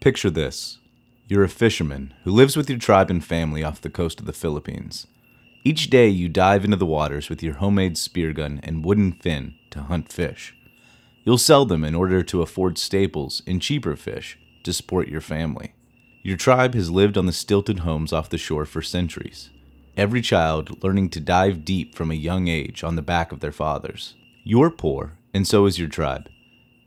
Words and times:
Picture 0.00 0.30
this 0.30 0.78
you're 1.28 1.44
a 1.44 1.48
fisherman 1.48 2.14
who 2.24 2.30
lives 2.30 2.56
with 2.56 2.70
your 2.70 2.78
tribe 2.78 3.10
and 3.10 3.22
family 3.22 3.62
off 3.62 3.82
the 3.82 3.90
coast 3.90 4.18
of 4.18 4.24
the 4.24 4.32
Philippines. 4.32 5.06
Each 5.62 5.90
day 5.90 6.08
you 6.08 6.26
dive 6.26 6.64
into 6.64 6.78
the 6.78 6.86
waters 6.86 7.28
with 7.28 7.42
your 7.42 7.56
homemade 7.56 7.98
spear 7.98 8.32
gun 8.32 8.60
and 8.62 8.82
wooden 8.82 9.12
fin 9.12 9.56
to 9.70 9.82
hunt 9.82 10.10
fish. 10.10 10.56
You'll 11.22 11.36
sell 11.36 11.66
them 11.66 11.84
in 11.84 11.94
order 11.94 12.22
to 12.22 12.40
afford 12.40 12.78
staples 12.78 13.42
and 13.46 13.60
cheaper 13.60 13.94
fish 13.94 14.38
to 14.62 14.72
support 14.72 15.08
your 15.08 15.20
family. 15.20 15.74
Your 16.22 16.38
tribe 16.38 16.72
has 16.74 16.90
lived 16.90 17.18
on 17.18 17.26
the 17.26 17.32
stilted 17.32 17.80
homes 17.80 18.10
off 18.10 18.30
the 18.30 18.38
shore 18.38 18.64
for 18.64 18.80
centuries, 18.80 19.50
every 19.98 20.22
child 20.22 20.82
learning 20.82 21.10
to 21.10 21.20
dive 21.20 21.62
deep 21.66 21.94
from 21.94 22.10
a 22.10 22.14
young 22.14 22.48
age 22.48 22.82
on 22.82 22.96
the 22.96 23.02
back 23.02 23.32
of 23.32 23.40
their 23.40 23.52
fathers. 23.52 24.14
You're 24.44 24.70
poor, 24.70 25.18
and 25.34 25.46
so 25.46 25.66
is 25.66 25.78
your 25.78 25.88
tribe. 25.88 26.30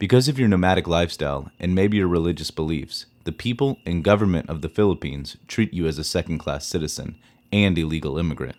Because 0.03 0.27
of 0.27 0.37
your 0.37 0.49
nomadic 0.49 0.85
lifestyle 0.85 1.49
and 1.61 1.73
maybe 1.73 1.95
your 1.95 2.09
religious 2.09 2.51
beliefs, 2.51 3.05
the 3.23 3.31
people 3.31 3.79
and 3.85 4.03
government 4.03 4.49
of 4.49 4.61
the 4.61 4.67
Philippines 4.67 5.37
treat 5.47 5.73
you 5.73 5.87
as 5.87 5.97
a 5.97 6.03
second 6.03 6.39
class 6.39 6.65
citizen 6.65 7.15
and 7.53 7.77
illegal 7.77 8.17
immigrant. 8.17 8.57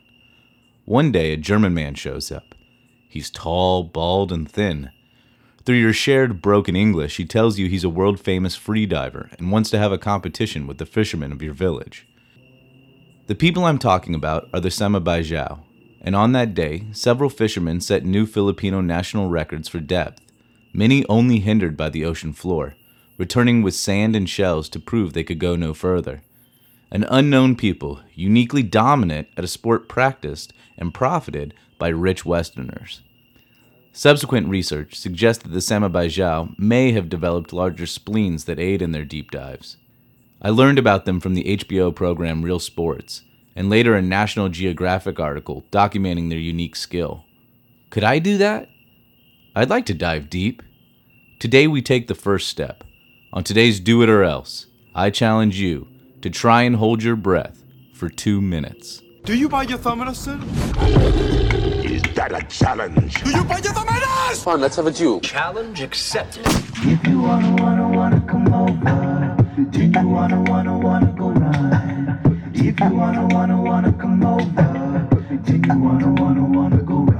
One 0.86 1.12
day, 1.12 1.34
a 1.34 1.36
German 1.36 1.74
man 1.74 1.96
shows 1.96 2.32
up. 2.32 2.54
He's 3.10 3.28
tall, 3.28 3.82
bald, 3.84 4.32
and 4.32 4.50
thin. 4.50 4.90
Through 5.66 5.76
your 5.76 5.92
shared 5.92 6.40
broken 6.40 6.76
English, 6.76 7.18
he 7.18 7.26
tells 7.26 7.58
you 7.58 7.68
he's 7.68 7.84
a 7.84 7.90
world 7.90 8.18
famous 8.18 8.56
free 8.56 8.86
diver 8.86 9.28
and 9.38 9.52
wants 9.52 9.68
to 9.68 9.78
have 9.78 9.92
a 9.92 9.98
competition 9.98 10.66
with 10.66 10.78
the 10.78 10.86
fishermen 10.86 11.30
of 11.30 11.42
your 11.42 11.52
village. 11.52 12.08
The 13.26 13.34
people 13.34 13.66
I'm 13.66 13.78
talking 13.78 14.14
about 14.14 14.48
are 14.54 14.60
the 14.60 14.70
Sama-Bajau, 14.70 15.60
and 16.00 16.16
on 16.16 16.32
that 16.32 16.54
day, 16.54 16.86
several 16.92 17.28
fishermen 17.28 17.82
set 17.82 18.02
new 18.02 18.24
Filipino 18.24 18.80
national 18.80 19.28
records 19.28 19.68
for 19.68 19.80
depth, 19.80 20.22
many 20.74 21.06
only 21.08 21.38
hindered 21.38 21.76
by 21.76 21.88
the 21.88 22.04
ocean 22.04 22.34
floor 22.34 22.74
returning 23.18 23.62
with 23.62 23.74
sand 23.74 24.16
and 24.16 24.28
shells 24.28 24.68
to 24.68 24.80
prove 24.80 25.12
they 25.12 25.24
could 25.24 25.38
go 25.38 25.56
no 25.56 25.72
further. 25.74 26.22
An 26.90 27.04
unknown 27.08 27.56
people, 27.56 28.00
uniquely 28.14 28.62
dominant 28.62 29.28
at 29.36 29.44
a 29.44 29.48
sport 29.48 29.88
practiced 29.88 30.52
and 30.76 30.94
profited 30.94 31.54
by 31.78 31.88
rich 31.88 32.24
Westerners. 32.24 33.02
Subsequent 33.92 34.48
research 34.48 34.96
suggests 34.96 35.42
that 35.42 35.50
the 35.50 35.60
Sama-Bajau 35.60 36.58
may 36.58 36.92
have 36.92 37.08
developed 37.08 37.52
larger 37.52 37.86
spleens 37.86 38.44
that 38.44 38.58
aid 38.58 38.82
in 38.82 38.92
their 38.92 39.04
deep 39.04 39.30
dives. 39.30 39.76
I 40.42 40.50
learned 40.50 40.78
about 40.78 41.04
them 41.04 41.20
from 41.20 41.34
the 41.34 41.56
HBO 41.56 41.94
program 41.94 42.42
Real 42.42 42.58
Sports, 42.58 43.22
and 43.56 43.70
later 43.70 43.94
a 43.94 44.02
National 44.02 44.48
Geographic 44.48 45.20
article 45.20 45.64
documenting 45.70 46.28
their 46.28 46.38
unique 46.38 46.74
skill. 46.74 47.24
Could 47.90 48.02
I 48.02 48.18
do 48.18 48.36
that? 48.38 48.68
I'd 49.56 49.70
like 49.70 49.86
to 49.86 49.94
dive 49.94 50.30
deep. 50.30 50.64
Today 51.38 51.68
we 51.68 51.80
take 51.80 52.08
the 52.08 52.14
first 52.16 52.48
step 52.48 52.82
on 53.32 53.44
today's 53.44 53.78
Do 53.78 54.02
It 54.02 54.08
or 54.08 54.24
Else, 54.24 54.66
I 54.96 55.10
challenge 55.10 55.60
you 55.60 55.86
to 56.22 56.30
try 56.30 56.62
and 56.62 56.74
hold 56.74 57.04
your 57.04 57.14
breath 57.14 57.62
for 57.94 58.08
two 58.08 58.40
minutes. 58.40 59.00
Do 59.22 59.36
you 59.36 59.48
buy 59.48 59.62
your 59.62 59.78
thumb 59.78 60.00
medicine? 60.00 60.42
Is 61.84 62.02
that 62.14 62.32
a 62.32 62.44
challenge? 62.48 63.22
Do 63.22 63.30
you 63.30 63.44
buy 63.44 63.58
your 63.58 63.72
thumb 63.72 63.86
medicine? 63.86 64.42
Fun, 64.42 64.60
let's 64.60 64.74
have 64.74 64.88
a 64.88 64.90
Jew. 64.90 65.20
Challenge 65.20 65.80
accepted. 65.82 66.42
If 66.46 67.06
you 67.06 67.22
wanna, 67.22 67.62
wanna, 67.62 67.88
wanna 67.88 68.20
come 68.28 68.52
over, 68.52 69.36
do 69.70 69.84
you 69.84 70.08
wanna, 70.08 70.42
wanna, 70.50 70.78
wanna 70.78 71.14
go 71.16 71.28
ride? 71.30 72.18
If 72.54 72.80
you 72.80 72.90
wanna, 72.90 73.28
wanna, 73.28 73.62
wanna 73.62 73.92
come 73.92 74.24
over, 74.24 75.08
do 75.44 75.52
you 75.52 75.78
wanna, 75.80 76.10
wanna, 76.20 76.44
wanna 76.44 76.82
go 76.82 77.04
ride? 77.04 77.13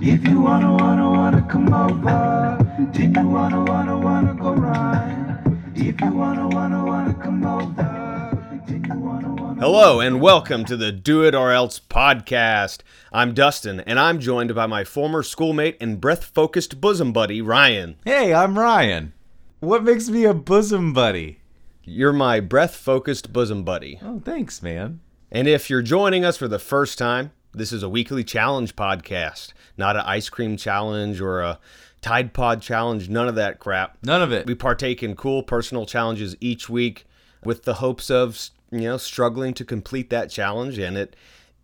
If 0.00 0.28
you 0.28 0.40
wanna, 0.40 0.76
wanna, 0.76 1.10
wanna 1.10 1.42
come 1.50 1.74
over, 1.74 2.88
do 2.92 3.02
you 3.02 3.28
wanna, 3.28 3.64
wanna, 3.64 3.98
wanna 3.98 4.34
go 4.34 4.52
ride? 4.52 5.42
If 5.74 6.00
you 6.00 6.12
wanna, 6.12 6.46
wanna, 6.46 6.86
wanna 6.86 7.14
come 7.14 7.44
over, 7.44 8.30
wanna, 8.94 9.34
wanna 9.34 9.60
Hello 9.60 9.98
and 9.98 10.20
welcome 10.20 10.64
to 10.66 10.76
the 10.76 10.92
Do 10.92 11.24
It 11.24 11.34
or 11.34 11.50
Else 11.50 11.80
podcast. 11.80 12.82
I'm 13.12 13.34
Dustin 13.34 13.80
and 13.80 13.98
I'm 13.98 14.20
joined 14.20 14.54
by 14.54 14.66
my 14.66 14.84
former 14.84 15.24
schoolmate 15.24 15.76
and 15.80 16.00
breath 16.00 16.26
focused 16.26 16.80
bosom 16.80 17.12
buddy, 17.12 17.42
Ryan. 17.42 17.96
Hey, 18.04 18.32
I'm 18.32 18.56
Ryan. 18.56 19.14
What 19.58 19.82
makes 19.82 20.08
me 20.08 20.24
a 20.24 20.32
bosom 20.32 20.92
buddy? 20.92 21.40
You're 21.82 22.12
my 22.12 22.38
breath 22.38 22.76
focused 22.76 23.32
bosom 23.32 23.64
buddy. 23.64 23.98
Oh, 24.00 24.22
thanks, 24.24 24.62
man. 24.62 25.00
And 25.32 25.48
if 25.48 25.68
you're 25.68 25.82
joining 25.82 26.24
us 26.24 26.36
for 26.36 26.46
the 26.46 26.60
first 26.60 26.98
time, 26.98 27.32
this 27.52 27.72
is 27.72 27.82
a 27.82 27.88
weekly 27.88 28.24
challenge 28.24 28.76
podcast, 28.76 29.52
not 29.76 29.96
an 29.96 30.02
ice 30.02 30.28
cream 30.28 30.56
challenge 30.56 31.20
or 31.20 31.40
a 31.40 31.58
Tide 32.00 32.32
Pod 32.32 32.62
challenge, 32.62 33.08
none 33.08 33.28
of 33.28 33.34
that 33.34 33.58
crap. 33.58 33.98
None 34.02 34.22
of 34.22 34.32
it. 34.32 34.46
We 34.46 34.54
partake 34.54 35.02
in 35.02 35.16
cool 35.16 35.42
personal 35.42 35.86
challenges 35.86 36.36
each 36.40 36.68
week 36.68 37.06
with 37.44 37.64
the 37.64 37.74
hopes 37.74 38.10
of, 38.10 38.50
you 38.70 38.82
know, 38.82 38.96
struggling 38.96 39.54
to 39.54 39.64
complete 39.64 40.10
that 40.10 40.30
challenge 40.30 40.78
and 40.78 40.96
it 40.96 41.16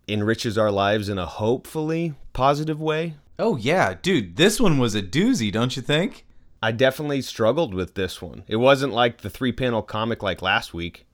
enriches 0.07 0.57
our 0.57 0.71
lives 0.71 1.09
in 1.09 1.17
a 1.17 1.25
hopefully 1.25 2.13
positive 2.33 2.81
way. 2.81 3.15
Oh, 3.39 3.55
yeah, 3.55 3.95
dude, 4.01 4.35
this 4.35 4.59
one 4.59 4.77
was 4.77 4.95
a 4.95 5.01
doozy, 5.01 5.51
don't 5.51 5.75
you 5.75 5.81
think? 5.81 6.25
I 6.61 6.71
definitely 6.71 7.21
struggled 7.21 7.73
with 7.73 7.95
this 7.95 8.21
one. 8.21 8.43
It 8.47 8.55
wasn't 8.55 8.93
like 8.93 9.21
the 9.21 9.29
three 9.29 9.51
panel 9.51 9.81
comic 9.81 10.23
like 10.23 10.41
last 10.41 10.73
week, 10.73 11.04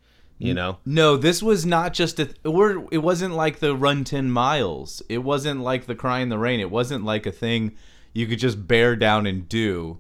you 0.48 0.54
know? 0.54 0.78
No, 0.86 1.18
this 1.18 1.44
was 1.44 1.66
not 1.66 1.94
just 1.94 2.20
a. 2.20 2.30
Or 2.44 2.88
it 2.92 3.00
wasn't 3.00 3.36
like 3.36 3.60
the 3.60 3.76
run 3.76 4.04
10 4.04 4.32
miles. 4.32 5.02
It 5.10 5.20
wasn't 5.20 5.62
like 5.62 5.86
the 5.86 5.96
cry 5.96 6.20
in 6.20 6.30
the 6.30 6.38
rain. 6.38 6.60
It 6.60 6.72
wasn't 6.72 7.06
like 7.06 7.26
a 7.26 7.32
thing 7.32 7.76
you 8.14 8.28
could 8.28 8.40
just 8.40 8.68
bear 8.68 8.96
down 8.96 9.26
and 9.26 9.48
do. 9.48 10.00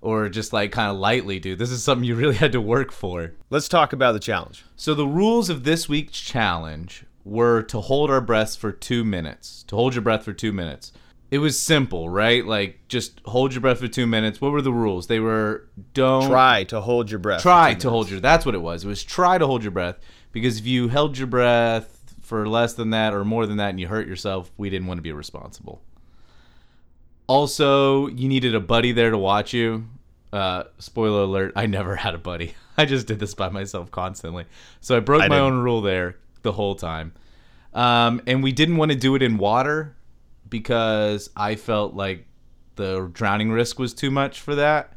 Or 0.00 0.28
just 0.28 0.52
like 0.52 0.72
kind 0.72 0.90
of 0.90 0.96
lightly 0.96 1.38
do. 1.38 1.54
This 1.54 1.70
is 1.70 1.82
something 1.82 2.04
you 2.04 2.14
really 2.14 2.34
had 2.44 2.52
to 2.52 2.60
work 2.60 2.92
for. 2.92 3.32
Let's 3.50 3.68
talk 3.68 3.92
about 3.92 4.12
the 4.12 4.20
challenge. 4.20 4.64
So 4.76 4.94
the 4.94 5.06
rules 5.06 5.48
of 5.48 5.64
this 5.64 5.88
week's 5.88 6.18
challenge 6.18 7.04
were 7.24 7.62
to 7.62 7.80
hold 7.80 8.10
our 8.10 8.20
breaths 8.20 8.56
for 8.56 8.72
two 8.72 9.04
minutes. 9.04 9.64
To 9.68 9.76
hold 9.76 9.94
your 9.94 10.02
breath 10.02 10.24
for 10.24 10.32
two 10.32 10.52
minutes. 10.52 10.92
It 11.32 11.38
was 11.38 11.58
simple, 11.58 12.10
right? 12.10 12.44
Like 12.46 12.78
just 12.88 13.20
hold 13.24 13.54
your 13.54 13.62
breath 13.62 13.78
for 13.78 13.88
two 13.88 14.06
minutes. 14.06 14.38
What 14.38 14.52
were 14.52 14.60
the 14.60 14.70
rules? 14.72 15.06
They 15.06 15.18
were 15.18 15.66
don't 15.94 16.28
Try 16.28 16.64
to 16.64 16.82
hold 16.82 17.10
your 17.10 17.20
breath. 17.20 17.40
try 17.40 17.72
to 17.72 17.88
hold 17.88 18.10
your. 18.10 18.20
That's 18.20 18.44
what 18.44 18.54
it 18.54 18.60
was. 18.60 18.84
It 18.84 18.88
was 18.88 19.02
try 19.02 19.38
to 19.38 19.46
hold 19.46 19.62
your 19.64 19.70
breath 19.72 19.98
because 20.30 20.58
if 20.58 20.66
you 20.66 20.88
held 20.88 21.16
your 21.16 21.26
breath 21.26 22.14
for 22.20 22.46
less 22.46 22.74
than 22.74 22.90
that 22.90 23.14
or 23.14 23.24
more 23.24 23.46
than 23.46 23.56
that 23.56 23.70
and 23.70 23.80
you 23.80 23.88
hurt 23.88 24.06
yourself, 24.06 24.52
we 24.58 24.68
didn't 24.68 24.86
want 24.88 24.98
to 24.98 25.02
be 25.02 25.10
responsible. 25.12 25.80
Also, 27.26 28.08
you 28.08 28.28
needed 28.28 28.54
a 28.54 28.60
buddy 28.60 28.92
there 28.92 29.10
to 29.10 29.16
watch 29.18 29.54
you. 29.54 29.86
Uh, 30.34 30.64
spoiler 30.78 31.22
alert: 31.22 31.52
I 31.56 31.64
never 31.66 31.96
had 32.04 32.14
a 32.14 32.18
buddy. 32.18 32.54
I 32.76 32.84
just 32.84 33.06
did 33.06 33.18
this 33.20 33.34
by 33.34 33.48
myself 33.48 33.90
constantly. 33.90 34.44
So 34.80 34.96
I 34.96 35.00
broke 35.00 35.22
I 35.22 35.28
my 35.28 35.36
didn't. 35.36 35.54
own 35.54 35.62
rule 35.62 35.80
there 35.80 36.16
the 36.42 36.52
whole 36.52 36.74
time. 36.74 37.12
Um, 37.72 38.20
and 38.26 38.42
we 38.42 38.52
didn't 38.52 38.76
want 38.76 38.90
to 38.92 38.98
do 38.98 39.14
it 39.14 39.22
in 39.22 39.38
water 39.38 39.96
because 40.52 41.30
I 41.34 41.56
felt 41.56 41.94
like 41.94 42.26
the 42.76 43.10
drowning 43.12 43.50
risk 43.50 43.78
was 43.78 43.94
too 43.94 44.10
much 44.10 44.40
for 44.40 44.54
that. 44.54 44.92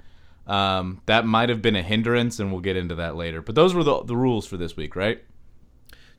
Um, 0.46 1.02
that 1.08 1.26
might 1.26 1.50
have 1.50 1.62
been 1.62 1.78
a 1.78 1.82
hindrance, 1.82 2.40
and 2.40 2.52
we'll 2.52 2.62
get 2.62 2.76
into 2.76 2.96
that 2.96 3.16
later. 3.16 3.42
But 3.42 3.56
those 3.56 3.74
were 3.74 3.84
the, 3.84 4.04
the 4.04 4.18
rules 4.18 4.46
for 4.46 4.58
this 4.58 4.76
week, 4.76 4.96
right? 4.96 5.24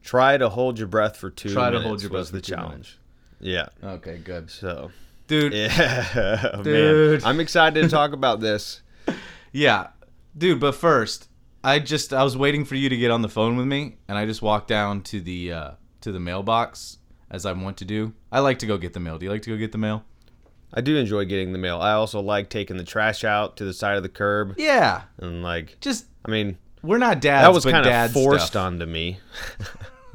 Try 0.03 0.39
to 0.39 0.49
hold 0.49 0.79
your 0.79 0.89
breath 0.89 1.17
for 1.19 1.31
two 1.31 1.51
Try 1.51 1.71
to 1.71 1.81
hold 1.81 2.03
your 2.03 2.11
was 2.11 2.31
breath 2.31 2.33
the 2.33 2.39
for 2.39 2.57
two 2.57 2.57
challenge. 2.57 2.99
Yeah. 3.39 3.67
Okay, 3.85 4.17
good. 4.17 4.51
So, 4.51 4.91
Dude, 5.27 5.53
yeah, 5.53 6.51
man. 6.55 6.63
Dude. 6.63 7.25
I'm 7.25 7.39
excited 7.39 7.83
to 7.83 7.89
talk 7.89 8.13
about 8.13 8.41
this. 8.41 8.81
Yeah, 9.53 9.89
dude. 10.37 10.61
But 10.61 10.75
first, 10.75 11.31
I 11.65 11.79
just 11.79 12.13
I 12.13 12.23
was 12.25 12.37
waiting 12.37 12.67
for 12.67 12.75
you 12.75 12.91
to 12.91 12.97
get 12.97 13.11
on 13.11 13.23
the 13.23 13.29
phone 13.29 13.57
with 13.57 13.65
me, 13.65 13.97
and 14.07 14.19
I 14.19 14.27
just 14.27 14.43
walked 14.43 14.69
down 14.69 15.01
to 15.05 15.21
the 15.21 15.53
uh, 15.53 15.71
to 16.03 16.13
the 16.13 16.21
mailbox 16.21 16.99
as 17.31 17.45
I 17.47 17.53
want 17.53 17.77
to 17.79 17.85
do. 17.85 18.13
I 18.31 18.41
like 18.41 18.59
to 18.61 18.67
go 18.67 18.79
get 18.79 18.93
the 18.93 19.01
mail. 19.01 19.19
Do 19.19 19.25
you 19.27 19.31
like 19.33 19.43
to 19.43 19.51
go 19.51 19.57
get 19.57 19.73
the 19.73 19.79
mail? 19.79 20.05
I 20.75 20.81
do 20.81 20.97
enjoy 20.97 21.25
getting 21.25 21.53
the 21.53 21.59
mail. 21.59 21.79
I 21.81 21.93
also 21.93 22.21
like 22.21 22.51
taking 22.51 22.77
the 22.77 22.85
trash 22.85 23.25
out 23.25 23.57
to 23.59 23.65
the 23.65 23.73
side 23.73 23.97
of 23.97 24.03
the 24.03 24.09
curb 24.09 24.55
Yeah, 24.59 25.03
and 25.19 25.43
like 25.43 25.79
just 25.81 26.07
I 26.25 26.31
mean, 26.31 26.59
we're 26.83 26.99
not 26.99 27.21
dads. 27.21 27.47
that 27.47 27.53
was 27.55 27.65
kind 27.65 27.87
of 27.87 28.13
forced 28.13 28.49
stuff. 28.49 28.67
onto 28.67 28.85
me. 28.87 29.19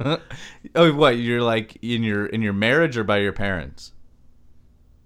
oh, 0.74 0.92
what? 0.92 1.16
You're 1.18 1.42
like 1.42 1.76
in 1.82 2.02
your 2.02 2.26
in 2.26 2.42
your 2.42 2.52
marriage 2.52 2.96
or 2.96 3.04
by 3.04 3.18
your 3.18 3.32
parents? 3.32 3.92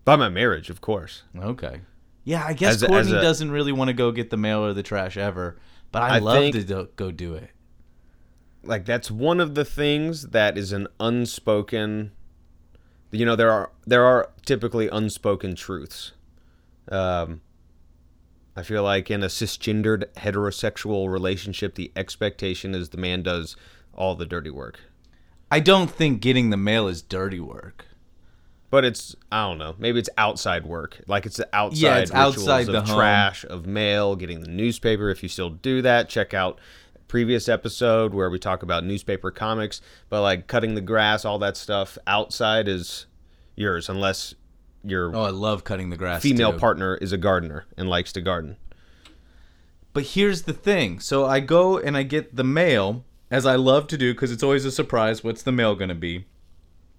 By 0.05 0.17
my 0.17 0.29
marriage, 0.29 0.71
of 0.71 0.81
course. 0.81 1.23
Okay. 1.39 1.81
Yeah, 2.25 2.45
I 2.45 2.53
guess 2.55 2.75
As 2.77 2.83
Courtney 2.83 2.99
as 2.99 3.13
a- 3.13 3.21
doesn't 3.21 3.51
really 3.51 3.73
want 3.73 3.89
to 3.89 3.95
go 3.95 4.11
get 4.13 4.31
the 4.31 4.37
mail 4.37 4.65
or 4.65 4.73
the 4.73 4.83
trash 4.83 5.17
ever, 5.17 5.57
but 5.93 6.03
I, 6.03 6.17
I 6.17 6.19
love 6.19 6.39
think- 6.39 6.55
to 6.57 6.65
do, 6.65 6.89
go 6.97 7.11
do 7.13 7.35
it. 7.35 7.51
Like 8.67 8.85
that's 8.85 9.11
one 9.11 9.41
of 9.41 9.55
the 9.55 9.65
things 9.65 10.29
that 10.29 10.57
is 10.59 10.73
an 10.73 10.89
unspoken 11.01 12.13
you 13.13 13.25
know 13.25 13.37
there 13.37 13.51
are 13.51 13.71
there 13.87 14.05
are 14.05 14.31
typically 14.45 14.89
unspoken 14.89 15.55
truths. 15.55 16.13
Um 16.91 17.41
I 18.59 18.63
feel 18.63 18.83
like 18.83 19.11
in 19.11 19.23
a 19.23 19.27
cisgendered 19.27 20.07
heterosexual 20.15 21.11
relationship 21.11 21.75
the 21.75 21.93
expectation 21.95 22.75
is 22.75 22.91
the 22.91 22.97
man 22.99 23.23
does 23.23 23.57
all 23.95 24.15
the 24.15 24.27
dirty 24.27 24.51
work. 24.51 24.81
I 25.51 25.61
don't 25.61 25.91
think 25.91 26.21
getting 26.21 26.51
the 26.51 26.57
mail 26.57 26.89
is 26.89 27.03
dirty 27.03 27.41
work. 27.41 27.87
But 28.69 28.85
it's 28.85 29.15
I 29.31 29.49
don't 29.49 29.59
know. 29.59 29.77
Maybe 29.79 29.99
it's 29.99 30.11
outside 30.19 30.67
work. 30.67 31.01
Like 31.07 31.25
it's 31.25 31.37
the 31.37 31.49
outside 31.53 31.79
Yeah, 31.79 31.97
it's 31.99 32.13
outside 32.13 32.67
of 32.69 32.73
the 32.73 32.83
home. 32.83 32.97
trash, 32.97 33.45
of 33.45 33.67
mail, 33.67 34.17
getting 34.17 34.41
the 34.41 34.49
newspaper. 34.49 35.09
If 35.09 35.23
you 35.23 35.29
still 35.29 35.51
do 35.51 35.83
that, 35.83 36.09
check 36.09 36.35
out 36.35 36.59
previous 37.09 37.49
episode 37.49 38.15
where 38.15 38.31
we 38.31 38.39
talk 38.39 38.63
about 38.63 38.85
newspaper 38.85 39.31
comics. 39.31 39.81
But 40.09 40.23
like 40.23 40.47
cutting 40.47 40.75
the 40.75 40.81
grass, 40.81 41.25
all 41.25 41.39
that 41.41 41.57
stuff 41.57 41.99
outside 42.07 42.69
is 42.69 43.07
yours 43.55 43.89
unless 43.89 44.35
your 44.83 45.15
Oh, 45.15 45.23
I 45.23 45.31
love 45.31 45.65
cutting 45.65 45.91
the 45.91 45.97
grass. 45.97 46.23
female 46.23 46.53
too. 46.53 46.59
partner 46.59 46.97
is 46.97 47.13
a 47.13 47.19
gardener 47.19 47.67
and 47.77 47.89
likes 47.89 48.13
to 48.13 48.21
garden. 48.21 48.57
But 49.93 50.05
here's 50.05 50.43
the 50.43 50.53
thing. 50.53 51.01
So 51.01 51.25
I 51.25 51.41
go 51.41 51.79
and 51.79 51.97
I 51.97 52.03
get 52.03 52.37
the 52.37 52.45
mail, 52.45 53.05
as 53.31 53.47
I 53.47 53.57
love 53.57 53.87
to 53.89 53.97
do, 53.97 54.13
because 54.13 54.31
it's 54.31 54.43
always 54.43 54.65
a 54.65 54.71
surprise. 54.71 55.25
What's 55.25 55.43
the 55.43 55.53
mail 55.53 55.75
going 55.75 55.89
to 55.89 55.95
be? 55.95 56.27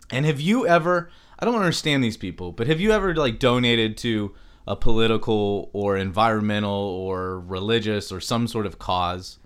And 0.10 0.26
have 0.26 0.40
you 0.42 0.66
ever, 0.66 1.12
I 1.38 1.46
don't 1.46 1.56
understand 1.56 2.04
these 2.04 2.18
people, 2.18 2.52
but 2.52 2.66
have 2.68 2.80
you 2.80 2.92
ever 2.92 3.14
like 3.14 3.38
donated 3.40 3.98
to 3.98 4.34
a 4.66 4.76
political 4.76 5.70
or 5.74 5.96
environmental 5.96 6.72
or 6.72 7.40
religious 7.40 8.12
or 8.12 8.20
some 8.20 8.48
sort 8.48 8.66
of 8.66 8.80
cause 8.80 9.38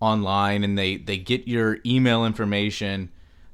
online 0.00 0.64
and 0.64 0.76
they, 0.78 0.96
they 0.96 1.18
get 1.18 1.46
your 1.46 1.78
email 1.84 2.24
information, 2.24 3.10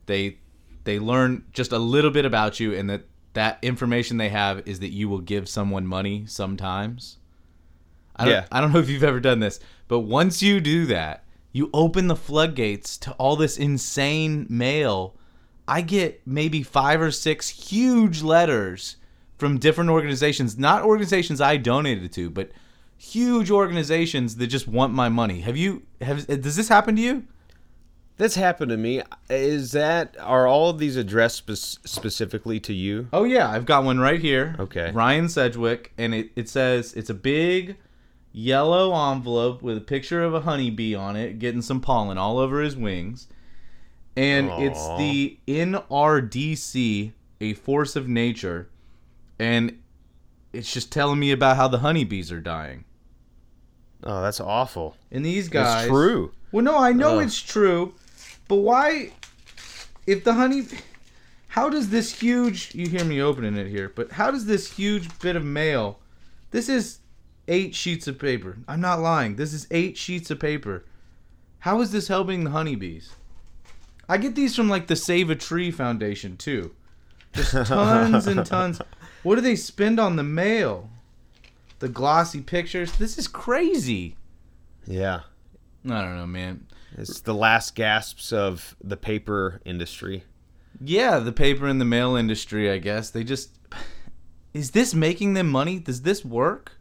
they 0.07 0.39
they 0.85 0.99
learn 1.01 1.45
just 1.53 1.73
a 1.73 1.79
little 1.79 2.13
bit 2.13 2.25
about 2.25 2.61
you 2.61 2.73
and 2.73 2.89
that 2.89 3.03
that 3.33 3.59
information 3.61 4.17
they 4.17 4.29
have 4.31 4.67
is 4.67 4.81
that 4.81 4.93
you 4.93 5.09
will 5.09 5.21
give 5.21 5.49
someone 5.49 5.87
money 5.87 6.25
sometimes? 6.27 7.19
I 8.15 8.25
don't, 8.25 8.33
Yeah. 8.33 8.47
I 8.51 8.61
don't 8.61 8.73
know 8.73 8.79
if 8.79 8.89
you've 8.89 9.05
ever 9.05 9.21
done 9.21 9.41
this, 9.41 9.61
but 9.89 10.01
once 10.01 10.43
you 10.43 10.61
do 10.61 10.87
that, 10.87 11.25
you 11.53 11.69
open 11.75 12.07
the 12.07 12.17
floodgates 12.17 12.97
to 12.99 13.13
all 13.13 13.37
this 13.37 13.59
insane 13.59 14.47
mail. 14.49 15.17
I 15.69 15.81
get 15.83 16.23
maybe 16.27 16.63
five 16.63 17.01
or 17.01 17.11
six 17.11 17.49
huge 17.49 18.23
letters 18.23 18.97
from 19.37 19.59
different 19.59 19.91
organizations, 19.91 20.57
not 20.57 20.83
organizations 20.83 21.41
I 21.41 21.57
donated 21.57 22.13
to, 22.13 22.31
but 22.31 22.51
huge 22.97 23.51
organizations 23.51 24.37
that 24.37 24.47
just 24.47 24.67
want 24.67 24.93
my 24.93 25.09
money. 25.09 25.41
Have 25.41 25.57
you 25.57 25.83
have 26.01 26.27
does 26.27 26.57
this 26.57 26.69
happen 26.69 26.97
to 26.97 27.03
you? 27.03 27.25
This 28.19 28.35
happened 28.35 28.71
to 28.71 28.79
me. 28.79 29.03
Is 29.29 29.73
that 29.73 30.17
are 30.21 30.47
all 30.47 30.71
of 30.71 30.79
these 30.79 30.97
addressed 30.97 31.47
spe- 31.47 31.87
specifically 31.87 32.59
to 32.61 32.73
you? 32.73 33.09
Oh 33.13 33.25
yeah, 33.25 33.51
I've 33.51 33.67
got 33.67 33.85
one 33.85 34.01
right 34.01 34.21
here. 34.21 34.57
Okay. 34.59 34.91
Ryan 34.91 35.29
Sedgwick, 35.29 35.93
and 35.99 36.15
it, 36.15 36.31
it 36.35 36.49
says 36.49 36.95
it's 36.95 37.11
a 37.11 37.15
big 37.15 37.77
yellow 38.33 38.95
envelope 39.13 39.63
with 39.63 39.77
a 39.77 39.83
picture 39.83 40.23
of 40.23 40.35
a 40.35 40.41
honeybee 40.41 40.95
on 40.95 41.17
it, 41.17 41.39
getting 41.39 41.63
some 41.63 41.81
pollen 41.81 42.17
all 42.17 42.39
over 42.39 42.61
his 42.61 42.77
wings. 42.77 43.29
And 44.17 44.49
it's 44.51 44.89
the 44.97 45.39
NRDC, 45.47 47.13
a 47.43 47.53
force 47.53 47.97
of 47.97 48.09
nature, 48.09 48.71
and 49.39 49.79
it's 50.57 50.73
just 50.73 50.93
telling 50.93 51.19
me 51.19 51.33
about 51.33 51.57
how 51.57 51.69
the 51.69 51.79
honeybees 51.79 52.33
are 52.33 52.41
dying. 52.41 52.85
Oh, 54.03 54.23
that's 54.23 54.41
awful. 54.41 54.97
And 55.11 55.25
these 55.25 55.49
guys 55.49 55.85
It's 55.85 55.91
true. 55.91 56.33
Well, 56.53 56.65
no, 56.65 56.79
I 56.79 56.93
know 56.93 57.19
Ugh. 57.19 57.25
it's 57.25 57.41
true, 57.41 57.95
but 58.49 58.57
why? 58.57 59.13
If 60.07 60.25
the 60.25 60.35
honey, 60.35 60.65
how 61.49 61.69
does 61.69 61.91
this 61.91 62.21
huge? 62.21 62.75
You 62.75 62.89
hear 62.89 63.05
me 63.05 63.21
opening 63.21 63.57
it 63.57 63.69
here, 63.69 63.93
but 63.95 64.13
how 64.13 64.31
does 64.31 64.47
this 64.47 64.73
huge 64.73 65.19
bit 65.19 65.37
of 65.37 65.45
mail? 65.45 65.99
This 66.51 66.69
is 66.69 67.01
eight 67.49 67.75
sheets 67.75 68.07
of 68.07 68.19
paper. 68.19 68.59
I'm 68.69 68.81
not 68.81 69.01
lying. 69.01 69.37
This 69.37 69.53
is 69.53 69.67
eight 69.71 69.97
sheets 69.97 70.31
of 70.31 70.39
paper. 70.39 70.85
How 71.61 71.81
is 71.81 71.91
this 71.91 72.09
helping 72.09 72.45
the 72.45 72.51
honeybees? 72.51 73.15
I 74.09 74.19
get 74.19 74.37
these 74.37 74.55
from 74.55 74.69
like 74.69 74.87
the 74.87 74.97
Save 74.97 75.31
a 75.31 75.35
Tree 75.35 75.71
Foundation 75.71 76.37
too. 76.37 76.75
Just 77.33 77.51
tons 77.67 78.27
and 78.27 78.47
tons. 78.47 78.81
What 79.27 79.35
do 79.35 79.41
they 79.41 79.57
spend 79.57 79.99
on 79.99 80.15
the 80.15 80.23
mail? 80.23 80.89
The 81.81 81.89
glossy 81.89 82.43
pictures. 82.43 82.93
This 82.93 83.19
is 83.19 83.27
crazy. 83.27 84.17
Yeah. 84.87 85.23
I 85.85 86.01
don't 86.01 86.17
know, 86.17 86.29
man. 86.29 86.69
It's 86.97 87.23
the 87.23 87.35
last 87.35 87.75
gasps 87.75 88.33
of 88.33 88.77
the 88.81 88.97
paper 88.97 89.61
industry. 89.65 90.23
Yeah, 90.81 91.19
the 91.19 91.33
paper 91.33 91.67
and 91.67 91.81
the 91.81 91.85
mail 91.85 92.15
industry, 92.15 92.71
I 92.71 92.79
guess. 92.79 93.11
They 93.11 93.25
just 93.25 93.51
Is 94.55 94.71
this 94.71 94.95
making 94.95 95.35
them 95.35 95.49
money? 95.49 95.81
Does 95.81 96.03
this 96.03 96.25
work? 96.25 96.79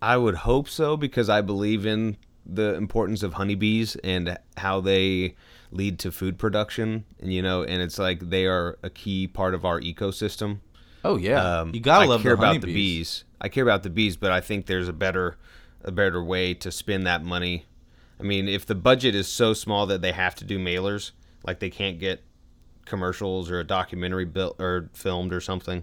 I 0.00 0.18
would 0.18 0.36
hope 0.36 0.68
so 0.68 0.96
because 0.96 1.28
I 1.28 1.40
believe 1.40 1.84
in 1.84 2.16
the 2.46 2.74
importance 2.74 3.24
of 3.24 3.32
honeybees 3.32 3.96
and 4.04 4.38
how 4.56 4.80
they 4.80 5.34
lead 5.72 5.98
to 5.98 6.12
food 6.12 6.38
production. 6.38 7.06
And 7.18 7.32
you 7.32 7.42
know, 7.42 7.64
and 7.64 7.82
it's 7.82 7.98
like 7.98 8.30
they 8.30 8.46
are 8.46 8.78
a 8.84 8.88
key 8.88 9.26
part 9.26 9.52
of 9.52 9.64
our 9.64 9.80
ecosystem. 9.80 10.60
Oh 11.04 11.16
yeah. 11.16 11.60
Um, 11.60 11.74
you 11.74 11.80
gotta 11.80 12.04
I 12.04 12.08
love 12.08 12.22
care 12.22 12.32
the 12.32 12.38
about 12.38 12.52
the 12.54 12.60
honeybees. 12.60 12.74
bees. 12.74 13.24
I 13.40 13.48
care 13.48 13.64
about 13.64 13.82
the 13.82 13.90
bees, 13.90 14.16
but 14.16 14.30
I 14.32 14.40
think 14.40 14.66
there's 14.66 14.88
a 14.88 14.92
better, 14.92 15.36
a 15.82 15.90
better 15.90 16.22
way 16.22 16.54
to 16.54 16.70
spend 16.70 17.06
that 17.06 17.24
money. 17.24 17.66
I 18.20 18.22
mean, 18.22 18.48
if 18.48 18.64
the 18.66 18.76
budget 18.76 19.14
is 19.16 19.26
so 19.26 19.52
small 19.52 19.86
that 19.86 20.00
they 20.00 20.12
have 20.12 20.36
to 20.36 20.44
do 20.44 20.58
mailers, 20.58 21.10
like 21.44 21.58
they 21.58 21.70
can't 21.70 21.98
get 21.98 22.22
commercials 22.84 23.50
or 23.50 23.58
a 23.58 23.64
documentary 23.64 24.24
built 24.24 24.60
or 24.60 24.90
filmed 24.92 25.32
or 25.32 25.40
something, 25.40 25.82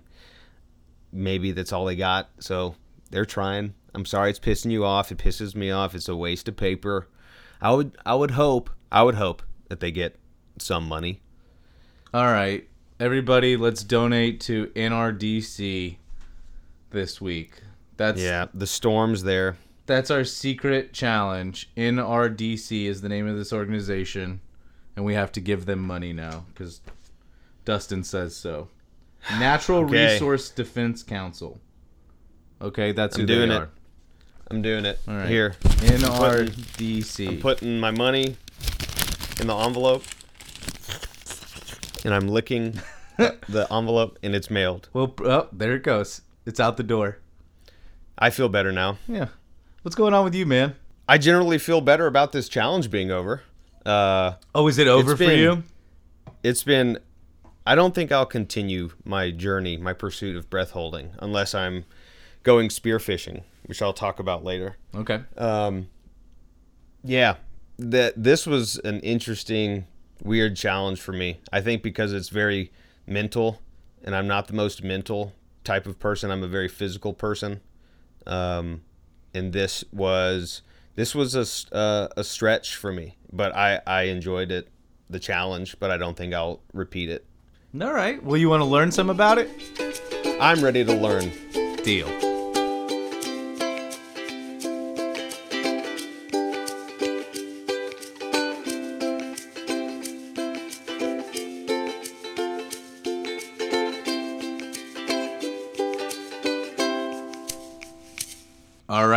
maybe 1.12 1.52
that's 1.52 1.74
all 1.74 1.86
they 1.86 1.98
got. 1.98 2.30
So 2.40 2.76
they're 3.12 3.26
trying. 3.26 3.74
I'm 3.94 4.06
sorry 4.06 4.30
it's 4.30 4.40
pissing 4.40 4.72
you 4.72 4.86
off. 4.86 5.12
It 5.12 5.18
pisses 5.18 5.54
me 5.56 5.72
off. 5.72 5.96
It's 5.96 6.08
a 6.08 6.16
waste 6.16 6.48
of 6.48 6.56
paper. 6.56 7.10
I 7.62 7.74
would, 7.74 7.98
I 8.06 8.16
would 8.16 8.32
hope, 8.32 8.70
I 8.92 9.04
would 9.04 9.16
hope 9.16 9.42
that 9.68 9.82
they 9.82 9.92
get 9.92 10.18
some 10.60 10.88
money. 10.88 11.22
All 12.14 12.26
right. 12.26 12.68
Everybody, 13.00 13.56
let's 13.56 13.84
donate 13.84 14.42
to 14.42 14.68
NRDC 14.76 15.96
this 16.92 17.22
week. 17.22 17.62
That's 17.98 18.20
Yeah, 18.20 18.48
the 18.54 18.68
storms 18.68 19.24
there. 19.24 19.58
that's 19.86 20.12
our 20.12 20.24
secret 20.26 20.92
challenge. 20.94 21.70
NRDC 21.78 22.86
is 22.86 23.02
the 23.02 23.10
name 23.10 23.26
of 23.28 23.38
this 23.38 23.54
organization, 23.54 24.42
and 24.96 25.06
we 25.06 25.14
have 25.14 25.32
to 25.34 25.40
give 25.42 25.66
them 25.66 25.80
money 25.80 26.12
now 26.14 26.46
because 26.54 26.82
Dustin 27.66 28.04
says 28.04 28.36
so. 28.36 28.68
Natural 29.40 29.80
Okay. 29.86 30.14
Resource 30.14 30.50
Defense 30.50 31.02
Council. 31.04 31.60
Okay, 32.62 32.92
that's 32.92 33.16
who 33.16 33.22
I'm 33.24 33.28
doing 33.28 33.50
they 33.50 33.56
it. 33.56 33.60
are. 33.60 33.70
I'm 34.52 34.62
doing 34.62 34.86
it 34.86 35.00
All 35.08 35.16
right. 35.16 35.30
here. 35.30 35.56
NRDC. 35.62 37.40
putting 37.40 37.80
my 37.80 37.92
money 37.92 38.36
in 39.40 39.48
the 39.48 39.56
envelope 39.56 40.04
and 42.06 42.14
I'm 42.14 42.28
licking 42.28 42.80
the 43.18 43.68
envelope 43.72 44.18
and 44.24 44.36
it's 44.36 44.50
mailed. 44.50 44.90
well, 44.94 45.14
oh, 45.24 45.48
there 45.52 45.76
it 45.76 45.84
goes. 45.84 46.22
It's 46.46 46.60
out 46.60 46.78
the 46.78 46.84
door. 46.84 47.18
I 48.18 48.30
feel 48.30 48.50
better 48.50 48.72
now. 48.72 48.98
Yeah. 49.08 49.28
What's 49.84 49.96
going 49.96 50.14
on 50.14 50.24
with 50.24 50.36
you, 50.36 50.46
man? 50.46 50.76
I 51.08 51.18
generally 51.18 51.58
feel 51.58 51.82
better 51.82 52.06
about 52.08 52.32
this 52.32 52.50
challenge 52.50 52.90
being 52.92 53.12
over. 53.12 53.42
Uh, 53.86 54.34
Oh, 54.54 54.68
is 54.68 54.78
it 54.78 54.88
over 54.88 55.12
for 55.16 55.26
been- 55.26 55.40
you? 55.40 55.64
it's 56.44 56.64
been. 56.64 57.00
I 57.66 57.76
don't 57.76 57.94
think 57.94 58.12
I'll 58.12 58.26
continue 58.26 58.90
my 59.06 59.32
journey, 59.32 59.78
my 59.78 59.94
pursuit 59.94 60.36
of 60.36 60.50
breath 60.50 60.72
holding, 60.72 61.12
unless 61.20 61.54
I'm 61.54 61.86
going 62.44 62.70
spearfishing, 62.70 63.44
which 63.66 63.82
I'll 63.82 63.94
talk 63.94 64.20
about 64.20 64.44
later. 64.44 64.76
Okay. 64.96 65.22
Um, 65.38 65.88
yeah, 67.04 67.36
that 67.78 68.14
this 68.22 68.46
was 68.48 68.78
an 68.80 69.00
interesting, 69.02 69.86
weird 70.22 70.56
challenge 70.56 71.00
for 71.02 71.14
me. 71.14 71.40
I 71.52 71.62
think 71.62 71.84
because 71.84 72.14
it's 72.14 72.30
very 72.30 72.72
mental, 73.08 73.62
and 74.04 74.16
I'm 74.16 74.28
not 74.28 74.48
the 74.48 74.54
most 74.54 74.84
mental 74.84 75.34
type 75.64 75.86
of 75.86 76.00
person. 76.00 76.32
I'm 76.32 76.44
a 76.44 76.48
very 76.48 76.68
physical 76.68 77.14
person, 77.14 77.62
um, 78.26 78.82
and 79.34 79.54
this 79.54 79.84
was 79.92 80.62
this 80.96 81.16
was 81.16 81.36
a 81.36 81.76
uh, 81.76 82.08
a 82.18 82.24
stretch 82.24 82.76
for 82.76 82.92
me. 82.92 83.18
But 83.32 83.56
I 83.56 83.82
I 83.86 84.04
enjoyed 84.04 84.52
it, 84.52 84.70
the 85.10 85.20
challenge. 85.20 85.78
But 85.80 85.92
I 85.92 85.98
don't 85.98 86.18
think 86.18 86.34
I'll 86.34 86.62
repeat 86.74 87.10
it. 87.10 87.26
All 87.80 87.94
right. 87.94 88.22
Well, 88.24 88.38
you 88.38 88.50
want 88.50 88.62
to 88.62 88.66
learn 88.66 88.92
some 88.92 89.10
about 89.10 89.38
it? 89.38 89.50
I'm 90.42 90.64
ready 90.64 90.84
to 90.84 90.96
learn. 90.96 91.32
Deal. 91.84 92.29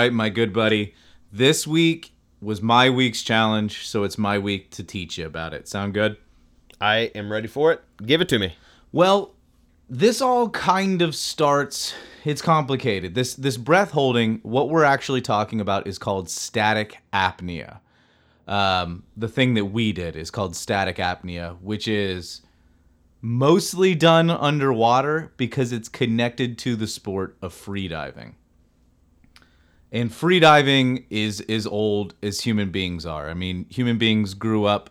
Right, 0.03 0.13
my 0.13 0.29
good 0.29 0.53
buddy. 0.53 0.95
This 1.31 1.65
week 1.65 2.13
was 2.41 2.61
my 2.61 2.91
week's 2.91 3.23
challenge, 3.23 3.87
so 3.87 4.03
it's 4.03 4.19
my 4.19 4.37
week 4.37 4.71
to 4.73 4.83
teach 4.83 5.17
you 5.17 5.27
about 5.27 5.55
it. 5.55 5.69
Sound 5.69 5.95
good? 5.95 6.17
I 6.81 7.13
am 7.15 7.31
ready 7.31 7.47
for 7.47 7.71
it. 7.71 7.83
Give 8.05 8.21
it 8.21 8.29
to 8.31 8.41
me. 8.41 8.57
Well, 8.91 9.35
this 9.89 10.21
all 10.21 10.51
kind 10.51 11.03
of 11.03 11.15
starts 11.15 11.95
it's 12.25 12.43
complicated. 12.43 13.15
This 13.15 13.35
this 13.35 13.57
breath 13.57 13.93
holding, 13.93 14.41
what 14.43 14.71
we're 14.71 14.85
actually 14.85 15.21
talking 15.21 15.61
about 15.61 15.87
is 15.87 15.99
called 15.99 16.29
static 16.29 16.99
apnea. 17.13 17.79
Um, 18.49 19.05
the 19.17 19.29
thing 19.29 19.55
that 19.55 19.67
we 19.67 19.93
did 19.93 20.17
is 20.17 20.33
called 20.33 20.57
static 20.57 20.97
apnea, 20.97 21.61
which 21.61 21.87
is 21.87 22.43
mostly 23.21 23.95
done 23.95 24.31
underwater 24.31 25.33
because 25.37 25.73
it's 25.73 25.89
connected 25.89 26.59
to 26.59 26.75
the 26.75 26.89
sport 26.89 27.37
of 27.41 27.55
freediving. 27.55 28.35
And 29.93 30.11
freediving 30.11 31.05
is 31.11 31.43
as 31.43 31.67
old 31.67 32.15
as 32.23 32.41
human 32.41 32.71
beings 32.71 33.05
are. 33.05 33.29
I 33.29 33.35
mean, 33.35 33.67
human 33.69 33.99
beings 33.99 34.33
grew 34.33 34.65
up 34.65 34.89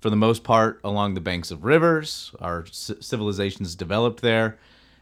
for 0.00 0.10
the 0.10 0.16
most 0.16 0.44
part 0.44 0.80
along 0.84 1.14
the 1.14 1.20
banks 1.20 1.50
of 1.50 1.64
rivers. 1.64 2.30
Our 2.40 2.64
c- 2.70 2.94
civilizations 3.00 3.74
developed 3.74 4.22
there. 4.22 4.58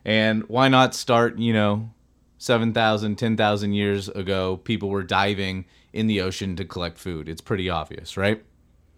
And 0.07 0.45
why 0.49 0.69
not 0.69 0.95
start, 0.95 1.39
you 1.39 1.53
know, 1.53 1.91
7,000, 2.39 3.17
10,000 3.17 3.73
years 3.75 4.09
ago, 4.09 4.57
people 4.57 4.89
were 4.89 5.03
diving 5.03 5.67
in 5.93 6.07
the 6.07 6.23
ocean 6.23 6.57
to 6.57 6.65
collect 6.65 6.99
food. 6.99 7.29
It's 7.29 7.43
pretty 7.43 7.69
obvious, 7.69 8.17
right? 8.17 8.43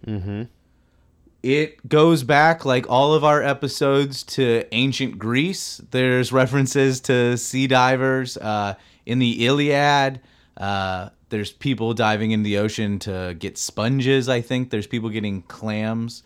Mm-hmm. 0.06 0.42
it 1.42 1.88
goes 1.88 2.22
back 2.24 2.66
like 2.66 2.88
all 2.90 3.14
of 3.14 3.24
our 3.24 3.42
episodes 3.42 4.22
to 4.22 4.64
ancient 4.72 5.18
Greece. 5.18 5.80
There's 5.90 6.30
references 6.30 7.00
to 7.02 7.38
sea 7.38 7.66
divers 7.66 8.36
uh, 8.36 8.74
in 9.06 9.18
the 9.18 9.46
Iliad. 9.46 10.20
Uh, 10.56 11.08
there's 11.30 11.50
people 11.52 11.94
diving 11.94 12.30
in 12.30 12.42
the 12.42 12.58
ocean 12.58 12.98
to 13.00 13.34
get 13.38 13.58
sponges. 13.58 14.28
I 14.28 14.40
think 14.40 14.70
there's 14.70 14.86
people 14.86 15.08
getting 15.10 15.42
clams. 15.42 16.22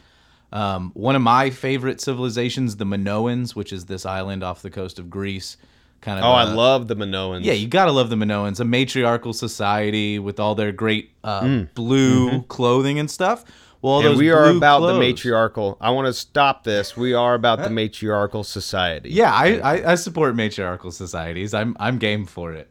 Um, 0.53 0.91
one 0.95 1.15
of 1.17 1.23
my 1.23 1.51
favorite 1.51 2.01
civilizations, 2.01 2.77
the 2.77 2.85
Minoans, 2.87 3.55
which 3.55 3.73
is 3.73 3.87
this 3.87 4.07
island 4.07 4.43
off 4.43 4.63
the 4.63 4.71
coast 4.71 4.99
of 4.99 5.11
Greece. 5.11 5.57
Kind 6.01 6.19
of. 6.21 6.25
Oh, 6.25 6.31
I 6.31 6.43
uh, 6.45 6.55
love 6.55 6.89
the 6.89 6.95
Minoans. 6.95 7.45
yeah, 7.45 7.55
you 7.55 7.67
gotta 7.67 7.91
love 7.93 8.09
the 8.09 8.17
Minoans, 8.17 8.61
a 8.61 8.65
matriarchal 8.65 9.33
society 9.33 10.19
with 10.19 10.39
all 10.39 10.55
their 10.55 10.73
great 10.73 11.11
uh, 11.25 11.41
Mm. 11.43 11.75
blue 11.75 12.43
clothing 12.43 12.99
and 12.99 13.11
stuff. 13.11 13.45
Well, 13.83 14.01
Mm-hmm. 14.01 14.09
and 14.11 14.19
we 14.19 14.31
are 14.31 14.49
about 14.51 14.81
the 14.81 14.99
matriarchal. 14.99 15.77
I 15.81 15.91
want 15.91 16.07
to 16.07 16.13
stop 16.13 16.65
this. 16.65 16.97
We 16.97 17.15
are 17.15 17.35
about 17.35 17.61
the 17.61 17.71
matriarchal 17.71 18.45
society. 18.45 19.11
Yeah, 19.11 19.33
I, 19.33 19.59
I, 19.59 19.93
I 19.93 19.95
support 19.97 20.35
matriarchal 20.37 20.91
societies. 20.93 21.53
I'm 21.55 21.77
I'm 21.81 21.99
game 21.99 22.27
for 22.27 22.53
it. 22.53 22.69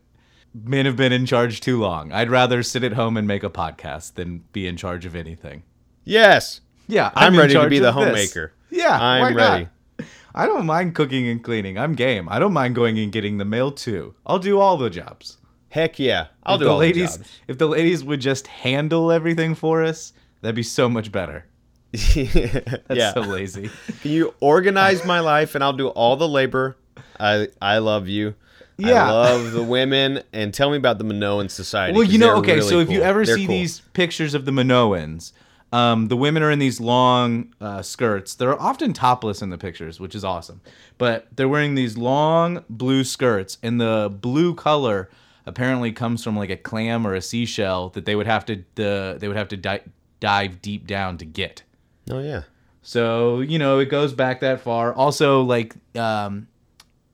Men 0.53 0.85
have 0.85 0.95
been 0.95 1.11
in 1.11 1.25
charge 1.25 1.61
too 1.61 1.79
long. 1.79 2.11
I'd 2.11 2.29
rather 2.29 2.63
sit 2.63 2.83
at 2.83 2.93
home 2.93 3.17
and 3.17 3.27
make 3.27 3.43
a 3.43 3.49
podcast 3.49 4.15
than 4.15 4.43
be 4.51 4.67
in 4.67 4.77
charge 4.77 5.05
of 5.05 5.15
anything. 5.15 5.63
Yes. 6.03 6.61
Yeah, 6.87 7.11
I'm, 7.15 7.33
in 7.33 7.39
ready 7.39 7.53
to 7.53 7.69
be 7.69 7.79
the 7.79 7.89
of 7.89 7.95
this. 7.95 8.03
homemaker. 8.05 8.53
Yeah, 8.69 8.97
I'm 8.99 9.21
why 9.21 9.29
not? 9.31 9.51
ready. 9.51 9.67
I 10.35 10.45
don't 10.45 10.65
mind 10.65 10.95
cooking 10.95 11.27
and 11.27 11.43
cleaning. 11.43 11.77
I'm 11.77 11.95
game. 11.95 12.29
I 12.29 12.39
don't 12.39 12.53
mind 12.53 12.75
going 12.75 12.97
and 12.99 13.11
getting 13.11 13.37
the 13.37 13.45
mail 13.45 13.71
too. 13.71 14.15
I'll 14.25 14.39
do 14.39 14.59
all 14.59 14.77
the 14.77 14.89
jobs. 14.89 15.37
Heck 15.69 15.99
yeah. 15.99 16.27
I'll 16.43 16.55
if 16.55 16.59
do 16.59 16.65
the 16.65 16.71
all 16.71 16.77
ladies. 16.77 17.13
the 17.13 17.23
jobs. 17.23 17.39
If 17.47 17.57
the 17.57 17.67
ladies 17.67 18.03
would 18.03 18.21
just 18.21 18.47
handle 18.47 19.11
everything 19.11 19.55
for 19.55 19.83
us, 19.83 20.13
that'd 20.41 20.55
be 20.55 20.63
so 20.63 20.87
much 20.87 21.11
better. 21.11 21.45
That's 21.91 22.85
yeah. 22.89 23.13
so 23.13 23.21
lazy. 23.21 23.69
Can 24.01 24.11
you 24.11 24.33
organize 24.39 25.03
my 25.05 25.19
life 25.35 25.55
and 25.55 25.63
I'll 25.63 25.73
do 25.73 25.87
all 25.89 26.15
the 26.15 26.27
labor? 26.27 26.77
I 27.19 27.47
I 27.61 27.79
love 27.79 28.07
you. 28.07 28.35
Yeah. 28.77 29.05
I 29.05 29.11
love 29.11 29.51
the 29.51 29.63
women 29.63 30.23
and 30.33 30.53
tell 30.53 30.69
me 30.69 30.77
about 30.77 30.97
the 30.97 31.03
Minoan 31.03 31.49
society. 31.49 31.93
Well, 31.93 32.03
you 32.03 32.17
know, 32.17 32.37
okay, 32.37 32.55
really 32.55 32.69
so 32.69 32.79
if 32.79 32.89
you 32.89 33.01
ever 33.01 33.25
They're 33.25 33.35
see 33.35 33.45
cool. 33.45 33.55
these 33.55 33.79
pictures 33.93 34.33
of 34.33 34.45
the 34.45 34.51
Minoans, 34.51 35.31
um, 35.71 36.07
the 36.07 36.15
women 36.15 36.43
are 36.43 36.51
in 36.51 36.59
these 36.59 36.79
long 36.79 37.53
uh, 37.59 37.81
skirts. 37.81 38.35
They're 38.35 38.59
often 38.59 38.93
topless 38.93 39.41
in 39.41 39.49
the 39.49 39.57
pictures, 39.57 39.99
which 39.99 40.15
is 40.15 40.23
awesome. 40.23 40.61
But 40.97 41.27
they're 41.35 41.49
wearing 41.49 41.75
these 41.75 41.97
long 41.97 42.63
blue 42.69 43.03
skirts, 43.03 43.57
and 43.61 43.81
the 43.81 44.15
blue 44.21 44.53
color 44.55 45.09
apparently 45.45 45.91
comes 45.91 46.23
from 46.23 46.37
like 46.37 46.49
a 46.49 46.57
clam 46.57 47.05
or 47.07 47.15
a 47.15 47.21
seashell 47.21 47.89
that 47.89 48.05
they 48.05 48.15
would 48.15 48.27
have 48.27 48.45
to 48.45 48.63
the 48.75 49.17
they 49.19 49.27
would 49.27 49.37
have 49.37 49.47
to 49.49 49.57
di- 49.57 49.81
dive 50.19 50.61
deep 50.61 50.87
down 50.87 51.17
to 51.17 51.25
get. 51.25 51.63
Oh 52.09 52.19
yeah. 52.19 52.43
So 52.81 53.41
you 53.41 53.59
know, 53.59 53.79
it 53.79 53.85
goes 53.85 54.13
back 54.13 54.39
that 54.41 54.61
far. 54.61 54.93
Also, 54.93 55.41
like 55.41 55.75
um, 55.95 56.47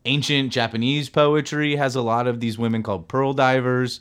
ancient 0.06 0.52
Japanese 0.52 1.10
poetry 1.10 1.76
has 1.76 1.96
a 1.96 2.02
lot 2.02 2.28
of 2.28 2.40
these 2.40 2.58
women 2.58 2.84
called 2.84 3.08
pearl 3.08 3.34
divers, 3.34 4.00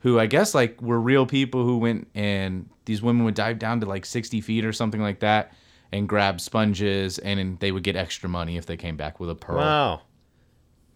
who 0.00 0.18
I 0.18 0.26
guess 0.26 0.54
like 0.54 0.80
were 0.82 1.00
real 1.00 1.26
people 1.26 1.64
who 1.64 1.78
went 1.78 2.08
and 2.14 2.68
these 2.84 3.02
women 3.02 3.24
would 3.24 3.34
dive 3.34 3.58
down 3.58 3.80
to 3.80 3.86
like 3.86 4.06
sixty 4.06 4.40
feet 4.40 4.64
or 4.64 4.72
something 4.72 5.00
like 5.00 5.20
that 5.20 5.52
and 5.90 6.06
grab 6.08 6.38
sponges, 6.40 7.18
and 7.18 7.58
they 7.60 7.72
would 7.72 7.82
get 7.82 7.96
extra 7.96 8.28
money 8.28 8.56
if 8.58 8.66
they 8.66 8.76
came 8.76 8.96
back 8.96 9.18
with 9.20 9.30
a 9.30 9.34
pearl. 9.34 9.56
Wow. 9.56 10.02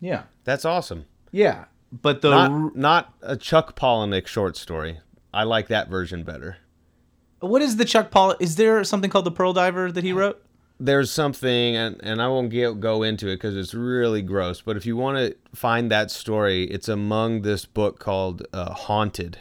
Yeah, 0.00 0.24
That's 0.44 0.64
awesome. 0.64 1.06
yeah. 1.30 1.64
But 1.92 2.22
the 2.22 2.30
r- 2.32 2.48
Not 2.48 2.76
not 2.76 3.14
a 3.22 3.36
Chuck 3.36 3.76
Palahniuk 3.78 4.26
short 4.26 4.56
story. 4.56 4.98
I 5.34 5.44
like 5.44 5.68
that 5.68 5.88
version 5.88 6.24
better. 6.24 6.56
what 7.40 7.60
is 7.62 7.76
the 7.76 7.84
Chuck 7.84 8.10
Paul? 8.10 8.34
Is 8.40 8.56
there 8.56 8.82
something 8.84 9.10
called 9.10 9.24
the 9.26 9.30
Pearl 9.30 9.52
Diver 9.52 9.92
that 9.92 10.02
he 10.04 10.12
wrote? 10.12 10.42
There's 10.84 11.10
something 11.10 11.76
and, 11.76 12.00
and 12.02 12.20
i 12.20 12.26
won't 12.28 12.50
get, 12.50 12.80
go 12.80 13.02
into 13.02 13.28
it 13.28 13.36
because 13.36 13.56
it's 13.56 13.72
really 13.74 14.20
gross 14.22 14.60
but 14.60 14.76
if 14.76 14.84
you 14.84 14.96
want 14.96 15.16
to 15.16 15.34
find 15.54 15.90
that 15.90 16.10
story 16.10 16.64
it's 16.64 16.88
among 16.88 17.42
this 17.42 17.64
book 17.64 17.98
called 17.98 18.46
uh, 18.52 18.72
haunted 18.72 19.38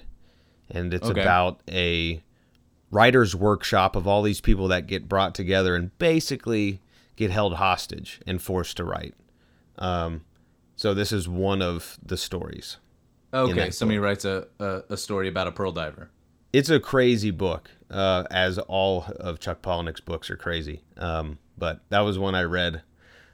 and 0.70 0.94
it's 0.94 1.10
Okay. 1.10 1.20
about 1.22 1.60
a 1.70 2.22
writer's 2.92 3.36
workshop 3.36 3.96
of 3.96 4.08
all 4.08 4.22
these 4.22 4.42
people 4.42 4.68
that 4.68 4.86
get 4.88 5.10
brought 5.10 5.34
together 5.34 5.76
and 5.76 5.98
basically 5.98 6.80
get 7.16 7.32
held 7.32 7.56
hostage 7.56 8.20
and 8.28 8.42
forced 8.42 8.78
to 8.78 8.84
write 8.84 9.16
um, 9.80 10.24
so 10.76 10.94
this 10.94 11.12
is 11.12 11.28
one 11.28 11.62
of 11.62 11.98
the 12.06 12.18
stories 12.18 12.78
Okay, 13.34 13.72
somebody 13.72 13.98
writes 13.98 14.26
a, 14.26 14.48
a 14.60 14.84
a 14.90 14.98
story 14.98 15.30
about 15.30 15.48
a 15.48 15.54
pearl 15.54 15.72
diver. 15.72 16.10
It's 16.54 16.70
a 16.70 16.80
crazy 16.80 17.32
book, 17.32 17.70
uh, 17.90 18.24
as 18.32 18.58
all 18.60 19.06
of 19.20 19.40
Chuck 19.40 19.62
Palahniuk's 19.62 20.02
books 20.02 20.30
are 20.30 20.38
crazy. 20.38 20.82
Um, 20.98 21.38
but 21.58 21.82
that 21.90 22.02
was 22.02 22.18
one 22.20 22.36
I 22.36 22.44
read. 22.44 22.82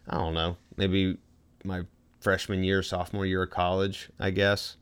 I 0.09 0.17
don't 0.17 0.33
know, 0.33 0.57
maybe 0.77 1.17
my 1.63 1.83
freshman 2.21 2.63
year, 2.63 2.81
sophomore 2.83 3.25
year 3.25 3.43
of 3.43 3.50
college, 3.50 4.09
I 4.19 4.31
guess. 4.31 4.77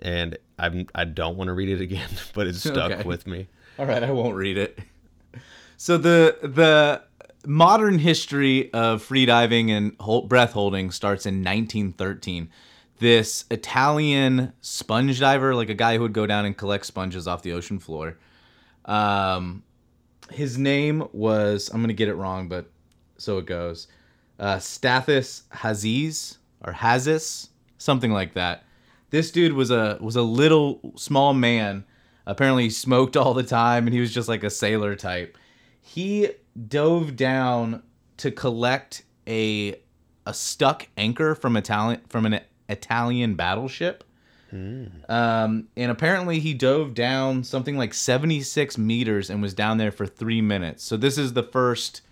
And 0.00 0.36
I'm 0.58 0.86
I 0.94 1.04
don't 1.04 1.36
want 1.36 1.48
to 1.48 1.54
read 1.54 1.68
it 1.68 1.80
again, 1.80 2.08
but 2.34 2.46
it 2.46 2.54
stuck 2.56 2.92
Okay. 2.92 3.02
with 3.04 3.26
me. 3.26 3.48
All 3.78 3.86
right, 3.86 4.02
I 4.02 4.10
won't 4.10 4.36
read 4.36 4.58
it. 4.58 4.78
So 5.76 5.96
the 5.98 6.36
the 6.42 7.02
modern 7.44 7.98
history 7.98 8.72
of 8.72 9.02
freediving 9.06 9.70
and 9.70 9.96
hold, 9.98 10.28
breath 10.28 10.52
holding 10.52 10.90
starts 10.92 11.26
in 11.26 11.36
1913. 11.42 12.48
This 13.02 13.46
Italian 13.50 14.52
sponge 14.60 15.18
diver, 15.18 15.56
like 15.56 15.68
a 15.68 15.74
guy 15.74 15.96
who 15.96 16.02
would 16.02 16.12
go 16.12 16.24
down 16.24 16.44
and 16.44 16.56
collect 16.56 16.86
sponges 16.86 17.26
off 17.26 17.42
the 17.42 17.52
ocean 17.52 17.80
floor. 17.80 18.16
Um, 18.84 19.64
his 20.30 20.56
name 20.56 21.08
was 21.10 21.68
I'm 21.74 21.80
gonna 21.80 21.94
get 21.94 22.06
it 22.06 22.14
wrong, 22.14 22.48
but 22.48 22.70
so 23.18 23.38
it 23.38 23.46
goes. 23.46 23.88
Uh, 24.38 24.58
Stathis 24.58 25.42
Haziz 25.50 26.38
or 26.60 26.72
Hazis, 26.74 27.48
something 27.76 28.12
like 28.12 28.34
that. 28.34 28.62
This 29.10 29.32
dude 29.32 29.54
was 29.54 29.72
a 29.72 29.98
was 30.00 30.14
a 30.14 30.22
little 30.22 30.92
small 30.94 31.34
man. 31.34 31.84
Apparently, 32.24 32.62
he 32.62 32.70
smoked 32.70 33.16
all 33.16 33.34
the 33.34 33.42
time, 33.42 33.88
and 33.88 33.94
he 33.94 33.98
was 33.98 34.14
just 34.14 34.28
like 34.28 34.44
a 34.44 34.48
sailor 34.48 34.94
type. 34.94 35.36
He 35.80 36.28
dove 36.68 37.16
down 37.16 37.82
to 38.18 38.30
collect 38.30 39.02
a 39.26 39.74
a 40.24 40.32
stuck 40.32 40.86
anchor 40.96 41.34
from 41.34 41.56
Italian 41.56 42.00
from 42.08 42.26
an 42.26 42.38
Italian 42.68 43.34
battleship. 43.34 44.04
Um, 45.08 45.68
and 45.78 45.90
apparently 45.90 46.38
he 46.38 46.52
dove 46.52 46.92
down 46.92 47.42
something 47.42 47.78
like 47.78 47.94
76 47.94 48.76
meters 48.76 49.30
and 49.30 49.40
was 49.40 49.54
down 49.54 49.78
there 49.78 49.90
for 49.90 50.06
three 50.06 50.42
minutes. 50.42 50.84
So 50.84 50.98
this 50.98 51.16
is 51.16 51.32
the 51.32 51.42
first 51.42 52.02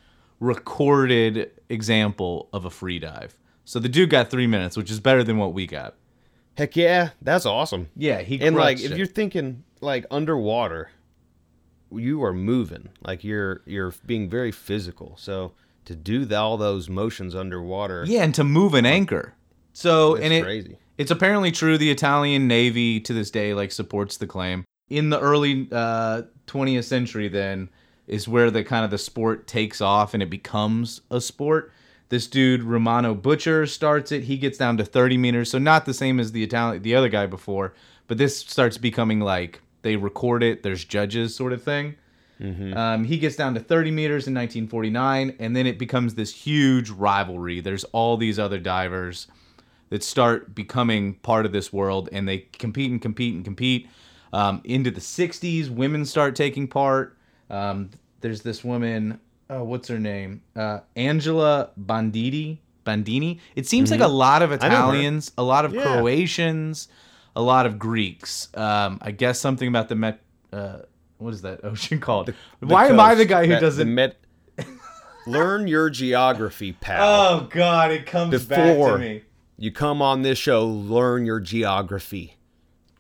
recorded 0.41 1.51
example 1.69 2.49
of 2.53 2.65
a 2.65 2.71
free 2.71 2.99
dive. 2.99 3.37
So 3.65 3.79
the 3.79 3.89
dude 3.89 4.11
got 4.11 4.31
three 4.31 4.47
minutes, 4.47 4.77
which 4.77 4.91
is 4.91 5.01
better 5.01 5.23
than 5.23 5.37
what 5.39 5.53
we 5.53 5.67
got. 5.67 5.95
Heck 6.57 6.77
yeah, 6.77 7.11
that's 7.23 7.47
awesome. 7.47 7.89
Yeah, 7.97 8.23
he 8.23 8.41
And 8.41 8.57
like, 8.57 8.81
if 8.81 8.93
it. 8.93 8.97
you're 8.99 9.07
thinking 9.07 9.65
like 9.81 10.07
underwater, 10.11 10.91
you 11.93 12.23
are 12.25 12.33
moving. 12.33 12.89
Like 13.03 13.23
you're 13.23 13.63
you're 13.67 13.93
being 14.07 14.29
very 14.29 14.51
physical. 14.53 15.15
So 15.19 15.53
to 15.85 15.95
do 15.95 16.21
th- 16.25 16.33
all 16.33 16.57
those 16.57 16.89
motions 16.89 17.35
underwater, 17.35 18.05
yeah, 18.07 18.23
and 18.23 18.35
to 18.35 18.45
move 18.45 18.75
an 18.75 18.87
anchor. 18.87 19.35
So 19.73 20.15
That's 20.15 20.25
and 20.25 20.33
it, 20.35 20.45
crazy. 20.45 20.79
It's 20.99 21.11
apparently 21.11 21.51
true. 21.51 21.79
The 21.79 21.91
Italian 21.91 22.47
Navy 22.47 23.01
to 23.01 23.13
this 23.13 23.31
day 23.31 23.55
like 23.55 23.73
supports 23.73 24.17
the 24.17 24.27
claim. 24.27 24.65
In 24.89 25.11
the 25.11 25.21
early 25.21 25.69
uh, 25.71 26.23
20th 26.47 26.85
century, 26.85 27.29
then 27.29 27.71
is 28.07 28.27
where 28.27 28.51
the 28.51 28.65
kind 28.65 28.85
of 28.85 28.91
the 28.91 28.99
sport 28.99 29.47
takes 29.47 29.81
off 29.81 30.15
and 30.15 30.23
it 30.23 30.29
becomes 30.29 31.01
a 31.11 31.21
sport. 31.21 31.73
This 32.09 32.27
dude 32.27 32.65
Romano 32.65 33.15
Bucher 33.15 33.67
starts 33.67 34.11
it. 34.11 34.25
He 34.25 34.37
gets 34.37 34.59
down 34.59 34.77
to 34.79 34.85
30 34.85 35.17
meters, 35.17 35.51
so 35.51 35.59
not 35.59 35.87
the 35.87 35.95
same 35.95 36.19
as 36.19 36.33
the 36.33 36.43
Italian, 36.43 36.83
the 36.83 36.97
other 36.97 37.09
guy 37.09 37.27
before, 37.27 37.73
but 38.09 38.19
this 38.19 38.37
starts 38.37 38.77
becoming 38.77 39.21
like 39.21 39.63
they 39.83 39.95
record 39.95 40.43
it. 40.43 40.65
There's 40.65 40.85
judges, 40.85 41.37
sort 41.37 41.53
of 41.53 41.63
thing. 41.63 41.95
Um, 42.77 43.05
he 43.05 43.19
gets 43.19 43.37
down 43.37 43.55
to 43.55 43.61
30 43.61 43.91
meters 43.91 44.27
in 44.27 44.35
1949, 44.35 45.37
and 45.39 45.55
then 45.55 45.67
it 45.67 45.79
becomes 45.79 46.15
this 46.15 46.35
huge 46.35 46.91
rivalry. 46.91 47.61
There's 47.61 47.85
all 47.85 48.17
these 48.17 48.39
other 48.39 48.59
divers 48.59 49.29
that 49.91 50.03
start 50.03 50.55
becoming 50.55 51.15
part 51.15 51.45
of 51.47 51.53
this 51.53 51.73
world 51.73 52.09
and 52.13 52.27
they 52.29 52.39
compete 52.39 52.91
and 52.91 53.01
compete 53.03 53.35
and 53.35 53.45
compete. 53.45 53.89
Um, 54.33 54.61
into 54.65 54.91
the 54.91 55.01
60s, 55.01 55.69
women 55.69 56.05
start 56.05 56.35
taking 56.37 56.69
part. 56.69 57.17
Um, 57.51 57.91
there's 58.21 58.43
this 58.43 58.63
woman, 58.65 59.19
oh, 59.49 59.65
what's 59.65 59.89
her 59.89 59.99
name? 59.99 60.43
Uh, 60.57 60.81
Angela 60.97 61.71
Banditi. 61.79 62.59
Bandini. 62.85 63.41
It 63.57 63.67
seems 63.67 63.91
like 63.91 64.01
a 64.01 64.09
lot 64.09 64.43
of. 64.43 64.53
Italians, 64.53 65.33
a 65.37 65.43
lot 65.43 65.65
of 65.67 65.75
Yeah. 65.75 65.83
Croatians, 65.83 66.89
a 67.37 67.43
lot 67.43 67.67
of 67.67 67.79
Greeks. 67.79 68.49
Um, 68.57 68.99
I 69.03 69.11
guess 69.11 69.39
something 69.39 69.69
about 69.69 69.89
the 69.89 69.97
Met. 69.97 70.21
Uh, 70.53 70.79
what 71.19 71.35
is 71.35 71.43
that 71.43 71.61
ocean 71.65 72.01
called? 72.01 72.29
The 72.61 72.67
Why 72.67 72.87
am 72.87 72.99
I 72.99 73.15
the 73.15 73.27
guy 73.27 73.45
who 73.47 73.53
That- 73.53 73.61
doesn't? 73.61 73.93
Met- 73.95 74.17
Learn 75.27 75.67
your 75.69 75.91
geography, 75.91 76.73
pal. 76.73 77.03
oh 77.03 77.49
God, 77.51 77.91
it 77.93 78.07
comes 78.07 78.45
back 78.47 78.77
to 78.79 78.99
me. 78.99 79.23
You 79.61 79.71
come 79.71 80.03
on 80.03 80.23
this 80.23 80.39
show, 80.39 80.67
learn 80.67 81.25
your 81.27 81.39
geography. 81.39 82.37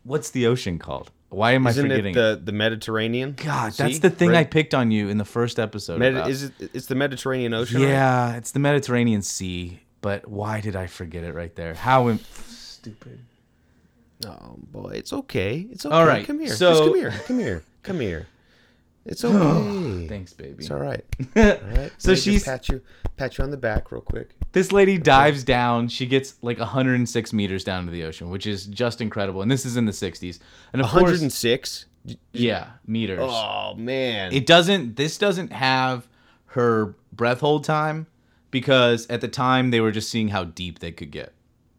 What's 0.04 0.30
the 0.30 0.46
ocean 0.46 0.78
called? 0.78 1.10
Why 1.30 1.52
am 1.52 1.66
I 1.66 1.70
Isn't 1.70 1.84
forgetting? 1.88 2.12
it 2.12 2.14
the, 2.14 2.40
the 2.44 2.52
Mediterranean? 2.52 3.34
God, 3.36 3.72
See? 3.72 3.82
that's 3.84 3.98
the 4.00 4.10
thing 4.10 4.30
I 4.30 4.42
Red- 4.42 4.50
picked 4.50 4.74
on 4.74 4.90
you 4.90 5.08
in 5.08 5.16
the 5.18 5.24
first 5.24 5.58
episode. 5.58 5.98
Medi- 5.98 6.16
about. 6.16 6.30
is 6.30 6.42
it, 6.44 6.52
it's 6.74 6.86
the 6.86 6.94
Mediterranean 6.94 7.54
Ocean. 7.54 7.80
right? 7.80 7.88
Yeah, 7.88 8.36
it's 8.36 8.50
the 8.52 8.58
Mediterranean 8.60 9.22
Sea. 9.22 9.80
But 10.02 10.28
why 10.28 10.60
did 10.60 10.76
I 10.76 10.86
forget 10.86 11.24
it 11.24 11.34
right 11.34 11.54
there? 11.56 11.74
How 11.74 12.08
Im- 12.08 12.18
stupid. 12.48 13.20
Oh 14.26 14.56
boy, 14.70 14.90
it's 14.94 15.12
okay. 15.12 15.66
It's 15.70 15.86
okay. 15.86 15.94
All 15.94 16.04
right, 16.06 16.26
come 16.26 16.40
here. 16.40 16.48
so- 16.54 16.70
Just 16.72 16.82
come 16.84 16.94
here. 16.96 17.10
Come 17.26 17.38
here. 17.38 17.62
Come 17.82 18.00
here. 18.00 18.26
It's 19.06 19.24
okay. 19.24 20.06
Thanks, 20.08 20.32
baby. 20.34 20.56
It's 20.58 20.70
all 20.70 20.78
right. 20.78 21.04
All 21.36 21.42
right. 21.42 21.92
So 21.98 22.10
Let 22.10 22.12
me 22.12 22.14
just 22.14 22.24
she's- 22.24 22.44
pat 22.44 22.68
you 22.68 22.82
pat 23.16 23.38
you 23.38 23.44
on 23.44 23.50
the 23.50 23.56
back 23.56 23.90
real 23.92 24.02
quick. 24.02 24.30
This 24.52 24.72
lady 24.72 24.98
dives 24.98 25.44
down. 25.44 25.88
She 25.88 26.06
gets 26.06 26.34
like 26.42 26.58
106 26.58 27.32
meters 27.32 27.62
down 27.62 27.86
to 27.86 27.92
the 27.92 28.04
ocean, 28.04 28.30
which 28.30 28.46
is 28.46 28.66
just 28.66 29.00
incredible. 29.00 29.42
And 29.42 29.50
this 29.50 29.64
is 29.64 29.76
in 29.76 29.86
the 29.86 29.92
60s. 29.92 30.40
And 30.72 30.82
of 30.82 30.88
course, 30.88 31.02
106. 31.02 31.86
yeah, 32.32 32.70
meters. 32.86 33.20
Oh 33.22 33.74
man. 33.76 34.32
It 34.32 34.46
doesn't. 34.46 34.96
This 34.96 35.18
doesn't 35.18 35.52
have 35.52 36.08
her 36.46 36.96
breath 37.12 37.40
hold 37.40 37.62
time 37.64 38.06
because 38.50 39.06
at 39.08 39.20
the 39.20 39.28
time 39.28 39.70
they 39.70 39.80
were 39.80 39.92
just 39.92 40.10
seeing 40.10 40.28
how 40.28 40.44
deep 40.44 40.80
they 40.80 40.92
could 40.92 41.10
get. 41.10 41.32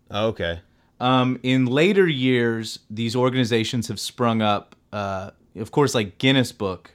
okay. 0.09 0.61
Um, 0.99 1.39
in 1.41 1.65
later 1.65 2.07
years, 2.07 2.77
these 2.87 3.15
organizations 3.15 3.87
have 3.87 3.99
sprung 3.99 4.43
up. 4.43 4.75
Uh, 4.93 5.31
of 5.55 5.71
course, 5.71 5.95
like 5.95 6.19
Guinness 6.19 6.51
Book 6.51 6.91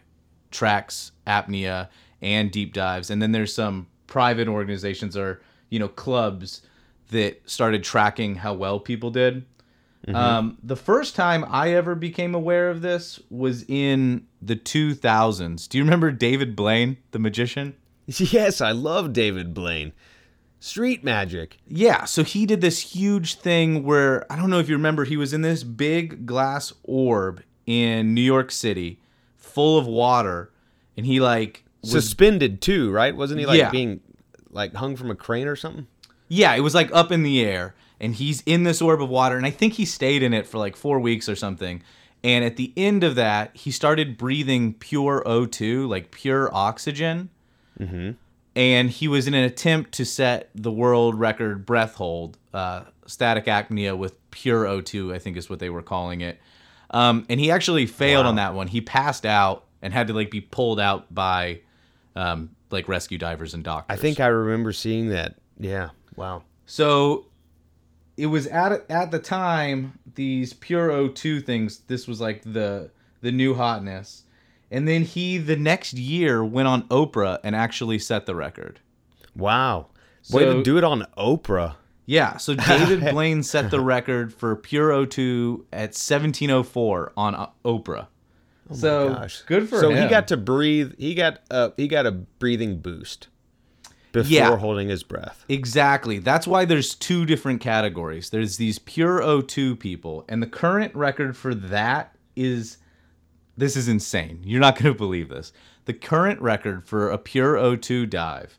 tracks 0.52 1.10
apnea 1.26 1.88
and 2.22 2.52
deep 2.52 2.72
dives, 2.72 3.10
and 3.10 3.20
then 3.20 3.32
there's 3.32 3.52
some 3.52 3.88
private 4.06 4.46
organizations 4.46 5.16
or 5.16 5.40
you 5.70 5.78
know 5.78 5.88
clubs 5.88 6.62
that 7.10 7.40
started 7.48 7.82
tracking 7.84 8.36
how 8.36 8.52
well 8.54 8.80
people 8.80 9.10
did. 9.10 9.44
Um, 10.14 10.56
the 10.62 10.76
first 10.76 11.16
time 11.16 11.44
I 11.48 11.70
ever 11.72 11.96
became 11.96 12.32
aware 12.34 12.70
of 12.70 12.80
this 12.80 13.18
was 13.28 13.64
in 13.66 14.26
the 14.40 14.54
2000s. 14.54 15.68
Do 15.68 15.78
you 15.78 15.84
remember 15.84 16.12
David 16.12 16.54
Blaine, 16.54 16.98
the 17.10 17.18
magician? 17.18 17.74
Yes, 18.06 18.60
I 18.60 18.70
love 18.70 19.12
David 19.12 19.52
Blaine. 19.52 19.92
Street 20.60 21.02
magic. 21.02 21.58
Yeah, 21.66 22.04
so 22.04 22.22
he 22.22 22.46
did 22.46 22.60
this 22.60 22.78
huge 22.80 23.34
thing 23.34 23.82
where 23.82 24.30
I 24.32 24.36
don't 24.36 24.48
know 24.48 24.60
if 24.60 24.68
you 24.68 24.76
remember, 24.76 25.04
he 25.04 25.16
was 25.16 25.32
in 25.32 25.42
this 25.42 25.64
big 25.64 26.24
glass 26.24 26.72
orb 26.84 27.42
in 27.66 28.14
New 28.14 28.20
York 28.22 28.52
City, 28.52 29.00
full 29.36 29.76
of 29.76 29.86
water, 29.88 30.52
and 30.96 31.04
he 31.04 31.18
like 31.20 31.64
was 31.82 31.90
Suspended 31.90 32.60
too, 32.62 32.90
right? 32.92 33.14
Wasn't 33.16 33.40
he 33.40 33.46
like 33.46 33.58
Yeah. 33.58 33.70
being 33.70 34.00
like 34.56 34.74
hung 34.74 34.96
from 34.96 35.10
a 35.10 35.14
crane 35.14 35.46
or 35.46 35.54
something? 35.56 35.86
yeah, 36.28 36.52
it 36.54 36.60
was 36.60 36.74
like 36.74 36.90
up 36.92 37.12
in 37.12 37.22
the 37.22 37.44
air, 37.44 37.74
and 38.00 38.14
he's 38.16 38.42
in 38.46 38.64
this 38.64 38.82
orb 38.82 39.00
of 39.00 39.08
water, 39.08 39.36
and 39.36 39.46
I 39.46 39.50
think 39.50 39.74
he 39.74 39.84
stayed 39.84 40.22
in 40.24 40.34
it 40.34 40.46
for 40.48 40.58
like 40.58 40.74
four 40.74 40.98
weeks 40.98 41.28
or 41.28 41.36
something. 41.36 41.82
And 42.24 42.44
at 42.44 42.56
the 42.56 42.72
end 42.76 43.04
of 43.04 43.14
that, 43.14 43.56
he 43.56 43.70
started 43.70 44.18
breathing 44.18 44.74
pure 44.74 45.22
O2, 45.24 45.86
like 45.88 46.10
pure 46.10 46.52
oxygen. 46.52 47.28
Mhm. 47.78 48.16
and 48.56 48.90
he 48.90 49.06
was 49.06 49.26
in 49.28 49.34
an 49.34 49.44
attempt 49.44 49.92
to 49.92 50.04
set 50.06 50.48
the 50.54 50.72
world 50.72 51.14
record 51.14 51.66
breath 51.66 51.96
hold, 51.96 52.38
uh, 52.54 52.84
static 53.06 53.44
apnea 53.44 53.94
with 53.96 54.18
pure 54.30 54.64
O2, 54.64 55.12
I 55.14 55.18
think 55.18 55.36
is 55.36 55.50
what 55.50 55.58
they 55.58 55.68
were 55.68 55.82
calling 55.82 56.22
it. 56.22 56.40
Um, 56.90 57.26
and 57.28 57.38
he 57.38 57.50
actually 57.50 57.84
failed 57.84 58.24
on 58.24 58.36
that 58.36 58.54
one. 58.54 58.68
He 58.68 58.80
passed 58.80 59.26
out 59.26 59.64
and 59.82 59.92
had 59.92 60.06
to 60.06 60.14
like 60.14 60.30
be 60.30 60.40
pulled 60.40 60.80
out 60.80 61.14
by 61.14 61.60
um, 62.16 62.48
like 62.70 62.88
rescue 62.88 63.18
divers 63.18 63.54
and 63.54 63.64
doctors. 63.64 63.98
I 63.98 64.00
think 64.00 64.20
I 64.20 64.26
remember 64.26 64.72
seeing 64.72 65.08
that. 65.10 65.36
Yeah. 65.58 65.90
Wow. 66.16 66.42
So 66.66 67.26
it 68.16 68.26
was 68.26 68.46
at 68.46 68.90
at 68.90 69.10
the 69.10 69.18
time 69.18 69.98
these 70.14 70.52
pure 70.52 70.88
O2 70.90 71.44
things. 71.44 71.78
This 71.86 72.06
was 72.06 72.20
like 72.20 72.42
the 72.42 72.90
the 73.20 73.32
new 73.32 73.54
hotness, 73.54 74.24
and 74.70 74.86
then 74.86 75.02
he 75.02 75.38
the 75.38 75.56
next 75.56 75.94
year 75.94 76.44
went 76.44 76.68
on 76.68 76.82
Oprah 76.88 77.38
and 77.44 77.54
actually 77.54 77.98
set 77.98 78.26
the 78.26 78.34
record. 78.34 78.80
Wow. 79.34 79.88
Way 80.32 80.44
to 80.44 80.62
do 80.62 80.76
it 80.76 80.84
on 80.84 81.06
Oprah. 81.16 81.76
Yeah, 82.06 82.36
so 82.36 82.54
David 82.54 83.00
Blaine 83.12 83.42
set 83.42 83.70
the 83.70 83.80
record 83.80 84.32
for 84.32 84.54
pure 84.56 84.90
O2 84.90 85.64
at 85.72 85.90
1704 85.90 87.12
on 87.16 87.34
uh, 87.34 87.46
Oprah. 88.70 88.76
so 88.76 89.08
Gosh. 89.14 89.42
good 89.42 89.68
for 89.68 89.80
so 89.80 89.90
him. 89.90 90.02
he 90.02 90.08
got 90.08 90.28
to 90.28 90.36
breathe. 90.36 90.94
He 90.98 91.14
got 91.14 91.40
uh 91.50 91.70
he 91.76 91.88
got 91.88 92.06
a 92.06 92.12
breathing 92.12 92.78
boost 92.78 93.28
before 94.12 94.30
Yeah. 94.30 94.56
holding 94.56 94.88
his 94.88 95.02
breath. 95.02 95.44
Exactly. 95.48 96.18
That's 96.18 96.46
why 96.46 96.64
there's 96.64 96.94
two 96.94 97.26
different 97.26 97.60
categories. 97.60 98.30
There's 98.30 98.56
these 98.56 98.78
pure 98.78 99.20
O2 99.20 99.78
people, 99.78 100.24
and 100.28 100.42
the 100.42 100.46
current 100.46 100.94
record 100.94 101.36
for 101.36 101.54
that 101.54 102.16
is 102.34 102.78
this 103.56 103.76
is 103.76 103.88
insane. 103.88 104.40
You're 104.44 104.60
not 104.60 104.74
going 104.78 104.92
to 104.92 104.98
believe 104.98 105.28
this. 105.30 105.52
The 105.86 105.94
current 105.94 106.40
record 106.42 106.86
for 106.86 107.10
a 107.10 107.16
pure 107.18 107.54
O2 107.56 108.08
dive 108.10 108.58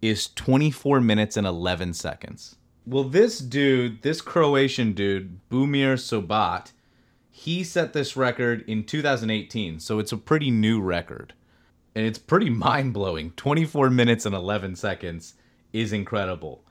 is 0.00 0.28
24 0.28 1.00
minutes 1.00 1.36
and 1.36 1.46
11 1.46 1.92
seconds. 1.92 2.56
Well, 2.86 3.04
this 3.04 3.38
dude, 3.40 4.00
this 4.02 4.20
Croatian 4.22 4.92
dude, 4.94 5.40
Budimir 5.50 5.94
Sobat, 5.98 6.72
he 7.38 7.62
set 7.62 7.92
this 7.92 8.16
record 8.16 8.64
in 8.66 8.82
2018, 8.82 9.78
so 9.78 10.00
it's 10.00 10.10
a 10.10 10.16
pretty 10.16 10.50
new 10.50 10.80
record 10.80 11.34
and 11.94 12.04
it's 12.04 12.18
pretty 12.18 12.50
mind 12.66 12.92
blowing. 12.92 13.30
24 13.32 13.90
minutes 13.90 14.26
and 14.26 14.34
11 14.34 14.74
seconds 14.74 15.34
is 15.72 15.92
incredible. 15.92 16.64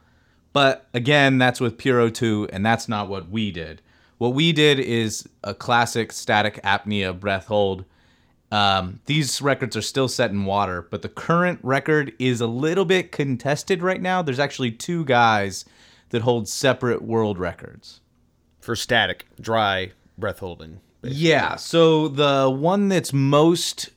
But 0.51 0.87
again, 0.93 1.37
that's 1.37 1.61
with 1.61 1.77
Pure 1.77 2.09
O2, 2.09 2.49
and 2.51 2.65
that's 2.65 2.89
not 2.89 3.07
what 3.07 3.29
we 3.29 3.49
did. 3.49 3.81
What 4.17 4.33
we 4.33 4.51
did 4.51 4.79
is 4.79 5.27
a 5.41 5.53
classic 5.53 6.11
static 6.11 6.61
apnea 6.63 7.17
breath 7.17 7.45
hold. 7.45 7.85
Um, 8.51 8.99
these 9.05 9.41
records 9.41 9.77
are 9.77 9.81
still 9.81 10.09
set 10.09 10.31
in 10.31 10.43
water, 10.43 10.85
but 10.89 11.01
the 11.01 11.09
current 11.09 11.59
record 11.63 12.11
is 12.19 12.41
a 12.41 12.47
little 12.47 12.85
bit 12.85 13.13
contested 13.13 13.81
right 13.81 14.01
now. 14.01 14.21
There's 14.21 14.39
actually 14.39 14.71
two 14.71 15.05
guys 15.05 15.63
that 16.09 16.23
hold 16.23 16.49
separate 16.49 17.03
world 17.03 17.37
records. 17.37 18.01
For 18.59 18.75
static, 18.75 19.27
dry 19.39 19.91
breath 20.17 20.39
holding. 20.39 20.79
Yeah. 21.03 21.55
So 21.55 22.07
the 22.07 22.49
one 22.49 22.89
that's 22.89 23.13
most 23.13 23.89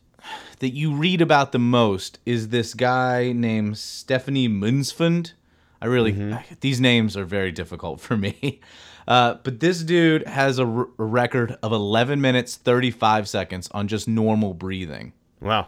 that 0.59 0.71
you 0.71 0.93
read 0.95 1.21
about 1.23 1.53
the 1.53 1.59
most 1.59 2.19
is 2.27 2.49
this 2.49 2.75
guy 2.75 3.33
named 3.33 3.79
Stephanie 3.79 4.49
Munsfund. 4.49 5.33
I 5.83 5.87
really 5.87 6.37
these 6.61 6.81
names 6.81 7.17
are 7.17 7.25
very 7.25 7.53
difficult 7.53 8.01
for 8.01 8.17
me. 8.17 8.61
Uh, 9.09 9.35
but 9.43 9.59
this 9.59 9.83
dude 9.83 10.25
has 10.29 10.61
a, 10.61 10.65
r- 10.65 10.87
a 10.97 11.05
record 11.05 11.59
of 11.65 11.73
11 11.73 12.21
minutes 12.21 12.55
35 12.55 13.29
seconds 13.29 13.69
on 13.73 13.89
just 13.89 14.07
normal 14.07 14.55
breathing. 14.55 15.13
Wow. 15.41 15.67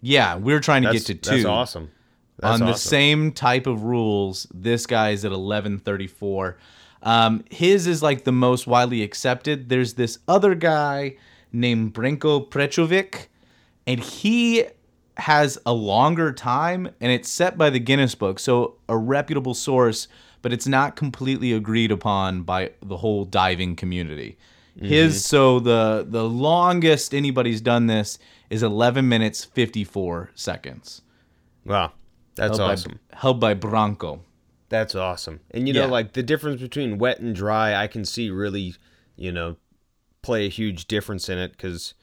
Yeah, 0.00 0.36
we're 0.36 0.60
trying 0.60 0.82
to 0.84 0.88
That's, 0.88 1.06
get 1.06 1.22
to 1.22 1.30
two. 1.30 1.36
that's 1.36 1.44
awesome. 1.44 1.90
That's 2.38 2.60
on 2.62 2.66
the 2.66 2.74
same 2.74 3.32
type 3.32 3.66
of 3.66 3.82
rules, 3.82 4.46
this 4.54 4.86
guy 4.86 5.10
is 5.10 5.26
at 5.26 5.32
1134. 5.32 6.56
Um, 7.04 7.44
his 7.50 7.86
is 7.86 8.02
like 8.02 8.24
the 8.24 8.32
most 8.32 8.66
widely 8.66 9.02
accepted. 9.02 9.68
There's 9.68 9.94
this 9.94 10.18
other 10.26 10.54
guy 10.54 11.16
named 11.52 11.94
Brinko 11.94 12.48
Prechovic, 12.48 13.26
and 13.86 14.00
he 14.00 14.64
has 15.18 15.58
a 15.64 15.72
longer 15.72 16.32
time, 16.32 16.88
and 17.00 17.12
it's 17.12 17.28
set 17.28 17.56
by 17.56 17.70
the 17.70 17.78
Guinness 17.78 18.16
Book, 18.16 18.40
so 18.40 18.76
a 18.88 18.96
reputable 18.96 19.54
source, 19.54 20.08
but 20.42 20.52
it's 20.52 20.66
not 20.66 20.96
completely 20.96 21.52
agreed 21.52 21.92
upon 21.92 22.42
by 22.42 22.72
the 22.82 22.96
whole 22.96 23.24
diving 23.24 23.76
community. 23.76 24.36
His 24.76 25.24
so 25.24 25.60
the 25.60 26.04
the 26.08 26.24
longest 26.28 27.14
anybody's 27.14 27.60
done 27.60 27.86
this 27.86 28.18
is 28.50 28.64
11 28.64 29.08
minutes 29.08 29.44
54 29.44 30.30
seconds 30.34 31.02
Wow. 31.64 31.92
That's 32.36 32.58
held 32.58 32.70
awesome. 32.70 33.00
By, 33.10 33.18
held 33.18 33.40
by 33.40 33.54
Branko. 33.54 34.20
That's 34.74 34.96
awesome. 34.96 35.38
And 35.52 35.68
you 35.68 35.72
know, 35.74 35.82
Yeah. 35.84 35.86
like 35.98 36.14
the 36.14 36.22
difference 36.24 36.60
between 36.60 36.98
wet 36.98 37.20
and 37.20 37.32
dry, 37.32 37.76
I 37.80 37.86
can 37.86 38.04
see 38.04 38.28
really, 38.28 38.74
you 39.14 39.30
know, 39.30 39.54
play 40.20 40.46
a 40.46 40.48
huge 40.48 40.88
difference 40.88 41.28
in 41.28 41.38
it 41.38 41.52
because 41.52 41.94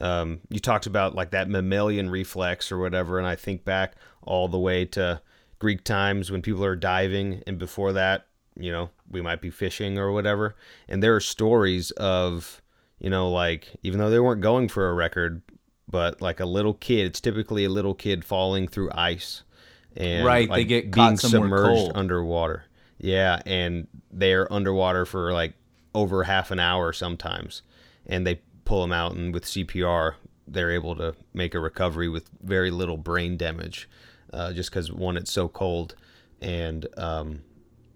um, 0.00 0.38
you 0.48 0.60
talked 0.60 0.86
about 0.86 1.16
like 1.16 1.32
that 1.32 1.48
mammalian 1.48 2.08
reflex 2.08 2.70
or 2.70 2.78
whatever, 2.78 3.18
and 3.18 3.26
I 3.26 3.34
think 3.34 3.64
back 3.64 3.94
all 4.22 4.46
the 4.46 4.60
way 4.60 4.84
to 4.84 5.20
Greek 5.58 5.82
times 5.82 6.30
when 6.30 6.40
people 6.40 6.64
are 6.64 6.76
diving, 6.76 7.42
and 7.48 7.58
before 7.58 7.92
that, 7.94 8.26
you 8.56 8.70
know, 8.70 8.90
we 9.10 9.20
might 9.20 9.40
be 9.40 9.50
fishing 9.50 9.98
or 9.98 10.12
whatever, 10.12 10.54
and 10.88 11.02
there 11.02 11.16
are 11.16 11.20
stories 11.20 11.90
of, 11.92 12.62
you 13.00 13.10
know, 13.10 13.28
like 13.28 13.74
even 13.82 13.98
though 13.98 14.10
they 14.10 14.20
weren't 14.20 14.40
going 14.40 14.68
for 14.68 14.88
a 14.88 14.94
record, 14.94 15.42
but 15.88 16.22
like 16.22 16.38
a 16.38 16.46
little 16.46 16.74
kid. 16.74 17.06
It's 17.06 17.20
typically 17.20 17.64
a 17.64 17.70
little 17.70 17.94
kid 17.94 18.24
falling 18.24 18.68
through 18.68 18.92
ice, 18.94 19.42
and 19.96 20.24
Right, 20.24 20.48
they 20.50 20.64
get 20.64 20.90
being 20.90 21.16
submerged 21.16 21.66
cold. 21.68 21.92
underwater. 21.94 22.64
Yeah, 22.98 23.40
and 23.46 23.86
they're 24.10 24.52
underwater 24.52 25.06
for 25.06 25.32
like 25.32 25.54
over 25.94 26.24
half 26.24 26.50
an 26.50 26.60
hour 26.60 26.92
sometimes, 26.92 27.62
and 28.06 28.26
they 28.26 28.40
pull 28.64 28.82
them 28.82 28.92
out, 28.92 29.14
and 29.14 29.32
with 29.32 29.44
CPR, 29.44 30.14
they're 30.46 30.70
able 30.70 30.94
to 30.96 31.14
make 31.32 31.54
a 31.54 31.60
recovery 31.60 32.08
with 32.08 32.28
very 32.42 32.70
little 32.70 32.96
brain 32.96 33.36
damage, 33.36 33.88
uh, 34.32 34.52
just 34.52 34.70
because 34.70 34.92
one, 34.92 35.16
it's 35.16 35.32
so 35.32 35.48
cold, 35.48 35.94
and 36.40 36.86
um, 36.96 37.40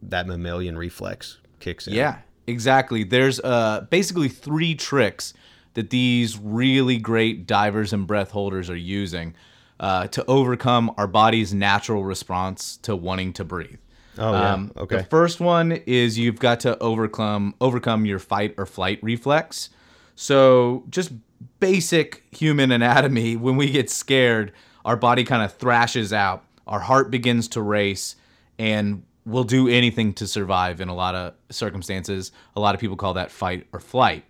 that 0.02 0.26
mammalian 0.26 0.76
reflex 0.78 1.38
kicks 1.60 1.86
in. 1.86 1.94
Yeah, 1.94 2.18
exactly. 2.46 3.04
There's 3.04 3.40
uh, 3.40 3.86
basically 3.90 4.28
three 4.28 4.74
tricks 4.74 5.34
that 5.74 5.90
these 5.90 6.38
really 6.38 6.98
great 6.98 7.46
divers 7.46 7.92
and 7.92 8.06
breath 8.06 8.30
holders 8.30 8.70
are 8.70 8.76
using 8.76 9.34
uh, 9.80 10.06
to 10.08 10.24
overcome 10.26 10.92
our 10.96 11.06
body's 11.06 11.52
natural 11.52 12.04
response 12.04 12.76
to 12.78 12.94
wanting 12.94 13.32
to 13.34 13.44
breathe. 13.44 13.78
Oh, 14.18 14.32
yeah. 14.32 14.52
Um, 14.52 14.72
Okay. 14.76 14.98
The 14.98 15.04
first 15.04 15.40
one 15.40 15.72
is 15.72 16.18
you've 16.18 16.38
got 16.38 16.60
to 16.60 16.78
overcome 16.78 17.54
overcome 17.60 18.06
your 18.06 18.18
fight 18.18 18.54
or 18.56 18.66
flight 18.66 19.00
reflex. 19.02 19.70
So 20.14 20.84
just 20.88 21.12
basic 21.58 22.22
human 22.30 22.70
anatomy. 22.70 23.36
When 23.36 23.56
we 23.56 23.70
get 23.70 23.90
scared, 23.90 24.52
our 24.84 24.96
body 24.96 25.24
kind 25.24 25.42
of 25.42 25.52
thrashes 25.54 26.12
out. 26.12 26.44
Our 26.66 26.80
heart 26.80 27.10
begins 27.10 27.48
to 27.48 27.60
race, 27.62 28.16
and 28.58 29.02
we'll 29.26 29.44
do 29.44 29.68
anything 29.68 30.14
to 30.14 30.26
survive 30.26 30.80
in 30.80 30.88
a 30.88 30.94
lot 30.94 31.14
of 31.14 31.34
circumstances. 31.50 32.30
A 32.54 32.60
lot 32.60 32.74
of 32.74 32.80
people 32.80 32.96
call 32.96 33.14
that 33.14 33.30
fight 33.30 33.66
or 33.72 33.80
flight. 33.80 34.24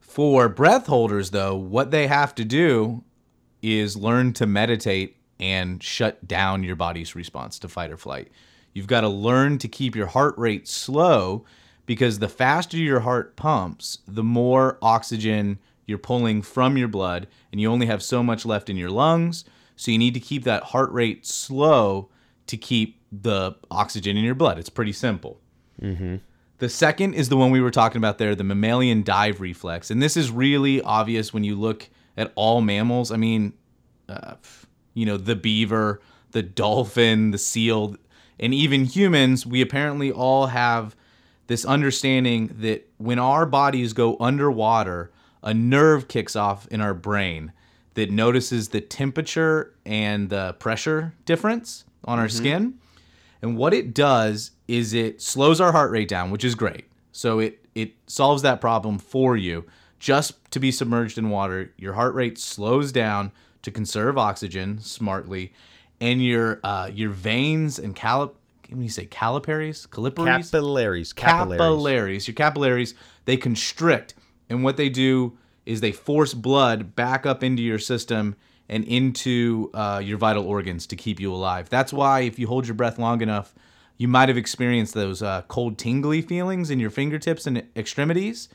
For 0.00 0.48
breath 0.48 0.86
holders, 0.86 1.30
though, 1.30 1.54
what 1.54 1.90
they 1.90 2.06
have 2.06 2.34
to 2.36 2.44
do 2.44 3.04
is 3.62 3.96
learn 3.96 4.32
to 4.34 4.46
meditate 4.46 5.16
and 5.38 5.82
shut 5.82 6.26
down 6.26 6.62
your 6.62 6.76
body's 6.76 7.14
response 7.14 7.58
to 7.58 7.68
fight 7.68 7.90
or 7.90 7.96
flight. 7.96 8.28
You've 8.72 8.86
got 8.86 9.02
to 9.02 9.08
learn 9.08 9.58
to 9.58 9.68
keep 9.68 9.94
your 9.94 10.06
heart 10.06 10.36
rate 10.36 10.68
slow 10.68 11.44
because 11.86 12.18
the 12.18 12.28
faster 12.28 12.76
your 12.76 13.00
heart 13.00 13.36
pumps, 13.36 13.98
the 14.06 14.24
more 14.24 14.78
oxygen 14.82 15.58
you're 15.86 15.98
pulling 15.98 16.42
from 16.42 16.76
your 16.76 16.88
blood, 16.88 17.28
and 17.52 17.60
you 17.60 17.70
only 17.70 17.86
have 17.86 18.02
so 18.02 18.22
much 18.22 18.44
left 18.44 18.68
in 18.68 18.76
your 18.76 18.90
lungs. 18.90 19.44
So 19.76 19.90
you 19.90 19.98
need 19.98 20.14
to 20.14 20.20
keep 20.20 20.44
that 20.44 20.64
heart 20.64 20.90
rate 20.92 21.24
slow 21.24 22.08
to 22.48 22.56
keep 22.56 23.00
the 23.12 23.52
oxygen 23.70 24.16
in 24.16 24.24
your 24.24 24.34
blood. 24.34 24.58
It's 24.58 24.68
pretty 24.68 24.92
simple. 24.92 25.40
Mm-hmm. 25.80 26.16
The 26.58 26.68
second 26.68 27.14
is 27.14 27.28
the 27.28 27.36
one 27.36 27.50
we 27.50 27.60
were 27.60 27.70
talking 27.70 27.98
about 27.98 28.18
there, 28.18 28.34
the 28.34 28.44
mammalian 28.44 29.02
dive 29.02 29.40
reflex. 29.40 29.90
And 29.90 30.02
this 30.02 30.16
is 30.16 30.30
really 30.30 30.80
obvious 30.80 31.32
when 31.32 31.44
you 31.44 31.54
look 31.54 31.88
at 32.16 32.32
all 32.34 32.60
mammals. 32.60 33.12
I 33.12 33.16
mean, 33.16 33.52
uh, 34.08 34.34
you 34.94 35.06
know, 35.06 35.16
the 35.16 35.36
beaver, 35.36 36.00
the 36.32 36.42
dolphin, 36.42 37.30
the 37.30 37.38
seal, 37.38 37.96
and 38.38 38.52
even 38.52 38.84
humans, 38.84 39.46
we 39.46 39.60
apparently 39.60 40.12
all 40.12 40.46
have 40.46 40.94
this 41.46 41.64
understanding 41.64 42.54
that 42.60 42.88
when 42.98 43.18
our 43.18 43.46
bodies 43.46 43.92
go 43.92 44.16
underwater, 44.20 45.12
a 45.42 45.54
nerve 45.54 46.08
kicks 46.08 46.34
off 46.34 46.66
in 46.68 46.80
our 46.80 46.94
brain 46.94 47.52
that 47.94 48.10
notices 48.10 48.68
the 48.68 48.80
temperature 48.80 49.74
and 49.86 50.28
the 50.28 50.54
pressure 50.58 51.14
difference 51.24 51.84
on 52.04 52.18
our 52.18 52.28
skin. 52.28 52.78
And 53.42 53.56
what 53.56 53.72
it 53.72 53.94
does 53.94 54.52
is 54.66 54.92
it 54.92 55.22
slows 55.22 55.60
our 55.60 55.72
heart 55.72 55.90
rate 55.90 56.08
down, 56.08 56.30
which 56.30 56.44
is 56.44 56.54
great. 56.54 56.86
So 57.12 57.38
it 57.38 57.64
it 57.74 57.94
solves 58.06 58.42
that 58.42 58.60
problem 58.60 58.98
for 58.98 59.36
you. 59.36 59.64
Just 59.98 60.34
to 60.50 60.60
be 60.60 60.70
submerged 60.70 61.18
in 61.18 61.30
water, 61.30 61.72
your 61.76 61.94
heart 61.94 62.14
rate 62.14 62.38
slows 62.38 62.92
down 62.92 63.32
to 63.62 63.70
conserve 63.70 64.18
oxygen 64.18 64.78
smartly, 64.80 65.52
and 66.00 66.22
your 66.22 66.60
uh, 66.62 66.90
your 66.92 67.10
veins 67.10 67.78
and 67.78 67.96
calip 67.96 68.34
can 68.62 68.82
you 68.82 68.88
say 68.88 69.06
caliparies, 69.06 69.86
caliparies, 69.86 70.50
Capillaries. 70.50 71.12
Capillaries. 71.12 71.58
capillaries. 71.58 72.28
Your 72.28 72.34
capillaries 72.34 72.94
they 73.24 73.36
constrict, 73.36 74.14
and 74.48 74.64
what 74.64 74.76
they 74.76 74.88
do 74.88 75.38
is 75.64 75.80
they 75.80 75.92
force 75.92 76.34
blood 76.34 76.94
back 76.94 77.26
up 77.26 77.42
into 77.42 77.62
your 77.62 77.78
system 77.78 78.36
and 78.68 78.84
into 78.84 79.70
uh, 79.74 80.00
your 80.02 80.18
vital 80.18 80.46
organs 80.46 80.86
to 80.88 80.96
keep 80.96 81.20
you 81.20 81.32
alive. 81.32 81.68
That's 81.68 81.92
why 81.92 82.20
if 82.20 82.38
you 82.38 82.46
hold 82.46 82.66
your 82.66 82.74
breath 82.74 82.98
long 82.98 83.20
enough, 83.22 83.54
you 83.96 84.08
might 84.08 84.28
have 84.28 84.36
experienced 84.38 84.94
those 84.94 85.22
uh, 85.22 85.42
cold, 85.48 85.78
tingly 85.78 86.22
feelings 86.22 86.70
in 86.70 86.80
your 86.80 86.90
fingertips 86.90 87.46
and 87.46 87.64
extremities. 87.76 88.48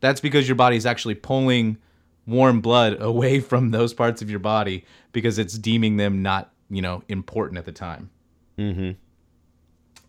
That's 0.00 0.20
because 0.20 0.48
your 0.48 0.56
body 0.56 0.76
is 0.76 0.86
actually 0.86 1.14
pulling 1.14 1.78
warm 2.26 2.60
blood 2.60 2.96
away 3.00 3.40
from 3.40 3.70
those 3.70 3.94
parts 3.94 4.22
of 4.22 4.30
your 4.30 4.38
body 4.40 4.84
because 5.12 5.38
it's 5.38 5.56
deeming 5.58 5.96
them 5.96 6.22
not, 6.22 6.52
you 6.70 6.82
know, 6.82 7.02
important 7.08 7.58
at 7.58 7.64
the 7.64 7.72
time. 7.72 8.10
Mm-hmm. 8.58 8.92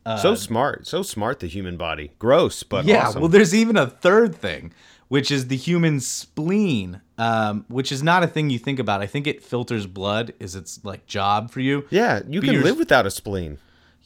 Uh, 0.06 0.18
so 0.18 0.36
smart. 0.36 0.86
So 0.86 1.02
smart, 1.02 1.40
the 1.40 1.48
human 1.48 1.78
body. 1.78 2.12
Gross, 2.20 2.62
but 2.64 2.86
Yeah, 2.86 3.08
awesome. 3.08 3.22
well, 3.22 3.30
there's 3.30 3.56
even 3.56 3.76
a 3.76 3.88
third 3.88 4.36
thing, 4.36 4.72
which 5.08 5.32
is 5.32 5.48
the 5.48 5.56
human 5.58 6.00
spleen, 6.00 7.02
um, 7.18 7.66
which 7.70 7.92
is 7.92 8.04
not 8.04 8.22
a 8.24 8.28
thing 8.28 8.50
you 8.52 8.60
think 8.60 8.78
about. 8.78 9.02
I 9.02 9.08
think 9.08 9.26
it 9.26 9.42
filters 9.42 9.88
blood, 9.88 10.34
is 10.40 10.56
its 10.56 10.84
like 10.86 11.08
job 11.08 11.50
for 11.50 11.60
you. 11.60 11.88
yeah, 11.90 12.22
you 12.28 12.40
But 12.42 12.50
can 12.52 12.62
live 12.62 12.78
without 12.78 13.08
a 13.08 13.12
spleen. 13.12 13.58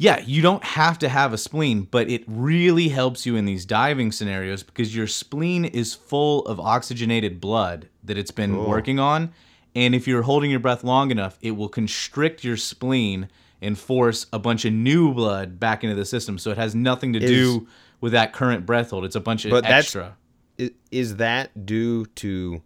Yeah, 0.01 0.21
you 0.25 0.41
don't 0.41 0.63
have 0.63 0.97
to 0.99 1.09
have 1.09 1.33
a 1.33 1.37
spleen, 1.37 1.81
but 1.81 2.09
it 2.09 2.23
really 2.25 2.87
helps 2.87 3.25
you 3.25 3.35
in 3.35 3.43
these 3.43 3.65
diving 3.65 4.13
scenarios 4.13 4.63
because 4.63 4.95
your 4.95 5.07
spleen 5.07 5.65
is 5.65 5.93
full 5.93 6.45
of 6.45 6.57
oxygenated 6.57 7.41
blood 7.41 7.89
that 8.05 8.17
it's 8.17 8.31
been 8.31 8.65
working 8.65 8.97
on. 8.97 9.33
And 9.75 9.93
if 9.93 10.07
you're 10.07 10.21
holding 10.21 10.51
your 10.51 10.61
breath 10.61 10.85
long 10.85 11.11
enough, 11.11 11.37
it 11.41 11.51
will 11.51 11.67
constrict 11.67 12.45
your 12.45 12.55
spleen 12.55 13.27
and 13.61 13.77
force 13.77 14.25
a 14.31 14.39
bunch 14.39 14.63
of 14.63 14.71
new 14.71 15.13
blood 15.13 15.59
back 15.59 15.83
into 15.83 15.97
the 15.97 16.05
system. 16.05 16.37
So 16.37 16.49
it 16.49 16.57
has 16.57 16.73
nothing 16.73 17.11
to 17.11 17.19
do 17.19 17.67
with 17.99 18.13
that 18.13 18.31
current 18.31 18.65
breath 18.65 18.91
hold. 18.91 19.03
It's 19.03 19.17
a 19.17 19.19
bunch 19.19 19.43
of 19.43 19.51
But 19.51 19.63
that's- 19.63 19.83
extra. 19.83 20.15
Is, 20.57 20.71
is 20.91 21.15
that 21.17 21.65
due 21.65 22.05
to? 22.05 22.61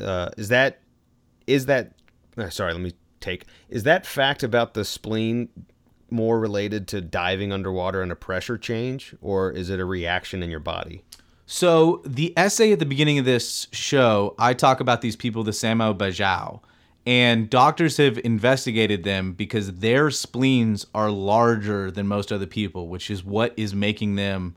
Uh, 0.00 0.30
is 0.38 0.48
that? 0.48 0.80
Is 1.46 1.66
that? 1.66 1.92
uh, 2.38 2.48
sorry, 2.48 2.72
let 2.72 2.80
me 2.80 2.92
take. 3.20 3.44
Is 3.68 3.82
that 3.82 4.06
fact 4.06 4.42
about 4.42 4.72
the 4.72 4.84
spleen 4.84 5.50
more 6.10 6.38
related 6.38 6.88
to 6.88 7.00
diving 7.00 7.52
underwater 7.52 8.02
and 8.02 8.10
a 8.12 8.16
pressure 8.16 8.58
change, 8.58 9.14
or 9.20 9.50
is 9.50 9.70
it 9.70 9.80
a 9.80 9.84
reaction 9.84 10.42
in 10.42 10.50
your 10.50 10.60
body? 10.60 11.02
So 11.46 12.02
the 12.04 12.34
essay 12.36 12.72
at 12.72 12.78
the 12.78 12.86
beginning 12.86 13.18
of 13.18 13.24
this 13.24 13.68
show, 13.72 14.34
I 14.38 14.52
talk 14.52 14.80
about 14.80 15.00
these 15.00 15.16
people, 15.16 15.44
the 15.44 15.50
Samo 15.50 15.96
Bajau, 15.96 16.60
and 17.06 17.48
doctors 17.48 17.96
have 17.96 18.18
investigated 18.18 19.02
them 19.02 19.32
because 19.32 19.78
their 19.78 20.10
spleens 20.10 20.86
are 20.94 21.10
larger 21.10 21.90
than 21.90 22.06
most 22.06 22.30
other 22.30 22.46
people, 22.46 22.88
which 22.88 23.10
is 23.10 23.24
what 23.24 23.54
is 23.56 23.74
making 23.74 24.16
them, 24.16 24.56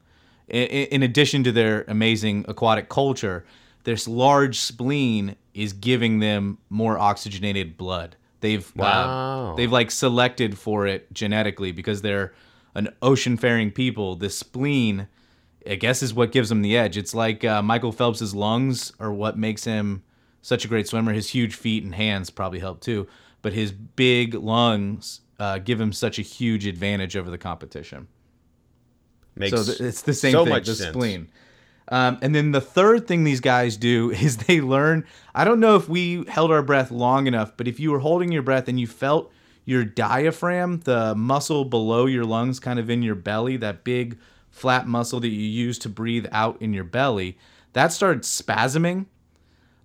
in 0.50 1.02
addition 1.02 1.46
to 1.46 1.52
their 1.54 1.86
amazing 1.88 2.44
aquatic 2.50 2.90
culture, 2.90 3.46
this 3.86 4.06
large 4.06 4.60
spleen 4.60 5.38
is 5.54 5.72
giving 5.72 6.20
them 6.20 6.58
more 6.70 7.00
oxygenated 7.00 7.78
blood. 7.78 8.18
They've 8.42 8.72
uh, 8.80 9.56
they've 9.56 9.72
like 9.72 9.92
selected 9.92 10.58
for 10.58 10.86
it 10.86 11.14
genetically 11.14 11.72
because 11.72 12.02
they're 12.02 12.34
an 12.76 12.90
ocean-faring 13.02 13.72
people. 13.72 14.16
The 14.16 14.30
spleen 14.30 15.08
I 15.68 15.76
guess 15.76 16.02
is 16.02 16.14
what 16.14 16.32
gives 16.32 16.50
them 16.50 16.62
the 16.62 16.76
edge. 16.76 16.98
It's 16.98 17.14
like 17.14 17.44
uh, 17.44 17.62
Michael 17.62 17.92
Phelps's 17.92 18.34
lungs 18.34 18.94
are 19.00 19.12
what 19.12 19.38
makes 19.38 19.64
him 19.64 20.04
such 20.42 20.66
a 20.66 20.68
great 20.68 20.88
swimmer. 20.88 21.14
His 21.14 21.30
huge 21.30 21.56
feet 21.56 21.84
and 21.84 21.94
hands 21.94 22.30
probably 22.30 22.60
help 22.60 22.82
too, 22.82 23.08
but 23.42 23.54
his 23.54 23.72
big 23.72 24.34
lungs 24.34 25.22
uh, 25.40 25.60
give 25.60 25.80
him 25.80 25.94
such 25.94 26.18
a 26.18 26.24
huge 26.24 26.66
advantage 26.66 27.16
over 27.16 27.30
the 27.30 27.38
competition. 27.38 28.08
Makes 29.36 29.58
so 29.58 29.64
th- 29.64 29.82
it's 29.82 30.02
the 30.02 30.14
same 30.14 30.32
so 30.32 30.44
thing, 30.44 30.54
much 30.54 30.66
the 30.66 30.76
sense. 30.76 30.94
spleen. 30.94 31.30
Um, 31.90 32.20
and 32.22 32.34
then 32.34 32.52
the 32.52 32.62
third 32.62 33.08
thing 33.08 33.24
these 33.24 33.42
guys 33.42 33.78
do 33.78 34.12
is 34.12 34.38
they 34.38 34.62
learn. 34.62 35.06
I 35.36 35.44
don't 35.44 35.60
know 35.60 35.76
if 35.76 35.90
we 35.90 36.26
held 36.28 36.52
our 36.52 36.64
breath 36.64 36.92
long 36.92 37.28
enough, 37.28 37.56
but 37.58 37.68
if 37.68 37.80
you 37.80 37.92
were 37.92 38.00
holding 38.00 38.32
your 38.32 38.44
breath 38.44 38.68
and 38.68 38.80
you 38.80 38.88
felt 38.88 39.32
your 39.66 39.86
diaphragm, 39.86 40.80
the 40.82 41.14
muscle 41.16 41.66
below 41.66 42.06
your 42.06 42.26
lungs, 42.26 42.60
kind 42.60 42.80
of 42.80 42.90
in 42.90 43.04
your 43.04 43.16
belly, 43.16 43.58
that 43.58 43.84
big 43.84 44.18
flat 44.50 44.88
muscle 44.88 45.20
that 45.20 45.30
you 45.30 45.42
use 45.42 45.80
to 45.80 45.90
breathe 45.90 46.26
out 46.32 46.62
in 46.62 46.74
your 46.74 46.84
belly, 46.84 47.38
that 47.74 47.92
started 47.94 48.24
spasming. 48.24 49.06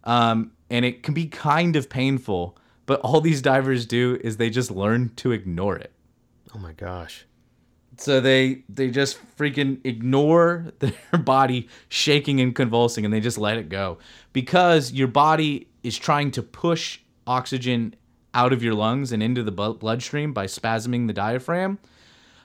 Um, 0.05 0.53
and 0.71 0.85
it 0.85 1.03
can 1.03 1.15
be 1.15 1.27
kind 1.27 1.77
of 1.77 1.89
painful, 1.89 2.57
but 2.87 3.01
all 3.01 3.21
these 3.21 3.43
divers 3.43 3.87
do 3.87 4.19
is 4.23 4.37
they 4.37 4.51
just 4.51 4.71
learn 4.71 5.13
to 5.17 5.33
ignore 5.33 5.77
it. 5.77 5.93
Oh 6.55 6.59
my 6.59 6.73
gosh. 6.73 7.27
So 7.99 8.21
they 8.21 8.65
they 8.69 8.91
just 8.91 9.19
freaking 9.37 9.81
ignore 9.85 10.73
their 10.79 11.21
body 11.21 11.69
shaking 11.89 12.41
and 12.41 12.55
convulsing 12.55 13.05
and 13.05 13.13
they 13.13 13.21
just 13.21 13.39
let 13.39 13.57
it 13.57 13.69
go 13.69 13.99
because 14.33 14.93
your 14.93 15.09
body 15.09 15.69
is 15.83 15.97
trying 15.97 16.31
to 16.33 16.43
push 16.43 17.01
oxygen 17.27 17.95
out 18.35 18.53
of 18.53 18.63
your 18.63 18.75
lungs 18.75 19.13
and 19.13 19.23
into 19.23 19.43
the 19.43 19.51
bloodstream 19.51 20.33
by 20.33 20.47
spasming 20.47 21.07
the 21.07 21.13
diaphragm. 21.13 21.79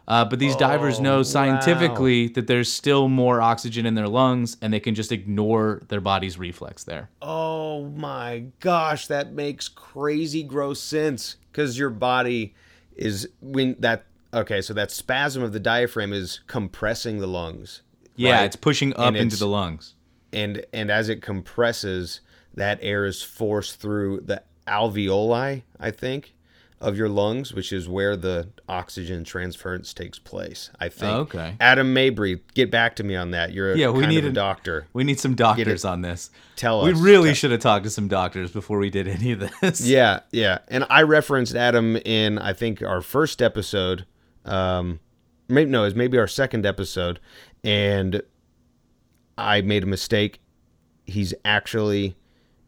Uh, 0.07 0.25
but 0.25 0.39
these 0.39 0.55
divers 0.55 0.99
know 0.99 1.21
scientifically 1.21 2.27
that 2.29 2.47
there's 2.47 2.71
still 2.71 3.07
more 3.07 3.39
oxygen 3.39 3.85
in 3.85 3.93
their 3.93 4.07
lungs, 4.07 4.57
and 4.61 4.73
they 4.73 4.79
can 4.79 4.95
just 4.95 5.11
ignore 5.11 5.81
their 5.89 6.01
body's 6.01 6.37
reflex 6.37 6.83
there. 6.83 7.09
Oh 7.21 7.85
my 7.89 8.45
gosh, 8.59 9.07
that 9.07 9.31
makes 9.33 9.67
crazy 9.67 10.43
gross 10.43 10.81
sense 10.81 11.37
because 11.51 11.77
your 11.77 11.91
body 11.91 12.55
is 12.95 13.29
when 13.41 13.75
that 13.79 14.05
okay, 14.33 14.61
so 14.61 14.73
that 14.73 14.91
spasm 14.91 15.43
of 15.43 15.53
the 15.53 15.59
diaphragm 15.59 16.13
is 16.13 16.41
compressing 16.47 17.19
the 17.19 17.27
lungs. 17.27 17.81
Yeah, 18.15 18.33
right? 18.37 18.45
it's 18.45 18.55
pushing 18.55 18.93
up 18.93 19.07
And 19.07 19.17
into 19.17 19.37
the 19.37 19.47
lungs. 19.47 19.95
and 20.33 20.65
and 20.73 20.91
as 20.91 21.09
it 21.09 21.21
compresses, 21.21 22.21
that 22.53 22.79
air 22.81 23.05
is 23.05 23.21
forced 23.23 23.79
through 23.79 24.21
the 24.21 24.43
alveoli, 24.67 25.63
I 25.79 25.91
think, 25.91 26.33
of 26.79 26.97
your 26.97 27.09
lungs, 27.09 27.53
which 27.53 27.71
is 27.71 27.87
where 27.87 28.15
the 28.17 28.49
oxygen 28.67 29.23
transference 29.23 29.93
takes 29.93 30.19
place. 30.19 30.69
I 30.79 30.87
oh, 30.87 30.89
think. 30.89 31.11
Oh, 31.13 31.19
okay. 31.21 31.55
Adam 31.59 31.93
Mabry, 31.93 32.41
get 32.53 32.69
back 32.71 32.95
to 32.97 33.03
me 33.03 33.15
on 33.15 33.31
that. 33.31 33.53
You're 33.53 33.73
a, 33.73 33.77
Yeah, 33.77 33.89
we 33.89 34.01
kind 34.01 34.11
need 34.11 34.19
of 34.19 34.25
a 34.25 34.29
a- 34.29 34.33
doctor. 34.33 34.87
We 34.93 35.03
need 35.03 35.19
some 35.19 35.35
doctors 35.35 35.85
on 35.85 36.01
this. 36.01 36.31
Tell 36.55 36.81
us. 36.81 36.87
We 36.87 36.93
really 37.01 37.29
Tell- 37.29 37.35
should 37.35 37.51
have 37.51 37.61
talked 37.61 37.83
to 37.85 37.89
some 37.89 38.07
doctors 38.07 38.51
before 38.51 38.77
we 38.79 38.89
did 38.89 39.07
any 39.07 39.31
of 39.31 39.39
this. 39.61 39.81
Yeah, 39.81 40.21
yeah. 40.31 40.59
And 40.67 40.85
I 40.89 41.03
referenced 41.03 41.55
Adam 41.55 41.95
in 41.97 42.37
I 42.39 42.53
think 42.53 42.81
our 42.81 43.01
first 43.01 43.41
episode. 43.41 44.05
Um 44.45 44.99
maybe 45.47 45.69
no, 45.69 45.81
it 45.81 45.85
was 45.85 45.95
maybe 45.95 46.17
our 46.17 46.27
second 46.27 46.65
episode 46.65 47.19
and 47.63 48.21
I 49.37 49.61
made 49.61 49.83
a 49.83 49.87
mistake. 49.87 50.39
He's 51.05 51.33
actually 51.45 52.15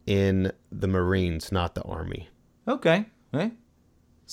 in 0.06 0.52
the 0.72 0.88
Marines, 0.88 1.52
not 1.52 1.76
the 1.76 1.82
Army. 1.84 2.30
Okay. 2.68 3.06
Hey. 3.32 3.52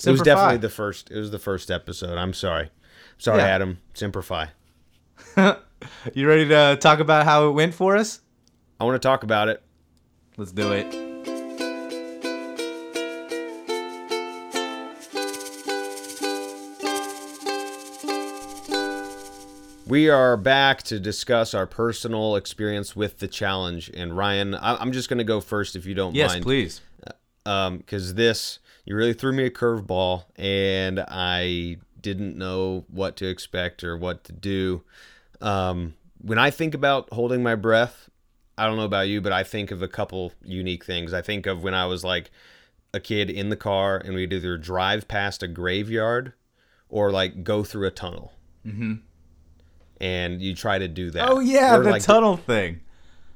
It 0.05 0.09
was 0.11 0.21
definitely 0.21 0.55
Fi. 0.55 0.61
the 0.61 0.69
first 0.69 1.11
it 1.11 1.17
was 1.17 1.31
the 1.31 1.39
first 1.39 1.69
episode. 1.71 2.17
I'm 2.17 2.33
sorry. 2.33 2.69
Sorry, 3.17 3.39
Yeah. 3.39 3.45
Adam. 3.47 3.79
Simplify. 3.93 4.47
You 6.13 6.27
ready 6.27 6.47
to 6.49 6.77
talk 6.79 6.99
about 6.99 7.25
how 7.25 7.47
it 7.49 7.53
went 7.53 7.73
for 7.73 7.97
us? 7.97 8.21
I 8.79 8.83
want 8.83 9.01
to 9.01 9.07
talk 9.07 9.23
about 9.23 9.49
it. 9.49 9.63
Let's 10.37 10.51
do 10.51 10.71
it. 10.73 11.10
We 19.91 20.07
are 20.07 20.37
back 20.37 20.83
to 20.83 21.01
discuss 21.01 21.53
our 21.53 21.67
personal 21.67 22.37
experience 22.37 22.95
with 22.95 23.19
the 23.19 23.27
challenge. 23.27 23.91
And 23.93 24.15
Ryan, 24.15 24.55
I'm 24.55 24.93
just 24.93 25.09
going 25.09 25.17
to 25.17 25.25
go 25.25 25.41
first 25.41 25.75
if 25.75 25.85
you 25.85 25.93
don't 25.93 26.15
Yes, 26.15 26.31
mind. 26.31 26.43
please. 26.43 26.79
um 27.45 27.79
because 27.79 28.13
this 28.13 28.59
you 28.85 28.95
really 28.95 29.11
threw 29.11 29.33
me 29.33 29.43
a 29.43 29.49
curveball 29.49 30.23
and 30.37 31.03
i 31.09 31.75
didn't 31.99 32.37
know 32.37 32.85
what 32.87 33.17
to 33.17 33.27
expect 33.27 33.83
or 33.83 33.97
what 33.97 34.23
to 34.23 34.31
do 34.31 34.83
um 35.41 35.95
when 36.19 36.37
i 36.37 36.51
think 36.51 36.73
about 36.75 37.11
holding 37.11 37.41
my 37.41 37.55
breath 37.55 38.09
i 38.59 38.67
don't 38.67 38.77
know 38.77 38.85
about 38.85 39.07
you 39.07 39.19
but 39.19 39.33
i 39.33 39.43
think 39.43 39.71
of 39.71 39.81
a 39.81 39.87
couple 39.87 40.31
unique 40.45 40.85
things 40.85 41.13
i 41.13 41.21
think 41.21 41.47
of 41.47 41.63
when 41.63 41.73
i 41.73 41.85
was 41.85 42.03
like 42.03 42.29
a 42.93 42.99
kid 42.99 43.27
in 43.29 43.49
the 43.49 43.57
car 43.57 43.97
and 43.97 44.13
we'd 44.13 44.31
either 44.31 44.55
drive 44.55 45.07
past 45.07 45.41
a 45.41 45.47
graveyard 45.47 46.31
or 46.89 47.11
like 47.11 47.43
go 47.43 47.63
through 47.63 47.87
a 47.87 47.91
tunnel 47.91 48.33
mm-hmm. 48.63 48.93
And 50.01 50.41
you 50.41 50.53
try 50.55 50.79
to 50.79 50.87
do 50.87 51.11
that 51.11 51.29
Oh 51.29 51.39
yeah, 51.39 51.77
Or, 51.77 51.83
the 51.83 51.91
like, 51.91 52.01
tunnel 52.01 52.35
thing. 52.35 52.81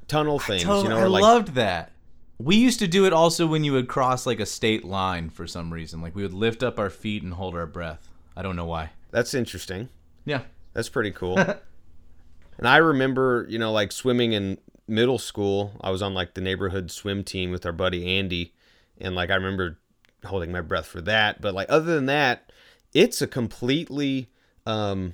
tunnel 0.08 0.39
things 0.39 0.63
you 0.63 0.67
know 0.67 0.97
I 0.97 1.06
like 1.06 1.21
loved 1.21 1.47
that. 1.56 1.91
We 2.38 2.58
used 2.58 2.80
to 2.80 2.88
do 2.88 3.06
it 3.06 3.13
also 3.13 3.47
when 3.47 3.63
you 3.63 3.71
would 3.71 3.88
cross 3.88 4.25
like 4.25 4.41
a 4.41 4.45
state 4.45 4.84
line 4.84 5.30
for 5.30 5.47
some 5.47 5.71
reason. 5.71 6.01
Like 6.01 6.15
we 6.15 6.23
would 6.23 6.34
lift 6.34 6.63
up 6.63 6.78
our 6.78 6.89
feet 6.89 7.23
and 7.23 7.34
hold 7.34 7.56
our 7.56 7.65
breath. 7.65 8.10
I 8.36 8.41
don't 8.41 8.58
know 8.58 8.65
why. 8.65 8.89
that's 9.12 9.34
interesting 9.34 9.88
Yeah. 10.25 10.41
That's 10.73 10.89
pretty 10.89 11.12
cool. 11.12 11.38
and 12.58 12.67
I 12.67 12.78
remember, 12.78 13.45
you 13.47 13.58
know, 13.58 13.71
like 13.71 13.93
swimming 13.93 14.34
in 14.34 14.58
middle 14.88 15.17
school. 15.17 15.71
I 15.80 15.89
was 15.91 16.01
on 16.01 16.13
like 16.13 16.34
the 16.34 16.41
neighborhood 16.41 16.91
swim 16.91 17.23
team 17.23 17.51
with 17.51 17.65
our 17.65 17.71
buddy 17.71 18.17
Andy, 18.17 18.54
and 18.99 19.15
like 19.15 19.30
I 19.30 19.36
remember 19.36 19.80
holding 20.25 20.51
my 20.51 20.62
breath 20.62 20.86
for 20.88 20.99
that. 21.01 21.39
But 21.41 21.54
like 21.54 21.67
other 21.69 21.95
than 21.95 22.08
that, 22.08 22.51
it's 22.93 23.21
a 23.21 23.28
completely 23.28 24.30
um, 24.65 25.13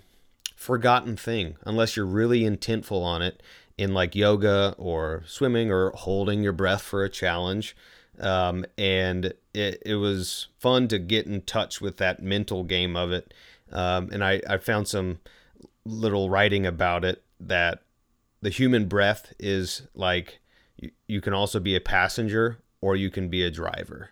forgotten 0.62 1.18
thing 1.18 1.56
unless 1.64 1.96
you're 1.96 2.06
really 2.06 2.42
intentful 2.42 3.02
on 3.02 3.24
it 3.24 3.42
in 3.80 3.96
like 3.96 4.14
yoga 4.16 4.76
or 4.78 5.24
swimming 5.26 5.72
or 5.72 5.90
holding 5.96 6.44
your 6.44 6.54
breath 6.54 6.84
for 6.84 7.04
a 7.04 7.10
challenge. 7.10 7.76
Um, 8.20 8.66
and 8.78 9.34
it, 9.56 9.82
it 9.84 9.96
was 9.96 10.50
fun 10.60 10.88
to 10.90 11.00
get 11.00 11.26
in 11.26 11.42
touch 11.42 11.82
with 11.82 11.98
that 11.98 12.22
mental 12.22 12.64
game 12.64 12.96
of 12.96 13.12
it. 13.12 13.34
Um, 13.72 14.10
and 14.12 14.24
I, 14.24 14.40
I 14.48 14.58
found 14.58 14.88
some 14.88 15.18
little 15.84 16.30
writing 16.30 16.68
about 16.68 17.04
it 17.04 17.24
that 17.40 17.82
the 18.44 18.52
human 18.52 18.86
breath 18.86 19.34
is 19.40 19.88
like 19.96 20.42
you, 20.78 20.92
you 21.08 21.22
can 21.22 21.34
also 21.34 21.60
be 21.60 21.76
a 21.76 21.82
passenger 21.82 22.60
or 22.82 22.96
you 22.96 23.10
can 23.10 23.30
be 23.30 23.42
a 23.44 23.50
driver 23.50 24.12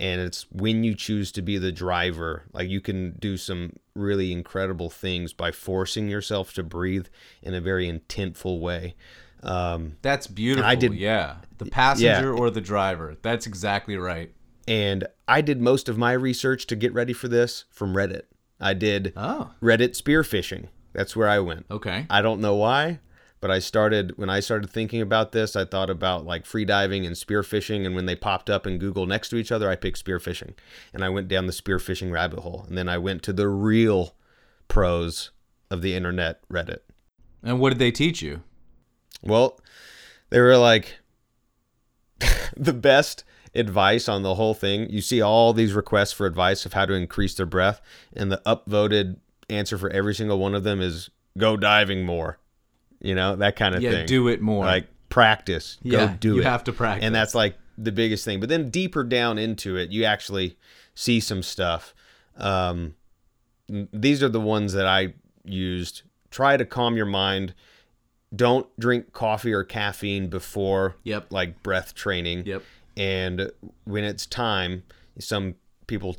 and 0.00 0.20
it's 0.20 0.46
when 0.50 0.82
you 0.82 0.94
choose 0.94 1.30
to 1.30 1.42
be 1.42 1.58
the 1.58 1.70
driver 1.70 2.44
like 2.52 2.68
you 2.68 2.80
can 2.80 3.12
do 3.18 3.36
some 3.36 3.74
really 3.94 4.32
incredible 4.32 4.88
things 4.90 5.32
by 5.32 5.52
forcing 5.52 6.08
yourself 6.08 6.52
to 6.54 6.62
breathe 6.62 7.06
in 7.42 7.54
a 7.54 7.60
very 7.60 7.86
intentful 7.86 8.58
way 8.60 8.94
um, 9.42 9.96
That's 10.02 10.26
beautiful. 10.26 10.68
I 10.68 10.74
did- 10.74 10.94
yeah. 10.94 11.36
The 11.56 11.64
passenger 11.64 12.34
or 12.34 12.50
the 12.50 12.60
driver. 12.60 13.16
That's 13.22 13.46
exactly 13.46 13.96
right. 13.96 14.32
and 14.68 15.06
i 15.28 15.40
did 15.40 15.60
most 15.60 15.88
of 15.88 15.96
my 15.96 16.12
research 16.12 16.66
to 16.66 16.76
get 16.76 16.92
ready 16.92 17.12
for 17.14 17.28
this 17.28 17.64
from 17.70 17.94
reddit 17.94 18.22
i 18.60 18.74
did 18.74 19.12
Oh. 19.16 19.50
reddit 19.62 19.92
spearfishing 20.00 20.68
that's 20.92 21.14
where 21.16 21.28
i 21.28 21.38
went 21.38 21.64
Okay. 21.70 22.06
I 22.10 22.20
don't 22.22 22.40
know 22.40 22.54
why, 22.56 22.98
but 23.40 23.50
I 23.50 23.58
started 23.58 24.16
when 24.16 24.28
I 24.28 24.40
started 24.40 24.70
thinking 24.70 25.00
about 25.00 25.32
this, 25.32 25.56
I 25.56 25.64
thought 25.64 25.90
about 25.90 26.26
like 26.26 26.44
free 26.44 26.64
diving 26.64 27.06
and 27.06 27.16
spearfishing 27.16 27.86
and 27.86 27.94
when 27.94 28.06
they 28.06 28.16
popped 28.16 28.50
up 28.50 28.66
in 28.66 28.78
Google 28.78 29.06
next 29.06 29.30
to 29.30 29.36
each 29.36 29.50
other, 29.50 29.70
I 29.70 29.76
picked 29.76 30.04
spearfishing. 30.04 30.54
And 30.92 31.02
I 31.02 31.08
went 31.08 31.28
down 31.28 31.46
the 31.46 31.52
spearfishing 31.52 32.12
rabbit 32.12 32.40
hole. 32.40 32.64
And 32.68 32.76
then 32.76 32.88
I 32.88 32.98
went 32.98 33.22
to 33.24 33.32
the 33.32 33.48
real 33.48 34.14
pros 34.68 35.30
of 35.70 35.80
the 35.80 35.94
internet 35.94 36.46
Reddit. 36.48 36.80
And 37.42 37.58
what 37.58 37.70
did 37.70 37.78
they 37.78 37.90
teach 37.90 38.20
you? 38.20 38.42
Well, 39.22 39.58
they 40.28 40.40
were 40.40 40.56
like 40.56 40.98
the 42.56 42.74
best 42.74 43.24
advice 43.54 44.08
on 44.08 44.22
the 44.22 44.34
whole 44.34 44.54
thing. 44.54 44.88
You 44.90 45.00
see 45.00 45.20
all 45.20 45.52
these 45.52 45.72
requests 45.72 46.12
for 46.12 46.26
advice 46.26 46.66
of 46.66 46.72
how 46.72 46.86
to 46.86 46.94
increase 46.94 47.34
their 47.34 47.46
breath, 47.46 47.80
and 48.12 48.30
the 48.30 48.42
upvoted 48.46 49.16
answer 49.48 49.76
for 49.76 49.90
every 49.90 50.14
single 50.14 50.38
one 50.38 50.54
of 50.54 50.62
them 50.62 50.80
is 50.80 51.10
go 51.36 51.56
diving 51.56 52.04
more. 52.04 52.38
You 53.00 53.14
know, 53.14 53.36
that 53.36 53.56
kind 53.56 53.74
of 53.74 53.80
thing. 53.82 53.90
Yeah, 53.90 53.98
thing. 53.98 54.06
do 54.06 54.28
it 54.28 54.40
more. 54.40 54.64
Like 54.64 54.86
practice. 55.08 55.78
Yeah, 55.82 56.06
go 56.06 56.14
do 56.20 56.28
you 56.28 56.34
it. 56.34 56.36
You 56.38 56.42
have 56.42 56.64
to 56.64 56.72
practice. 56.72 57.04
And 57.04 57.14
that's 57.14 57.34
like 57.34 57.56
the 57.78 57.92
biggest 57.92 58.24
thing. 58.24 58.40
But 58.40 58.48
then 58.48 58.70
deeper 58.70 59.04
down 59.04 59.38
into 59.38 59.76
it, 59.76 59.90
you 59.90 60.04
actually 60.04 60.56
see 60.94 61.20
some 61.20 61.42
stuff. 61.42 61.94
Um, 62.36 62.94
these 63.68 64.22
are 64.22 64.28
the 64.28 64.40
ones 64.40 64.72
that 64.74 64.86
I 64.86 65.14
used. 65.44 66.02
Try 66.30 66.56
to 66.56 66.64
calm 66.64 66.96
your 66.96 67.06
mind. 67.06 67.54
Don't 68.34 68.66
drink 68.78 69.12
coffee 69.12 69.52
or 69.52 69.64
caffeine 69.64 70.28
before 70.28 70.96
Yep. 71.04 71.32
like 71.32 71.62
breath 71.62 71.94
training. 71.94 72.46
Yep. 72.46 72.62
And 72.96 73.50
when 73.84 74.04
it's 74.04 74.26
time, 74.26 74.82
some 75.18 75.54
people 75.86 76.16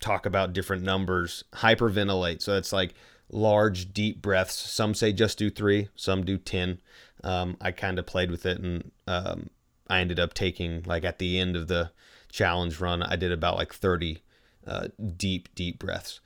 talk 0.00 0.26
about 0.26 0.52
different 0.52 0.82
numbers. 0.82 1.44
Hyperventilate. 1.54 2.42
So 2.42 2.56
it's 2.56 2.72
like 2.72 2.94
large, 3.30 3.92
deep 3.92 4.22
breaths. 4.22 4.54
Some 4.54 4.94
say 4.94 5.12
just 5.12 5.38
do 5.38 5.50
three, 5.50 5.88
some 5.96 6.24
do 6.24 6.38
10. 6.38 6.80
Um, 7.24 7.56
I 7.60 7.72
kind 7.72 7.98
of 7.98 8.06
played 8.06 8.30
with 8.30 8.46
it 8.46 8.58
and 8.60 8.90
um, 9.06 9.50
I 9.88 10.00
ended 10.00 10.20
up 10.20 10.34
taking, 10.34 10.82
like 10.84 11.04
at 11.04 11.18
the 11.18 11.38
end 11.38 11.56
of 11.56 11.68
the 11.68 11.90
challenge 12.30 12.80
run, 12.80 13.02
I 13.02 13.16
did 13.16 13.32
about 13.32 13.56
like 13.56 13.72
30 13.72 14.22
uh, 14.66 14.88
deep, 15.16 15.54
deep 15.54 15.78
breaths. 15.78 16.20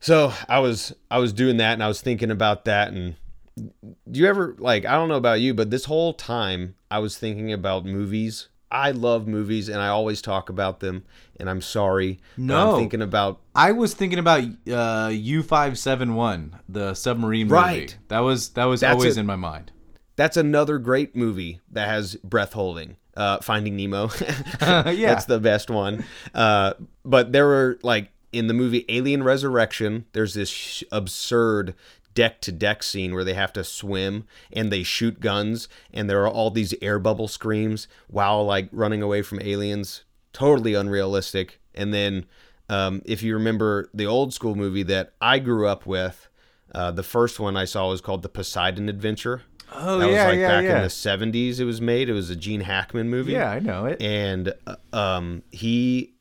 So 0.00 0.32
I 0.48 0.58
was 0.58 0.92
I 1.12 1.18
was 1.18 1.32
doing 1.32 1.58
that 1.58 1.74
and 1.74 1.82
I 1.82 1.86
was 1.86 2.00
thinking 2.00 2.32
about 2.32 2.64
that 2.64 2.88
and 2.88 3.14
do 3.56 4.18
you 4.18 4.26
ever 4.26 4.56
like 4.58 4.84
I 4.84 4.94
don't 4.94 5.08
know 5.08 5.16
about 5.16 5.40
you, 5.40 5.54
but 5.54 5.70
this 5.70 5.84
whole 5.84 6.12
time 6.12 6.74
I 6.90 6.98
was 6.98 7.16
thinking 7.16 7.52
about 7.52 7.84
movies. 7.84 8.48
I 8.72 8.90
love 8.92 9.28
movies 9.28 9.68
and 9.68 9.80
I 9.80 9.88
always 9.88 10.22
talk 10.22 10.48
about 10.48 10.80
them 10.80 11.04
and 11.38 11.48
I'm 11.50 11.60
sorry. 11.60 12.20
No. 12.36 12.72
I'm 12.72 12.78
thinking 12.80 13.02
about 13.02 13.40
I 13.54 13.72
was 13.72 13.94
thinking 13.94 14.18
about 14.18 14.42
uh, 14.70 15.10
U 15.12 15.42
five 15.42 15.78
seven 15.78 16.14
one, 16.14 16.58
the 16.68 16.94
submarine 16.94 17.48
movie. 17.48 17.54
Right. 17.54 17.98
That 18.08 18.20
was 18.20 18.48
that 18.50 18.64
was 18.64 18.80
That's 18.80 18.94
always 18.94 19.16
it. 19.16 19.20
in 19.20 19.26
my 19.26 19.36
mind. 19.36 19.70
that's 20.16 20.36
another 20.36 20.78
great 20.78 21.14
movie 21.14 21.60
that 21.70 21.86
has 21.88 22.16
breath 22.16 22.52
holding. 22.54 22.96
Uh, 23.14 23.38
Finding 23.42 23.76
Nemo. 23.76 24.08
Yeah. 24.62 25.08
That's 25.14 25.26
the 25.26 25.38
best 25.38 25.68
one. 25.68 26.04
Uh, 26.34 26.72
but 27.04 27.30
there 27.32 27.46
were 27.46 27.78
like 27.82 28.08
in 28.32 28.46
the 28.46 28.54
movie 28.54 28.86
Alien 28.88 29.22
Resurrection, 29.22 30.06
there's 30.14 30.32
this 30.32 30.48
sh- 30.48 30.82
absurd 30.90 31.74
deck 32.14 32.40
to 32.42 32.52
deck 32.52 32.82
scene 32.82 33.14
where 33.14 33.24
they 33.24 33.34
have 33.34 33.52
to 33.54 33.64
swim 33.64 34.24
and 34.52 34.70
they 34.70 34.82
shoot 34.82 35.20
guns 35.20 35.68
and 35.92 36.08
there 36.08 36.22
are 36.22 36.28
all 36.30 36.50
these 36.50 36.74
air 36.82 36.98
bubble 36.98 37.28
screams 37.28 37.88
while 38.08 38.44
like 38.44 38.68
running 38.72 39.02
away 39.02 39.22
from 39.22 39.40
aliens. 39.42 40.04
Totally 40.32 40.74
unrealistic. 40.74 41.60
And 41.74 41.92
then 41.92 42.26
Um, 42.68 43.02
if 43.04 43.22
you 43.22 43.34
remember 43.34 43.90
the 43.92 44.06
old 44.06 44.32
school 44.32 44.54
movie 44.54 44.84
that 44.84 45.12
I 45.20 45.40
grew 45.40 45.66
up 45.66 45.84
with, 45.84 46.28
uh, 46.74 46.90
the 46.90 47.02
first 47.02 47.38
one 47.38 47.54
I 47.56 47.66
saw 47.66 47.90
was 47.90 48.00
called 48.00 48.22
The 48.22 48.30
Poseidon 48.30 48.88
Adventure. 48.88 49.42
Oh 49.74 49.98
that 49.98 50.10
yeah, 50.10 50.26
was 50.26 50.32
like 50.32 50.38
yeah, 50.38 50.48
back 50.48 50.64
yeah. 50.64 50.76
in 50.76 50.82
the 50.82 50.88
70s 50.88 51.58
it 51.60 51.64
was 51.64 51.80
made. 51.80 52.08
It 52.08 52.12
was 52.14 52.30
a 52.30 52.36
Gene 52.36 52.60
Hackman 52.62 53.10
movie. 53.10 53.32
yeah, 53.32 53.50
I 53.50 53.58
know 53.58 53.86
it. 53.86 54.00
And 54.00 54.54
uh, 54.66 54.76
um, 54.92 55.42
he, 55.50 56.14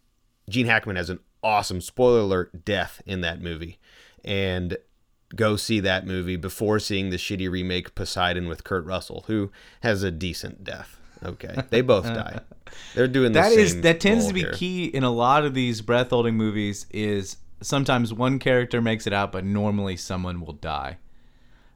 Gene 0.50 0.66
Hackman 0.66 0.96
has 0.98 1.10
an 1.10 1.20
awesome 1.44 1.80
spoiler 1.80 2.20
alert 2.22 2.66
death 2.66 3.02
in 3.06 3.22
that 3.22 3.42
movie, 3.42 3.78
and 4.26 4.78
go 5.36 5.56
see 5.56 5.80
that 5.80 6.06
movie 6.06 6.36
before 6.36 6.80
seeing 6.80 7.10
the 7.10 7.18
shitty 7.18 7.50
remake 7.50 7.96
Poseidon 7.96 8.48
with 8.48 8.64
Kurt 8.64 8.86
Russell, 8.86 9.26
who 9.28 9.52
has 9.82 10.04
a 10.04 10.12
decent 10.12 10.64
death. 10.64 10.98
Okay, 11.24 11.56
they 11.70 11.82
both 11.82 12.06
die. 12.14 12.40
They're 12.96 13.08
doing 13.08 13.32
the 13.32 13.42
That 13.42 13.52
is 13.52 13.82
that 13.82 14.00
tends 14.00 14.28
to 14.28 14.34
be 14.34 14.42
here. 14.42 14.54
key 14.54 14.86
in 14.86 15.04
a 15.04 15.12
lot 15.12 15.46
of 15.46 15.54
these 15.54 15.82
breath 15.82 16.10
holding 16.10 16.36
movies. 16.36 16.86
Is 16.92 17.38
sometimes 17.62 18.14
one 18.14 18.40
character 18.40 18.82
makes 18.82 19.06
it 19.08 19.14
out, 19.14 19.32
but 19.32 19.46
normally 19.46 19.98
someone 19.98 20.42
will 20.42 20.54
die. 20.54 20.98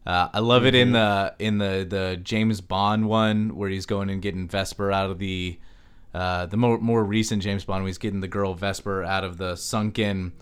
Uh, 0.05 0.29
I 0.33 0.39
love 0.39 0.65
it 0.65 0.75
in 0.75 0.91
the 0.91 1.33
in 1.39 1.57
the 1.57 1.85
the 1.87 2.19
James 2.21 2.61
Bond 2.61 3.07
one 3.07 3.55
where 3.55 3.69
he's 3.69 3.85
going 3.85 4.09
and 4.09 4.21
getting 4.21 4.47
Vesper 4.47 4.91
out 4.91 5.09
of 5.09 5.19
the 5.19 5.57
uh, 6.13 6.45
the 6.45 6.57
more 6.57 6.77
more 6.77 7.03
recent 7.03 7.41
James 7.41 7.65
Bond 7.65 7.83
where 7.83 7.87
he's 7.87 7.97
getting 7.97 8.21
the 8.21 8.27
girl 8.27 8.53
Vesper 8.53 9.03
out 9.03 9.23
of 9.23 9.37
the 9.37 9.55
sunken 9.55 10.33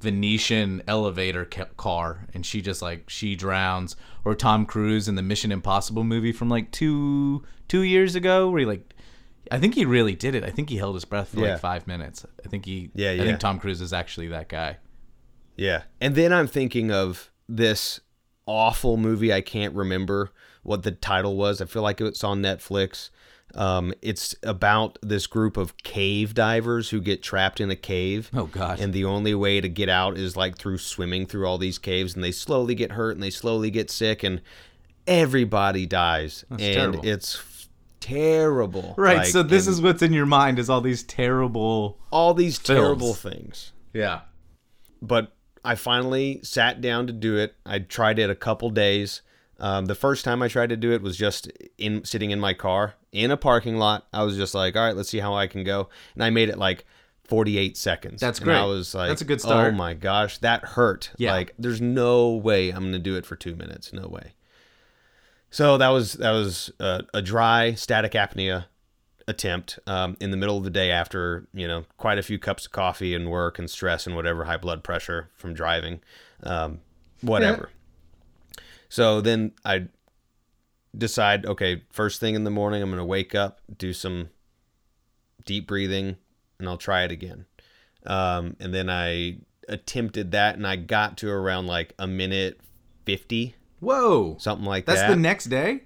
Venetian 0.00 0.82
elevator 0.86 1.44
ca- 1.44 1.66
car 1.76 2.26
and 2.34 2.44
she 2.44 2.60
just 2.60 2.82
like 2.82 3.08
she 3.08 3.34
drowns 3.36 3.96
or 4.24 4.34
Tom 4.34 4.66
Cruise 4.66 5.08
in 5.08 5.14
the 5.14 5.22
Mission 5.22 5.50
Impossible 5.52 6.04
movie 6.04 6.32
from 6.32 6.48
like 6.48 6.70
two 6.70 7.42
two 7.68 7.82
years 7.82 8.14
ago 8.14 8.50
where 8.50 8.60
he 8.60 8.66
like 8.66 8.94
I 9.50 9.58
think 9.58 9.74
he 9.74 9.84
really 9.84 10.14
did 10.14 10.34
it. 10.34 10.42
I 10.44 10.50
think 10.50 10.70
he 10.70 10.76
held 10.76 10.94
his 10.94 11.04
breath 11.04 11.28
for 11.28 11.40
Yeah. 11.40 11.52
like 11.52 11.60
five 11.60 11.86
minutes. 11.86 12.24
I 12.44 12.48
think 12.48 12.64
he 12.66 12.90
Yeah, 12.94 13.12
yeah. 13.12 13.22
I 13.22 13.26
think 13.26 13.40
Tom 13.40 13.58
Cruise 13.58 13.80
is 13.80 13.92
actually 13.92 14.28
that 14.28 14.48
guy. 14.48 14.78
Yeah. 15.56 15.82
And 16.00 16.14
then 16.14 16.32
I'm 16.32 16.46
thinking 16.46 16.90
of 16.90 17.30
this 17.48 18.00
awful 18.46 18.96
movie. 18.96 19.32
I 19.32 19.40
can't 19.40 19.74
remember 19.74 20.30
what 20.62 20.82
the 20.82 20.90
title 20.92 21.36
was. 21.36 21.60
I 21.60 21.66
feel 21.66 21.82
like 21.82 22.00
it's 22.00 22.24
on 22.24 22.40
Netflix. 22.42 23.10
Um, 23.54 23.94
it's 24.02 24.34
about 24.42 24.98
this 25.02 25.26
group 25.26 25.56
of 25.56 25.76
cave 25.78 26.34
divers 26.34 26.90
who 26.90 27.00
get 27.00 27.22
trapped 27.22 27.60
in 27.60 27.70
a 27.70 27.76
cave. 27.76 28.30
Oh, 28.34 28.46
God. 28.46 28.80
And 28.80 28.92
the 28.92 29.04
only 29.04 29.34
way 29.34 29.60
to 29.60 29.68
get 29.68 29.88
out 29.88 30.18
is 30.18 30.36
like 30.36 30.58
through 30.58 30.78
swimming 30.78 31.26
through 31.26 31.46
all 31.46 31.58
these 31.58 31.78
caves, 31.78 32.14
and 32.14 32.24
they 32.24 32.32
slowly 32.32 32.74
get 32.74 32.92
hurt 32.92 33.12
and 33.12 33.22
they 33.22 33.30
slowly 33.30 33.70
get 33.70 33.90
sick, 33.90 34.22
and 34.22 34.40
everybody 35.06 35.86
dies. 35.86 36.44
and 36.50 36.58
terrible. 36.58 37.00
it's 37.04 37.68
terrible. 38.00 38.94
Right. 38.98 39.18
Like, 39.18 39.26
so 39.28 39.42
this 39.42 39.66
is 39.66 39.80
what's 39.80 40.02
in 40.02 40.12
your 40.12 40.26
mind 40.26 40.58
is 40.58 40.68
all 40.68 40.80
these 40.80 41.02
terrible 41.02 41.98
all 42.10 42.34
these 42.34 42.58
films. 42.58 42.80
terrible 42.80 43.14
things. 43.14 43.72
Yeah. 43.92 44.20
but 45.00 45.34
I 45.64 45.76
finally 45.76 46.40
sat 46.42 46.80
down 46.80 47.06
to 47.06 47.12
do 47.12 47.36
it. 47.36 47.54
I 47.64 47.78
tried 47.78 48.18
it 48.18 48.28
a 48.28 48.34
couple 48.34 48.68
days. 48.70 49.22
Um, 49.60 49.86
the 49.86 49.94
first 49.94 50.24
time 50.24 50.42
I 50.42 50.48
tried 50.48 50.70
to 50.70 50.76
do 50.76 50.92
it 50.92 51.00
was 51.02 51.16
just 51.16 51.50
in 51.78 52.04
sitting 52.04 52.30
in 52.30 52.40
my 52.40 52.54
car 52.54 52.94
in 53.12 53.30
a 53.30 53.36
parking 53.36 53.76
lot. 53.76 54.06
I 54.12 54.22
was 54.24 54.36
just 54.36 54.54
like, 54.54 54.76
all 54.76 54.82
right, 54.84 54.96
let's 54.96 55.08
see 55.08 55.20
how 55.20 55.34
I 55.34 55.46
can 55.46 55.62
go, 55.64 55.88
and 56.14 56.24
I 56.24 56.30
made 56.30 56.48
it 56.48 56.58
like 56.58 56.84
48 57.28 57.76
seconds. 57.76 58.20
That's 58.20 58.40
And 58.40 58.50
I 58.50 58.60
great. 58.60 58.68
was 58.68 58.94
like, 58.94 59.08
That's 59.08 59.22
a 59.22 59.26
good 59.26 59.40
start. 59.40 59.72
Oh 59.72 59.76
my 59.76 59.94
gosh, 59.94 60.38
that 60.38 60.64
hurt. 60.64 61.10
Yeah. 61.16 61.32
Like, 61.32 61.54
there's 61.58 61.80
no 61.80 62.30
way 62.30 62.70
I'm 62.70 62.84
gonna 62.84 62.98
do 62.98 63.16
it 63.16 63.24
for 63.26 63.36
two 63.36 63.54
minutes. 63.54 63.92
No 63.92 64.08
way. 64.08 64.32
So 65.50 65.78
that 65.78 65.88
was 65.90 66.14
that 66.14 66.32
was 66.32 66.72
a, 66.80 67.04
a 67.14 67.22
dry 67.22 67.74
static 67.74 68.12
apnea 68.12 68.66
attempt 69.28 69.78
um, 69.86 70.16
in 70.20 70.30
the 70.32 70.36
middle 70.36 70.58
of 70.58 70.64
the 70.64 70.70
day 70.70 70.90
after 70.90 71.46
you 71.54 71.66
know 71.68 71.84
quite 71.96 72.18
a 72.18 72.22
few 72.22 72.38
cups 72.38 72.66
of 72.66 72.72
coffee 72.72 73.14
and 73.14 73.30
work 73.30 73.58
and 73.58 73.70
stress 73.70 74.06
and 74.06 74.16
whatever 74.16 74.44
high 74.44 74.56
blood 74.56 74.82
pressure 74.84 75.30
from 75.36 75.54
driving 75.54 76.00
um, 76.42 76.80
whatever 77.22 77.70
so 78.94 79.20
then 79.20 79.50
i 79.64 79.88
decide 80.96 81.44
okay 81.46 81.82
first 81.90 82.20
thing 82.20 82.36
in 82.36 82.44
the 82.44 82.50
morning 82.50 82.80
i'm 82.80 82.90
going 82.90 82.98
to 82.98 83.04
wake 83.04 83.34
up 83.34 83.60
do 83.76 83.92
some 83.92 84.28
deep 85.44 85.66
breathing 85.66 86.14
and 86.60 86.68
i'll 86.68 86.78
try 86.78 87.02
it 87.02 87.10
again 87.10 87.44
um, 88.06 88.54
and 88.60 88.72
then 88.72 88.88
i 88.88 89.36
attempted 89.68 90.30
that 90.30 90.54
and 90.54 90.64
i 90.64 90.76
got 90.76 91.16
to 91.16 91.28
around 91.28 91.66
like 91.66 91.92
a 91.98 92.06
minute 92.06 92.60
50 93.04 93.56
Whoa. 93.80 94.36
something 94.38 94.64
like 94.64 94.86
That's 94.86 95.00
that 95.00 95.08
That's 95.08 95.16
the 95.16 95.20
next 95.20 95.44
day? 95.46 95.82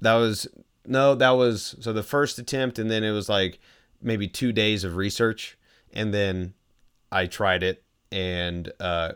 that 0.00 0.14
was 0.14 0.48
no 0.86 1.14
that 1.14 1.30
was 1.32 1.76
so 1.80 1.92
the 1.92 2.02
first 2.02 2.38
attempt 2.38 2.78
and 2.78 2.90
then 2.90 3.04
it 3.04 3.10
was 3.12 3.28
like 3.28 3.60
maybe 4.00 4.26
two 4.26 4.52
days 4.52 4.84
of 4.84 4.96
research 4.96 5.58
and 5.92 6.14
then 6.14 6.54
i 7.12 7.26
tried 7.26 7.62
it 7.62 7.84
and 8.10 8.72
uh 8.80 9.12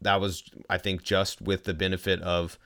that 0.00 0.20
was 0.20 0.44
i 0.68 0.78
think 0.78 1.02
just 1.02 1.40
with 1.40 1.64
the 1.64 1.74
benefit 1.74 2.20
of 2.22 2.58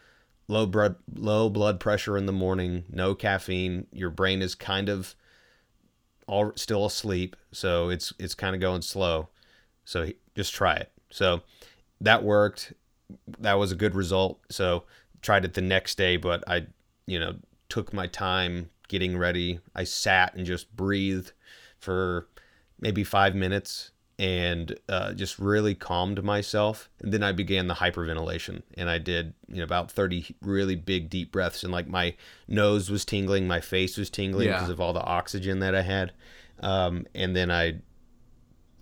low 0.49 0.66
blood 0.66 0.97
low 1.14 1.49
blood 1.49 1.81
pressure 1.81 2.16
in 2.16 2.27
the 2.27 2.33
morning 2.33 2.85
no 2.90 3.14
caffeine. 3.14 3.87
Your 3.92 4.11
brain 4.11 4.42
is 4.42 4.55
kind 4.55 4.88
of 4.88 5.14
all 6.27 6.53
still 6.57 6.87
asleep 6.87 7.37
so 7.53 7.88
it's 7.88 8.12
it's 8.18 8.35
kind 8.35 8.55
of 8.55 8.61
going 8.61 8.83
slow. 8.83 9.29
So 9.85 10.11
just 10.35 10.55
try 10.55 10.75
it. 10.75 10.92
So 11.11 11.42
that 12.01 12.25
worked. 12.25 12.73
That 13.38 13.55
was 13.55 13.70
a 13.73 13.77
good 13.77 13.94
result. 13.94 14.40
So 14.51 14.85
tried 15.23 15.44
it 15.44 15.55
the 15.55 15.61
next 15.61 15.97
day, 15.97 16.16
but 16.16 16.42
I, 16.49 16.66
you 17.07 17.20
know, 17.20 17.37
took 17.68 17.92
my 17.92 18.07
time 18.07 18.70
getting 18.88 19.16
ready. 19.16 19.61
I 19.75 19.85
sat 19.85 20.35
and 20.35 20.47
just 20.47 20.75
breathed 20.75 21.33
for 21.79 22.29
maybe 22.81 23.05
five 23.05 23.35
minutes 23.35 23.90
and 24.18 24.79
uh, 24.88 25.12
just 25.12 25.38
really 25.38 25.74
calmed 25.74 26.22
myself. 26.22 26.88
And 27.00 27.12
then 27.12 27.22
I 27.22 27.33
began 27.33 27.66
the 27.66 27.74
hyperventilation, 27.74 28.62
and 28.77 28.88
I 28.88 28.98
did 28.98 29.35
you 29.48 29.57
know 29.57 29.64
about 29.64 29.90
thirty 29.90 30.37
really 30.40 30.77
big 30.77 31.11
deep 31.11 31.33
breaths, 31.33 31.62
and 31.62 31.72
like 31.72 31.88
my 31.88 32.14
nose 32.48 32.90
was 32.90 33.05
tingling, 33.05 33.46
my 33.48 33.61
face 33.61 33.96
was 33.96 34.11
tingling 34.11 34.48
Yeah. 34.48 34.55
because 34.55 34.70
of 34.70 34.81
all 34.81 34.92
the 34.92 35.03
oxygen 35.05 35.59
that 35.61 35.74
I 35.74 35.83
had. 35.83 36.12
Um, 36.61 37.07
and 37.14 37.35
then 37.35 37.50
I 37.50 37.81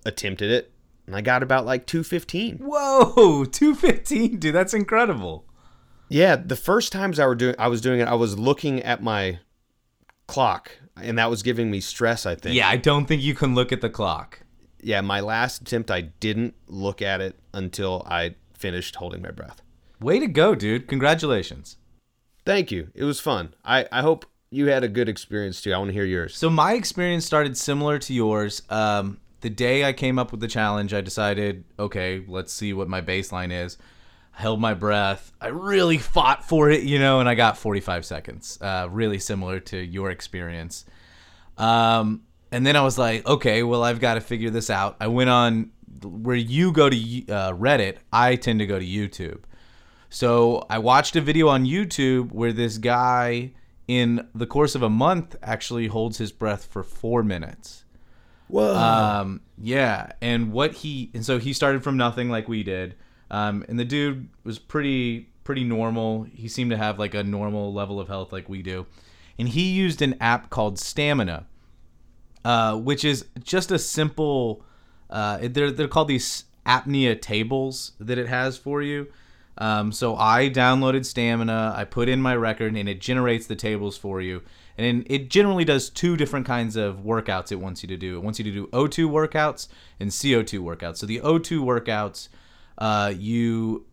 attempted 0.05 0.51
it, 0.51 0.71
and 1.07 1.15
I 1.15 1.21
got 1.21 1.43
about 1.43 1.65
like 1.65 1.85
two 1.85 2.03
fifteen. 2.03 2.57
Whoa, 2.57 3.45
215, 3.51 4.37
dude. 4.39 4.53
That's 4.55 4.73
incredible. 4.73 5.45
Yeah, 6.09 6.35
the 6.35 6.55
first 6.55 6.91
times 6.91 7.19
I 7.19 7.25
were 7.25 7.35
doing 7.35 7.55
I 7.57 7.67
was 7.67 7.81
doing 7.81 7.99
it, 7.99 8.07
I 8.07 8.13
was 8.13 8.37
looking 8.37 8.81
at 8.83 9.01
my 9.01 9.39
clock 10.27 10.71
and 11.01 11.17
that 11.17 11.29
was 11.29 11.41
giving 11.41 11.71
me 11.71 11.79
stress, 11.79 12.25
I 12.25 12.35
think. 12.35 12.55
Yeah, 12.55 12.69
I 12.69 12.77
don't 12.77 13.05
think 13.07 13.21
you 13.23 13.33
can 13.33 13.55
look 13.55 13.71
at 13.71 13.81
the 13.81 13.89
clock. 13.89 14.41
Yeah, 14.83 15.01
my 15.01 15.19
last 15.19 15.61
attempt 15.61 15.91
I 15.91 16.01
didn't 16.01 16.55
look 16.67 17.01
at 17.01 17.21
it 17.21 17.39
until 17.53 18.05
I 18.07 18.35
finished 18.53 18.95
holding 18.95 19.21
my 19.21 19.31
breath. 19.31 19.61
Way 19.99 20.19
to 20.19 20.27
go, 20.27 20.55
dude. 20.55 20.87
Congratulations. 20.87 21.77
Thank 22.45 22.71
you. 22.71 22.89
It 22.93 23.03
was 23.03 23.19
fun. 23.19 23.53
I 23.63 23.87
I 23.91 24.01
hope 24.01 24.25
you 24.53 24.67
had 24.67 24.83
a 24.83 24.87
good 24.87 25.09
experience 25.09 25.61
too. 25.61 25.73
I 25.73 25.77
want 25.77 25.89
to 25.89 25.93
hear 25.93 26.05
yours. 26.05 26.37
So 26.37 26.49
my 26.49 26.73
experience 26.73 27.25
started 27.25 27.57
similar 27.57 27.97
to 27.99 28.13
yours. 28.13 28.61
Um, 28.69 29.19
the 29.41 29.49
day 29.49 29.83
I 29.83 29.93
came 29.93 30.19
up 30.19 30.31
with 30.31 30.39
the 30.39 30.47
challenge, 30.47 30.93
I 30.93 31.01
decided, 31.01 31.65
okay, 31.79 32.23
let's 32.27 32.53
see 32.53 32.71
what 32.71 32.87
my 32.87 33.01
baseline 33.01 33.51
is. 33.51 33.77
I 34.37 34.41
held 34.41 34.61
my 34.61 34.73
breath. 34.73 35.33
I 35.41 35.47
really 35.47 35.97
fought 35.97 36.47
for 36.47 36.69
it, 36.69 36.83
you 36.83 36.99
know, 36.99 37.19
and 37.19 37.27
I 37.27 37.35
got 37.35 37.57
45 37.57 38.05
seconds. 38.05 38.57
Uh, 38.61 38.87
really 38.89 39.19
similar 39.19 39.59
to 39.59 39.77
your 39.77 40.11
experience. 40.11 40.85
Um, 41.57 42.21
and 42.53 42.65
then 42.67 42.75
I 42.75 42.83
was 42.83 42.99
like, 42.99 43.25
okay, 43.25 43.63
well, 43.63 43.83
I've 43.83 43.99
got 43.99 44.13
to 44.13 44.21
figure 44.21 44.51
this 44.51 44.69
out. 44.69 44.95
I 44.99 45.07
went 45.07 45.31
on 45.31 45.71
where 46.03 46.35
you 46.35 46.71
go 46.71 46.87
to 46.87 46.95
uh, 46.95 47.51
Reddit. 47.53 47.97
I 48.13 48.35
tend 48.35 48.59
to 48.59 48.67
go 48.67 48.77
to 48.77 48.85
YouTube. 48.85 49.39
So 50.09 50.63
I 50.69 50.77
watched 50.77 51.15
a 51.15 51.21
video 51.21 51.47
on 51.47 51.65
YouTube 51.65 52.31
where 52.31 52.53
this 52.53 52.77
guy, 52.77 53.53
in 53.87 54.27
the 54.35 54.45
course 54.45 54.75
of 54.75 54.83
a 54.83 54.89
month, 54.89 55.35
actually 55.41 55.87
holds 55.87 56.19
his 56.19 56.31
breath 56.31 56.65
for 56.65 56.83
four 56.83 57.23
minutes. 57.23 57.85
Whoa. 58.49 58.75
Um, 58.75 59.41
yeah, 59.57 60.11
and 60.21 60.51
what 60.51 60.73
he 60.73 61.09
and 61.15 61.25
so 61.25 61.39
he 61.39 61.53
started 61.53 61.83
from 61.83 61.97
nothing 61.97 62.29
like 62.29 62.47
we 62.47 62.61
did, 62.61 62.93
um, 63.31 63.65
and 63.67 63.79
the 63.79 63.85
dude 63.85 64.29
was 64.43 64.59
pretty 64.59 65.29
pretty 65.43 65.63
normal. 65.63 66.23
He 66.23 66.47
seemed 66.47 66.69
to 66.69 66.77
have 66.77 66.99
like 66.99 67.15
a 67.15 67.23
normal 67.23 67.73
level 67.73 67.99
of 67.99 68.09
health 68.09 68.31
like 68.31 68.47
we 68.47 68.61
do, 68.61 68.85
and 69.39 69.49
he 69.49 69.71
used 69.71 70.03
an 70.03 70.15
app 70.21 70.51
called 70.51 70.77
Stamina, 70.77 71.47
uh, 72.45 72.77
which 72.77 73.03
is 73.05 73.25
just 73.43 73.71
a 73.71 73.79
simple. 73.79 74.63
Uh, 75.09 75.39
they're 75.41 75.71
they're 75.71 75.87
called 75.87 76.07
these 76.07 76.45
apnea 76.65 77.19
tables 77.19 77.93
that 77.99 78.17
it 78.17 78.27
has 78.27 78.57
for 78.57 78.81
you. 78.81 79.07
Um, 79.57 79.91
so 79.91 80.15
I 80.15 80.49
downloaded 80.49 81.05
Stamina, 81.05 81.73
I 81.75 81.83
put 81.83 82.09
in 82.09 82.21
my 82.21 82.35
record, 82.35 82.75
and 82.75 82.89
it 82.89 82.99
generates 82.99 83.47
the 83.47 83.55
tables 83.55 83.97
for 83.97 84.21
you. 84.21 84.41
And 84.77 85.05
it 85.07 85.29
generally 85.29 85.65
does 85.65 85.89
two 85.89 86.17
different 86.17 86.47
kinds 86.47 86.75
of 86.75 87.01
workouts 87.03 87.51
it 87.51 87.59
wants 87.59 87.83
you 87.83 87.87
to 87.89 87.97
do. 87.97 88.17
It 88.17 88.23
wants 88.23 88.39
you 88.39 88.45
to 88.45 88.51
do 88.51 88.67
O2 88.67 89.07
workouts 89.07 89.67
and 89.99 90.09
CO2 90.09 90.59
workouts. 90.59 90.97
So 90.97 91.05
the 91.05 91.19
O2 91.19 91.59
workouts, 91.59 92.29
uh, 92.79 93.13
you 93.15 93.85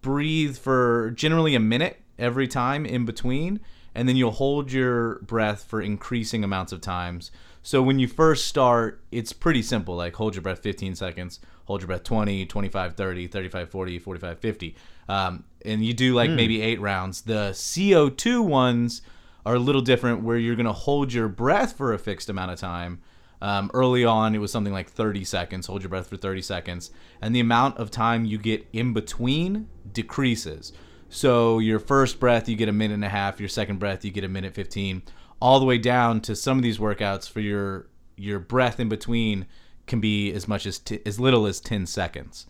breathe 0.00 0.56
for 0.56 1.10
generally 1.10 1.54
a 1.54 1.60
minute 1.60 2.00
every 2.18 2.48
time 2.48 2.86
in 2.86 3.04
between, 3.04 3.60
and 3.94 4.08
then 4.08 4.16
you'll 4.16 4.30
hold 4.30 4.72
your 4.72 5.16
breath 5.20 5.64
for 5.64 5.82
increasing 5.82 6.42
amounts 6.42 6.72
of 6.72 6.80
times. 6.80 7.30
So 7.68 7.82
when 7.82 7.98
you 7.98 8.08
first 8.08 8.46
start, 8.46 9.02
it's 9.12 9.34
pretty 9.34 9.60
simple. 9.60 9.94
Like 9.94 10.16
hold 10.16 10.34
your 10.34 10.40
breath 10.40 10.60
15 10.60 10.94
seconds, 10.94 11.38
hold 11.66 11.82
your 11.82 11.88
breath 11.88 12.02
20, 12.02 12.46
25, 12.46 12.96
30, 12.96 13.26
35, 13.26 13.70
40, 13.70 13.98
45, 13.98 14.38
50. 14.38 14.76
Um, 15.06 15.44
and 15.66 15.84
you 15.84 15.92
do 15.92 16.14
like 16.14 16.30
maybe 16.30 16.62
eight 16.62 16.80
rounds. 16.80 17.20
The 17.20 17.50
CO2 17.50 18.42
ones 18.42 19.02
are 19.44 19.56
a 19.56 19.58
little 19.58 19.82
different 19.82 20.22
where 20.22 20.38
you're 20.38 20.56
going 20.56 20.64
to 20.64 20.72
hold 20.72 21.12
your 21.12 21.28
breath 21.28 21.76
for 21.76 21.92
a 21.92 21.98
fixed 21.98 22.30
amount 22.30 22.52
of 22.52 22.58
time. 22.58 23.02
Um, 23.42 23.70
early 23.74 24.02
on, 24.02 24.34
it 24.34 24.38
was 24.38 24.50
something 24.50 24.72
like 24.72 24.88
30 24.88 25.24
seconds. 25.24 25.66
Hold 25.66 25.82
your 25.82 25.90
breath 25.90 26.06
for 26.06 26.16
30 26.16 26.40
seconds. 26.40 26.90
And 27.20 27.36
the 27.36 27.40
amount 27.40 27.76
of 27.76 27.90
time 27.90 28.24
you 28.24 28.38
get 28.38 28.66
in 28.72 28.94
between 28.94 29.68
decreases. 29.92 30.72
So 31.10 31.58
your 31.58 31.80
first 31.80 32.18
breath, 32.18 32.48
you 32.48 32.56
get 32.56 32.70
a 32.70 32.72
minute 32.72 32.94
and 32.94 33.04
a 33.04 33.10
half. 33.10 33.40
Your 33.40 33.50
second 33.50 33.78
breath, 33.78 34.06
you 34.06 34.10
get 34.10 34.24
a 34.24 34.28
minute 34.28 34.54
15. 34.54 35.02
All 35.40 35.60
the 35.60 35.66
way 35.66 35.78
down 35.78 36.20
to 36.22 36.34
some 36.34 36.56
of 36.56 36.62
these 36.62 36.78
workouts 36.78 37.28
for 37.28 37.40
your 37.40 37.86
your 38.16 38.38
breath 38.40 38.80
in 38.80 38.88
between 38.88 39.46
can 39.86 40.00
be 40.00 40.32
as 40.32 40.48
much 40.48 40.66
as 40.66 40.78
t- 40.78 41.00
as 41.06 41.20
little 41.20 41.46
as 41.46 41.60
10 41.60 41.86
seconds. 41.86 42.46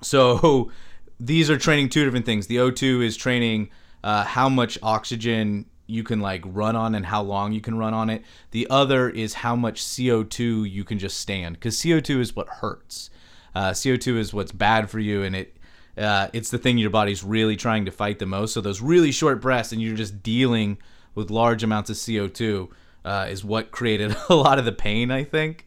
So 0.00 0.70
these 1.20 1.50
are 1.50 1.58
training 1.58 1.88
two 1.88 2.04
different 2.04 2.26
things. 2.26 2.46
The 2.46 2.56
O2 2.56 3.04
is 3.04 3.16
training 3.16 3.70
uh, 4.02 4.24
how 4.24 4.48
much 4.48 4.78
oxygen 4.82 5.66
you 5.86 6.02
can 6.02 6.20
like 6.20 6.42
run 6.46 6.74
on 6.74 6.94
and 6.94 7.06
how 7.06 7.22
long 7.22 7.52
you 7.52 7.60
can 7.60 7.76
run 7.76 7.94
on 7.94 8.10
it. 8.10 8.24
The 8.50 8.66
other 8.70 9.10
is 9.10 9.34
how 9.34 9.54
much 9.54 9.82
CO2 9.82 10.70
you 10.70 10.84
can 10.84 10.98
just 10.98 11.20
stand 11.20 11.56
because 11.56 11.76
CO2 11.76 12.20
is 12.20 12.36
what 12.36 12.48
hurts. 12.48 13.10
Uh, 13.54 13.70
CO2 13.70 14.16
is 14.16 14.32
what's 14.32 14.52
bad 14.52 14.88
for 14.88 14.98
you, 14.98 15.22
and 15.22 15.36
it 15.36 15.56
uh, 15.98 16.28
it's 16.32 16.50
the 16.50 16.56
thing 16.56 16.78
your 16.78 16.88
body's 16.88 17.22
really 17.22 17.54
trying 17.54 17.84
to 17.84 17.90
fight 17.90 18.18
the 18.18 18.24
most. 18.24 18.54
So 18.54 18.62
those 18.62 18.80
really 18.80 19.12
short 19.12 19.42
breaths, 19.42 19.72
and 19.72 19.82
you're 19.82 19.96
just 19.96 20.22
dealing 20.22 20.78
with 21.14 21.30
large 21.30 21.62
amounts 21.62 21.90
of 21.90 21.96
CO2, 21.96 22.68
uh, 23.04 23.26
is 23.28 23.44
what 23.44 23.70
created 23.70 24.16
a 24.28 24.34
lot 24.34 24.58
of 24.58 24.64
the 24.64 24.72
pain. 24.72 25.10
I 25.10 25.24
think. 25.24 25.66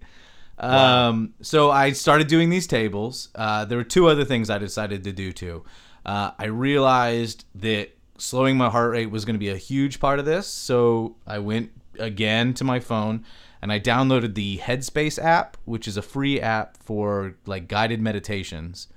Um, 0.58 1.34
so 1.42 1.70
I 1.70 1.92
started 1.92 2.28
doing 2.28 2.50
these 2.50 2.68
tables. 2.68 3.30
Uh, 3.36 3.66
there 3.66 3.78
were 3.78 3.84
two 3.84 4.08
other 4.08 4.24
things 4.24 4.50
I 4.50 4.58
decided 4.58 5.04
to 5.04 5.12
do 5.12 5.34
too. 5.34 5.66
Uh, 6.06 6.32
I 6.40 6.46
realized 6.46 7.46
that 7.56 7.96
slowing 8.18 8.58
my 8.58 8.70
heart 8.70 8.92
rate 8.92 9.12
was 9.12 9.26
going 9.26 9.34
to 9.34 9.40
be 9.40 9.50
a 9.50 9.58
huge 9.58 10.00
part 10.00 10.20
of 10.20 10.26
this. 10.26 10.48
So 10.48 11.18
I 11.28 11.40
went 11.40 11.72
again 12.00 12.54
to 12.56 12.64
my 12.64 12.80
phone 12.80 13.26
and 13.62 13.72
I 13.72 13.80
downloaded 13.80 14.36
the 14.36 14.58
Headspace 14.60 15.22
app, 15.22 15.58
which 15.66 15.88
is 15.88 15.98
a 15.98 16.02
free 16.02 16.40
app 16.40 16.78
for 16.78 17.36
like 17.46 17.68
guided 17.68 18.02
meditations. 18.02 18.88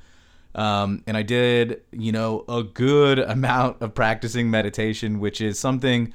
Um, 0.54 1.02
and 1.06 1.16
I 1.16 1.22
did, 1.22 1.82
you 1.92 2.12
know, 2.12 2.44
a 2.48 2.62
good 2.62 3.18
amount 3.18 3.80
of 3.80 3.94
practicing 3.94 4.50
meditation, 4.50 5.20
which 5.20 5.40
is 5.40 5.58
something, 5.58 6.12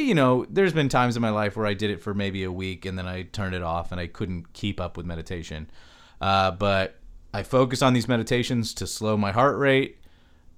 you 0.00 0.14
know, 0.14 0.46
there's 0.48 0.72
been 0.72 0.88
times 0.88 1.16
in 1.16 1.22
my 1.22 1.30
life 1.30 1.56
where 1.56 1.66
I 1.66 1.74
did 1.74 1.90
it 1.90 2.02
for 2.02 2.14
maybe 2.14 2.44
a 2.44 2.52
week 2.52 2.84
and 2.84 2.98
then 2.98 3.06
I 3.06 3.22
turned 3.22 3.54
it 3.54 3.62
off 3.62 3.92
and 3.92 4.00
I 4.00 4.06
couldn't 4.06 4.52
keep 4.52 4.80
up 4.80 4.96
with 4.96 5.06
meditation. 5.06 5.70
Uh, 6.20 6.50
but 6.50 6.96
I 7.34 7.42
focus 7.42 7.82
on 7.82 7.92
these 7.92 8.08
meditations 8.08 8.72
to 8.74 8.86
slow 8.86 9.16
my 9.16 9.32
heart 9.32 9.58
rate. 9.58 9.98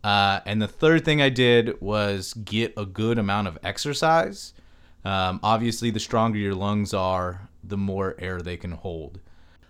Uh, 0.05 0.41
and 0.47 0.63
the 0.63 0.69
third 0.69 1.05
thing 1.05 1.21
I 1.21 1.29
did 1.29 1.81
was 1.81 2.35
get 2.35 2.73
a 2.77 2.87
good 2.87 3.19
amount 3.19 3.49
of 3.49 3.59
exercise. 3.63 4.55
Um, 5.05 5.41
obviously, 5.43 5.91
the 5.91 6.01
stronger 6.01 6.39
your 6.39 6.55
lungs 6.55 6.95
are, 6.95 7.49
the 7.65 7.77
more 7.77 8.15
air 8.19 8.41
they 8.41 8.57
can 8.57 8.73
hold. 8.73 9.21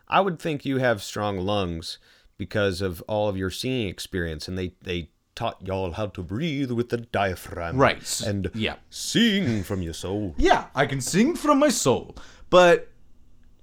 I 0.09 0.21
would 0.21 0.39
think 0.39 0.65
you 0.65 0.79
have 0.79 1.03
strong 1.03 1.39
lungs 1.39 1.99
because 2.37 2.81
of 2.81 3.03
all 3.09 3.29
of 3.29 3.37
your 3.37 3.51
singing 3.51 3.89
experience, 3.89 4.49
and 4.49 4.57
they 4.57 4.75
they 4.83 5.11
taught 5.39 5.65
y'all 5.65 5.93
how 5.93 6.07
to 6.07 6.23
breathe 6.23 6.71
with 6.73 6.89
the 6.89 6.97
diaphragm, 6.99 7.77
Right. 7.77 8.21
And 8.27 8.51
Yeah. 8.55 8.75
sing 8.91 9.63
from 9.63 9.83
your 9.83 9.95
soul. 9.95 10.35
Yeah, 10.51 10.65
I 10.75 10.85
can 10.87 11.01
sing 11.01 11.37
from 11.37 11.59
my 11.61 11.69
soul. 11.69 12.17
But 12.51 12.89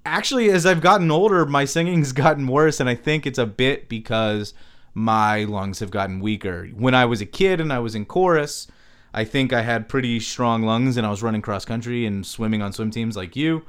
actually, 0.04 0.50
as 0.50 0.64
I've 0.66 0.80
gotten 0.80 1.10
older, 1.10 1.44
my 1.46 1.64
singing's 1.64 2.12
gotten 2.24 2.46
worse, 2.46 2.80
and 2.80 2.88
I 2.88 2.94
think 2.94 3.26
it's 3.26 3.38
a 3.38 3.46
bit 3.46 3.88
because 3.88 4.54
my 4.94 5.44
lungs 5.44 5.80
have 5.80 5.90
gotten 5.90 6.20
weaker. 6.20 6.66
When 6.74 6.94
I 6.94 7.04
was 7.04 7.20
a 7.20 7.26
kid 7.26 7.60
and 7.60 7.72
I 7.72 7.78
was 7.80 7.94
in 7.94 8.06
chorus, 8.06 8.66
I 9.12 9.24
think 9.24 9.52
I 9.52 9.62
had 9.62 9.88
pretty 9.88 10.18
strong 10.20 10.62
lungs, 10.62 10.96
and 10.96 11.06
I 11.06 11.10
was 11.10 11.22
running 11.22 11.42
cross 11.42 11.64
country 11.64 12.06
and 12.06 12.24
swimming 12.26 12.62
on 12.62 12.72
swim 12.72 12.90
teams 12.90 13.16
like 13.16 13.36
you. 13.36 13.62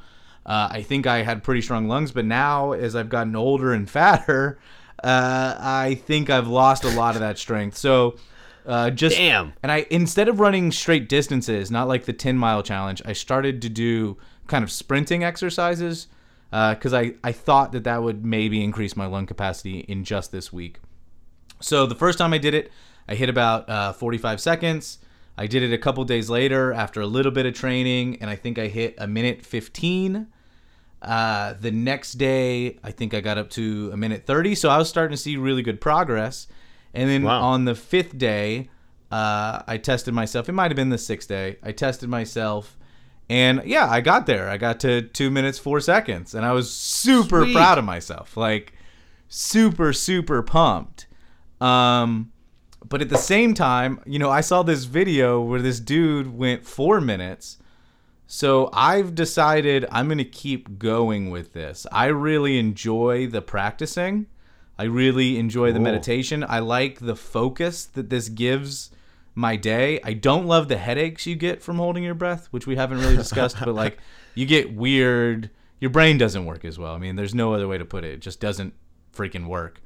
Uh, 0.45 0.69
I 0.71 0.81
think 0.81 1.05
I 1.05 1.23
had 1.23 1.43
pretty 1.43 1.61
strong 1.61 1.89
lungs, 1.89 2.11
but 2.13 2.23
now 2.23 2.71
as 2.71 2.95
I've 2.95 3.09
gotten 3.09 3.35
older 3.35 3.73
and 3.73 3.89
fatter, 3.97 4.59
uh, 5.03 5.55
I 5.59 5.95
think 6.05 6.29
I've 6.29 6.47
lost 6.47 6.83
a 6.83 6.89
lot 6.89 7.15
of 7.15 7.21
that 7.21 7.37
strength. 7.37 7.77
So, 7.77 8.17
uh, 8.65 8.89
just 8.89 9.15
Damn. 9.15 9.53
and 9.63 9.71
I 9.71 9.85
instead 9.89 10.27
of 10.27 10.39
running 10.39 10.71
straight 10.71 11.07
distances, 11.07 11.71
not 11.71 11.87
like 11.87 12.05
the 12.05 12.13
10 12.13 12.37
mile 12.37 12.63
challenge, 12.63 13.01
I 13.05 13.13
started 13.13 13.61
to 13.61 13.69
do 13.69 14.17
kind 14.47 14.63
of 14.63 14.71
sprinting 14.71 15.23
exercises 15.23 16.07
because 16.49 16.93
I, 16.93 17.13
I 17.23 17.31
thought 17.31 17.71
that 17.73 17.83
that 17.83 18.01
would 18.01 18.25
maybe 18.25 18.63
increase 18.63 18.95
my 18.95 19.05
lung 19.05 19.25
capacity 19.25 19.79
in 19.79 20.03
just 20.03 20.31
this 20.31 20.51
week. 20.51 20.79
So 21.59 21.85
the 21.85 21.95
first 21.95 22.17
time 22.17 22.33
I 22.33 22.37
did 22.37 22.53
it, 22.53 22.71
I 23.07 23.15
hit 23.15 23.29
about 23.29 23.69
uh, 23.69 23.93
45 23.93 24.39
seconds. 24.39 24.99
I 25.37 25.47
did 25.47 25.63
it 25.63 25.73
a 25.73 25.77
couple 25.77 26.03
days 26.03 26.29
later 26.29 26.73
after 26.73 27.01
a 27.01 27.07
little 27.07 27.31
bit 27.31 27.45
of 27.45 27.53
training, 27.53 28.17
and 28.21 28.29
I 28.29 28.35
think 28.35 28.57
I 28.57 28.67
hit 28.67 28.95
a 28.97 29.07
minute 29.07 29.45
15. 29.45 30.27
Uh, 31.01 31.53
the 31.59 31.71
next 31.71 32.13
day, 32.13 32.79
I 32.83 32.91
think 32.91 33.13
I 33.13 33.21
got 33.21 33.37
up 33.37 33.49
to 33.51 33.89
a 33.93 33.97
minute 33.97 34.25
30. 34.25 34.55
So 34.55 34.69
I 34.69 34.77
was 34.77 34.89
starting 34.89 35.15
to 35.15 35.21
see 35.21 35.37
really 35.37 35.61
good 35.61 35.79
progress. 35.79 36.47
And 36.93 37.09
then 37.09 37.23
Wow. 37.23 37.41
on 37.41 37.65
the 37.65 37.75
fifth 37.75 38.17
day, 38.17 38.69
uh, 39.11 39.61
I 39.67 39.77
tested 39.77 40.13
myself. 40.13 40.49
It 40.49 40.53
might 40.53 40.71
have 40.71 40.75
been 40.75 40.89
the 40.89 40.97
sixth 40.97 41.29
day. 41.29 41.57
I 41.63 41.71
tested 41.71 42.09
myself. 42.09 42.77
And 43.29 43.61
yeah, 43.65 43.87
I 43.89 44.01
got 44.01 44.25
there. 44.25 44.49
I 44.49 44.57
got 44.57 44.79
to 44.81 45.01
two 45.03 45.29
minutes, 45.29 45.59
four 45.59 45.79
seconds. 45.79 46.33
And 46.33 46.45
I 46.45 46.53
was 46.53 46.71
super 46.71 47.43
Sweet. 47.43 47.53
proud 47.55 47.77
of 47.77 47.85
myself. 47.85 48.35
Like, 48.37 48.73
super, 49.29 49.93
super 49.93 50.41
pumped. 50.41 51.07
Um, 51.61 52.31
but 52.87 53.01
at 53.01 53.09
the 53.09 53.17
same 53.17 53.53
time, 53.53 53.99
you 54.05 54.17
know, 54.17 54.29
I 54.29 54.41
saw 54.41 54.63
this 54.63 54.85
video 54.85 55.41
where 55.41 55.61
this 55.61 55.79
dude 55.79 56.35
went 56.37 56.65
four 56.65 57.01
minutes. 57.01 57.57
So 58.27 58.69
I've 58.73 59.15
decided 59.15 59.85
I'm 59.89 60.07
going 60.07 60.17
to 60.17 60.25
keep 60.25 60.77
going 60.77 61.29
with 61.29 61.53
this. 61.53 61.87
I 61.91 62.07
really 62.07 62.59
enjoy 62.59 63.27
the 63.27 63.41
practicing. 63.41 64.27
I 64.77 64.83
really 64.83 65.39
enjoy 65.39 65.69
the 65.71 65.79
Cool. 65.79 65.83
meditation. 65.85 66.45
I 66.47 66.59
like 66.59 66.99
the 66.99 67.15
focus 67.15 67.85
that 67.85 68.09
this 68.09 68.27
gives 68.29 68.91
my 69.33 69.55
day. 69.55 69.99
I 70.03 70.13
don't 70.13 70.45
love 70.45 70.67
the 70.67 70.77
headaches 70.77 71.25
you 71.25 71.35
get 71.35 71.61
from 71.61 71.77
holding 71.77 72.03
your 72.03 72.13
breath, 72.15 72.47
which 72.51 72.67
we 72.67 72.75
haven't 72.75 72.99
really 72.99 73.15
discussed, 73.15 73.57
but 73.59 73.73
like 73.73 73.97
you 74.35 74.45
get 74.45 74.75
weird, 74.75 75.49
your 75.79 75.89
brain 75.89 76.17
doesn't 76.17 76.45
work 76.45 76.65
as 76.65 76.77
well. 76.77 76.93
I 76.93 76.97
mean, 76.97 77.15
there's 77.15 77.33
no 77.33 77.53
other 77.53 77.67
way 77.67 77.77
to 77.77 77.85
put 77.85 78.03
it. 78.03 78.11
It 78.11 78.19
just 78.19 78.39
doesn't 78.41 78.73
freaking 79.15 79.47
work. 79.47 79.81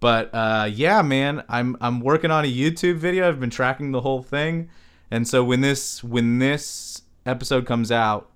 But 0.00 0.34
uh, 0.34 0.68
yeah, 0.70 1.00
man, 1.02 1.44
I'm 1.48 1.76
I'm 1.80 2.00
working 2.00 2.30
on 2.30 2.44
a 2.44 2.52
YouTube 2.52 2.96
video. 2.96 3.28
I've 3.28 3.40
been 3.40 3.50
tracking 3.50 3.92
the 3.92 4.00
whole 4.02 4.22
thing, 4.22 4.68
and 5.10 5.26
so 5.28 5.42
when 5.44 5.60
this 5.62 6.02
when 6.04 6.38
this 6.38 7.00
episode 7.26 7.66
comes 7.66 7.90
out, 7.90 8.30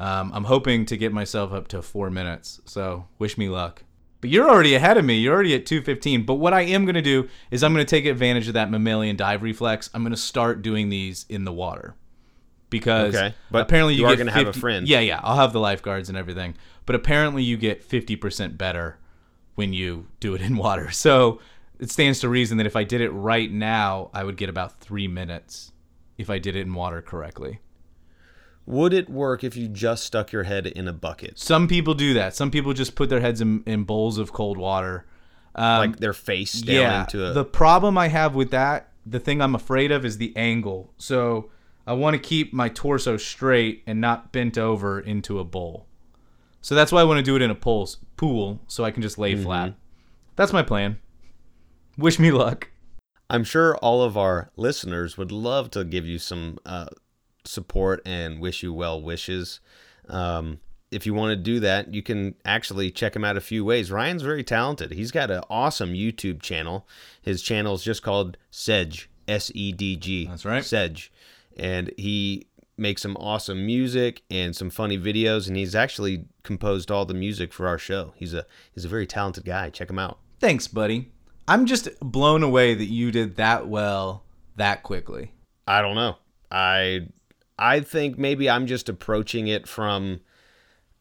um, 0.00 0.30
I'm 0.32 0.44
hoping 0.44 0.86
to 0.86 0.96
get 0.96 1.12
myself 1.12 1.52
up 1.52 1.68
to 1.68 1.82
four 1.82 2.10
minutes. 2.10 2.60
So 2.64 3.06
wish 3.18 3.36
me 3.36 3.48
luck. 3.48 3.84
But 4.20 4.30
you're 4.30 4.48
already 4.48 4.74
ahead 4.74 4.96
of 4.96 5.04
me. 5.04 5.16
You're 5.18 5.34
already 5.34 5.54
at 5.54 5.66
215. 5.66 6.24
But 6.24 6.34
what 6.34 6.52
I 6.52 6.62
am 6.62 6.84
going 6.84 6.96
to 6.96 7.02
do 7.02 7.28
is 7.50 7.62
I'm 7.62 7.72
going 7.72 7.84
to 7.84 7.90
take 7.90 8.04
advantage 8.04 8.48
of 8.48 8.54
that 8.54 8.70
mammalian 8.70 9.16
dive 9.16 9.42
reflex. 9.42 9.90
I'm 9.94 10.02
going 10.02 10.12
to 10.12 10.16
start 10.16 10.62
doing 10.62 10.88
these 10.88 11.24
in 11.28 11.44
the 11.44 11.52
water. 11.52 11.94
Because 12.70 13.14
Okay, 13.14 13.34
but 13.50 13.62
apparently 13.62 13.94
you, 13.94 14.00
you 14.00 14.06
are 14.06 14.16
gonna 14.16 14.30
have 14.30 14.46
a 14.46 14.52
friend. 14.52 14.86
Yeah, 14.86 15.00
yeah. 15.00 15.20
I'll 15.22 15.36
have 15.36 15.54
the 15.54 15.60
lifeguards 15.60 16.10
and 16.10 16.18
everything. 16.18 16.54
But 16.84 16.96
apparently 16.96 17.42
you 17.42 17.56
get 17.56 17.88
50% 17.88 18.58
better 18.58 18.98
when 19.54 19.72
you 19.72 20.06
do 20.20 20.34
it 20.34 20.42
in 20.42 20.54
water. 20.54 20.90
So 20.92 21.40
it 21.80 21.90
stands 21.90 22.20
to 22.20 22.28
reason 22.28 22.58
that 22.58 22.66
if 22.66 22.76
I 22.76 22.84
did 22.84 23.00
it 23.00 23.08
right 23.10 23.50
now, 23.50 24.10
I 24.12 24.22
would 24.22 24.36
get 24.36 24.50
about 24.50 24.80
three 24.80 25.08
minutes 25.08 25.72
if 26.18 26.28
I 26.28 26.38
did 26.38 26.56
it 26.56 26.60
in 26.60 26.74
water 26.74 27.00
correctly. 27.00 27.60
Would 28.68 28.92
it 28.92 29.08
work 29.08 29.44
if 29.44 29.56
you 29.56 29.66
just 29.66 30.04
stuck 30.04 30.30
your 30.30 30.42
head 30.42 30.66
in 30.66 30.88
a 30.88 30.92
bucket? 30.92 31.38
Some 31.38 31.68
people 31.68 31.94
do 31.94 32.12
that. 32.12 32.34
Some 32.34 32.50
people 32.50 32.74
just 32.74 32.94
put 32.94 33.08
their 33.08 33.20
heads 33.20 33.40
in, 33.40 33.62
in 33.64 33.84
bowls 33.84 34.18
of 34.18 34.34
cold 34.34 34.58
water. 34.58 35.06
Um, 35.54 35.78
like 35.78 35.96
their 36.00 36.12
face 36.12 36.52
down 36.60 36.76
yeah. 36.76 37.00
into 37.00 37.26
a 37.26 37.32
The 37.32 37.46
problem 37.46 37.96
I 37.96 38.08
have 38.08 38.34
with 38.34 38.50
that, 38.50 38.90
the 39.06 39.18
thing 39.18 39.40
I'm 39.40 39.54
afraid 39.54 39.90
of 39.90 40.04
is 40.04 40.18
the 40.18 40.36
angle. 40.36 40.92
So 40.98 41.50
I 41.86 41.94
want 41.94 42.12
to 42.12 42.18
keep 42.20 42.52
my 42.52 42.68
torso 42.68 43.16
straight 43.16 43.84
and 43.86 44.02
not 44.02 44.32
bent 44.32 44.58
over 44.58 45.00
into 45.00 45.38
a 45.38 45.44
bowl. 45.44 45.86
So 46.60 46.74
that's 46.74 46.92
why 46.92 47.00
I 47.00 47.04
want 47.04 47.16
to 47.16 47.24
do 47.24 47.36
it 47.36 47.40
in 47.40 47.50
a 47.50 47.54
pool, 47.54 47.88
pool 48.18 48.60
so 48.66 48.84
I 48.84 48.90
can 48.90 49.00
just 49.02 49.16
lay 49.16 49.34
flat. 49.34 49.72
That's 50.36 50.52
my 50.52 50.62
plan. 50.62 50.98
Wish 51.96 52.18
me 52.18 52.30
luck. 52.30 52.68
I'm 53.30 53.44
sure 53.44 53.78
all 53.78 54.02
of 54.02 54.18
our 54.18 54.50
listeners 54.56 55.16
would 55.16 55.32
love 55.32 55.70
to 55.70 55.84
give 55.84 56.04
you 56.04 56.18
some 56.18 56.58
uh, 56.66 56.88
support 57.48 58.02
and 58.06 58.40
wish 58.40 58.62
you 58.62 58.72
well 58.72 59.00
wishes. 59.00 59.60
Um, 60.08 60.60
if 60.90 61.04
you 61.04 61.12
want 61.12 61.32
to 61.32 61.36
do 61.36 61.60
that, 61.60 61.92
you 61.92 62.02
can 62.02 62.34
actually 62.44 62.90
check 62.90 63.14
him 63.14 63.24
out 63.24 63.36
a 63.36 63.42
few 63.42 63.64
ways. 63.64 63.90
Ryan's 63.90 64.22
very 64.22 64.42
talented. 64.42 64.92
He's 64.92 65.10
got 65.10 65.30
an 65.30 65.42
awesome 65.50 65.92
YouTube 65.92 66.40
channel. 66.40 66.86
His 67.20 67.42
channel 67.42 67.74
is 67.74 67.82
just 67.82 68.02
called 68.02 68.38
Sedge, 68.50 69.10
S 69.26 69.52
E 69.54 69.72
D 69.72 69.96
G. 69.96 70.26
That's 70.26 70.44
right. 70.46 70.64
Sedge. 70.64 71.12
and 71.58 71.90
he 71.98 72.46
makes 72.78 73.02
some 73.02 73.16
awesome 73.16 73.66
music 73.66 74.22
and 74.30 74.54
some 74.54 74.70
funny 74.70 74.96
videos 74.96 75.48
and 75.48 75.56
he's 75.56 75.74
actually 75.74 76.24
composed 76.44 76.90
all 76.92 77.04
the 77.04 77.12
music 77.12 77.52
for 77.52 77.66
our 77.66 77.76
show. 77.76 78.12
He's 78.16 78.32
a 78.32 78.46
he's 78.72 78.84
a 78.84 78.88
very 78.88 79.06
talented 79.06 79.44
guy. 79.44 79.68
Check 79.70 79.90
him 79.90 79.98
out. 79.98 80.20
Thanks, 80.38 80.68
buddy. 80.68 81.10
I'm 81.48 81.66
just 81.66 81.88
blown 82.00 82.42
away 82.42 82.74
that 82.74 82.86
you 82.86 83.10
did 83.10 83.36
that 83.36 83.66
well 83.68 84.24
that 84.56 84.82
quickly. 84.84 85.32
I 85.66 85.82
don't 85.82 85.96
know. 85.96 86.16
I 86.52 87.08
I 87.58 87.80
think 87.80 88.18
maybe 88.18 88.48
I'm 88.48 88.66
just 88.66 88.88
approaching 88.88 89.48
it 89.48 89.66
from 89.66 90.20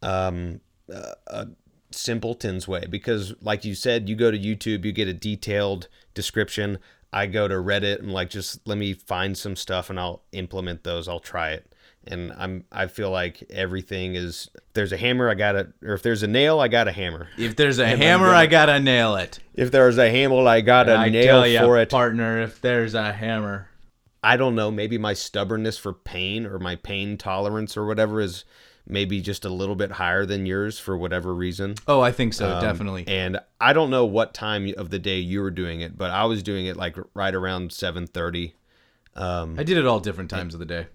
um, 0.01 0.59
a, 0.89 1.13
a 1.27 1.47
simpleton's 1.91 2.67
way 2.67 2.85
because, 2.89 3.33
like 3.41 3.65
you 3.65 3.75
said, 3.75 4.09
you 4.09 4.15
go 4.15 4.31
to 4.31 4.37
YouTube, 4.39 4.85
you 4.85 4.91
get 4.91 5.07
a 5.07 5.13
detailed 5.13 5.87
description. 6.13 6.79
I 7.13 7.25
go 7.27 7.47
to 7.47 7.55
Reddit 7.55 7.99
and 7.99 8.11
like 8.11 8.29
just 8.29 8.65
let 8.67 8.77
me 8.77 8.93
find 8.93 9.37
some 9.37 9.55
stuff 9.55 9.89
and 9.89 9.99
I'll 9.99 10.23
implement 10.33 10.83
those. 10.83 11.07
I'll 11.07 11.19
try 11.21 11.51
it. 11.51 11.73
And 12.05 12.31
I'm 12.37 12.63
I 12.71 12.87
feel 12.87 13.11
like 13.11 13.43
everything 13.49 14.15
is 14.15 14.49
if 14.55 14.73
there's 14.73 14.91
a 14.91 14.97
hammer, 14.97 15.29
I 15.29 15.33
got 15.33 15.53
to 15.53 15.67
or 15.83 15.93
if 15.93 16.03
there's 16.03 16.23
a 16.23 16.27
nail, 16.27 16.59
I 16.59 16.67
got 16.67 16.87
a 16.87 16.91
hammer. 16.91 17.27
If 17.37 17.55
there's 17.55 17.79
a 17.79 17.85
I'm 17.85 17.97
hammer, 17.97 18.27
gonna- 18.27 18.37
I 18.37 18.45
gotta 18.47 18.79
nail 18.79 19.15
it. 19.15 19.39
If 19.53 19.71
there's 19.71 19.97
a 19.97 20.09
hammer, 20.09 20.45
I 20.47 20.61
got 20.61 20.87
a 20.89 20.93
I 20.95 21.09
nail 21.09 21.43
for 21.65 21.77
it. 21.79 21.89
partner. 21.89 22.41
If 22.41 22.61
there's 22.61 22.93
a 22.93 23.11
hammer, 23.11 23.69
I 24.23 24.35
don't 24.37 24.55
know, 24.55 24.71
maybe 24.71 24.97
my 24.97 25.13
stubbornness 25.13 25.77
for 25.77 25.93
pain 25.93 26.45
or 26.45 26.59
my 26.59 26.75
pain 26.75 27.17
tolerance 27.17 27.77
or 27.77 27.85
whatever 27.85 28.19
is 28.19 28.43
maybe 28.89 29.21
just 29.21 29.43
a 29.45 29.49
little 29.49 29.75
bit 29.75 29.91
higher 29.91 30.25
than 30.25 30.45
yours 30.45 30.79
for 30.79 30.97
whatever 30.97 31.33
reason. 31.35 31.75
oh, 31.87 31.99
I 32.01 32.11
think 32.11 32.33
so, 32.33 32.55
Um, 32.55 32.61
definitely. 32.61 33.03
And 33.07 33.39
I 33.59 33.73
don't 33.73 33.89
know 33.89 34.05
what 34.05 34.33
time 34.33 34.73
of 34.77 34.89
the 34.89 34.99
day 34.99 35.19
you 35.19 35.41
were 35.41 35.51
doing 35.51 35.81
it, 35.81 35.97
but 35.97 36.09
I 36.09 36.25
was 36.25 36.41
doing 36.41 36.65
it 36.65 36.77
like 36.77 36.95
right 37.13 37.35
around 37.35 37.71
7:30. 37.71 38.53
Um, 39.15 39.55
I 39.59 39.63
did 39.63 39.77
it 39.77 39.85
all 39.85 39.99
different 39.99 40.29
times 40.29 40.53
of 40.53 40.59
the 40.59 40.65
day. 40.65 40.87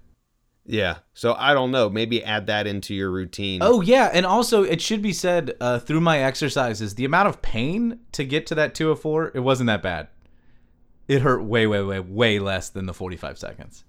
yeah. 0.65 0.99
So 1.13 1.35
I 1.39 1.53
don't 1.55 1.71
know, 1.71 1.91
maybe 1.91 2.23
add 2.25 2.47
that 2.47 2.67
into 2.67 2.95
your 2.95 3.11
routine. 3.11 3.61
Oh 3.63 3.81
yeah, 3.81 4.11
and 4.13 4.25
also 4.25 4.63
it 4.63 4.81
should 4.81 5.03
be 5.03 5.13
said 5.13 5.55
uh, 5.61 5.79
through 5.79 6.01
my 6.01 6.19
exercises, 6.21 6.95
the 6.95 7.05
amount 7.05 7.29
of 7.29 7.43
pain 7.43 7.99
to 8.13 8.25
get 8.25 8.47
to 8.47 8.55
that 8.55 8.75
204, 8.75 9.33
it 9.35 9.41
wasn't 9.41 9.67
that 9.67 9.83
bad. 9.83 10.09
It 11.13 11.23
hurt 11.23 11.43
way, 11.45 11.67
way, 11.67 11.83
way, 11.83 12.01
way 12.01 12.39
less 12.39 12.69
than 12.71 12.87
the 12.87 12.95
45 12.95 13.39
seconds. 13.39 13.85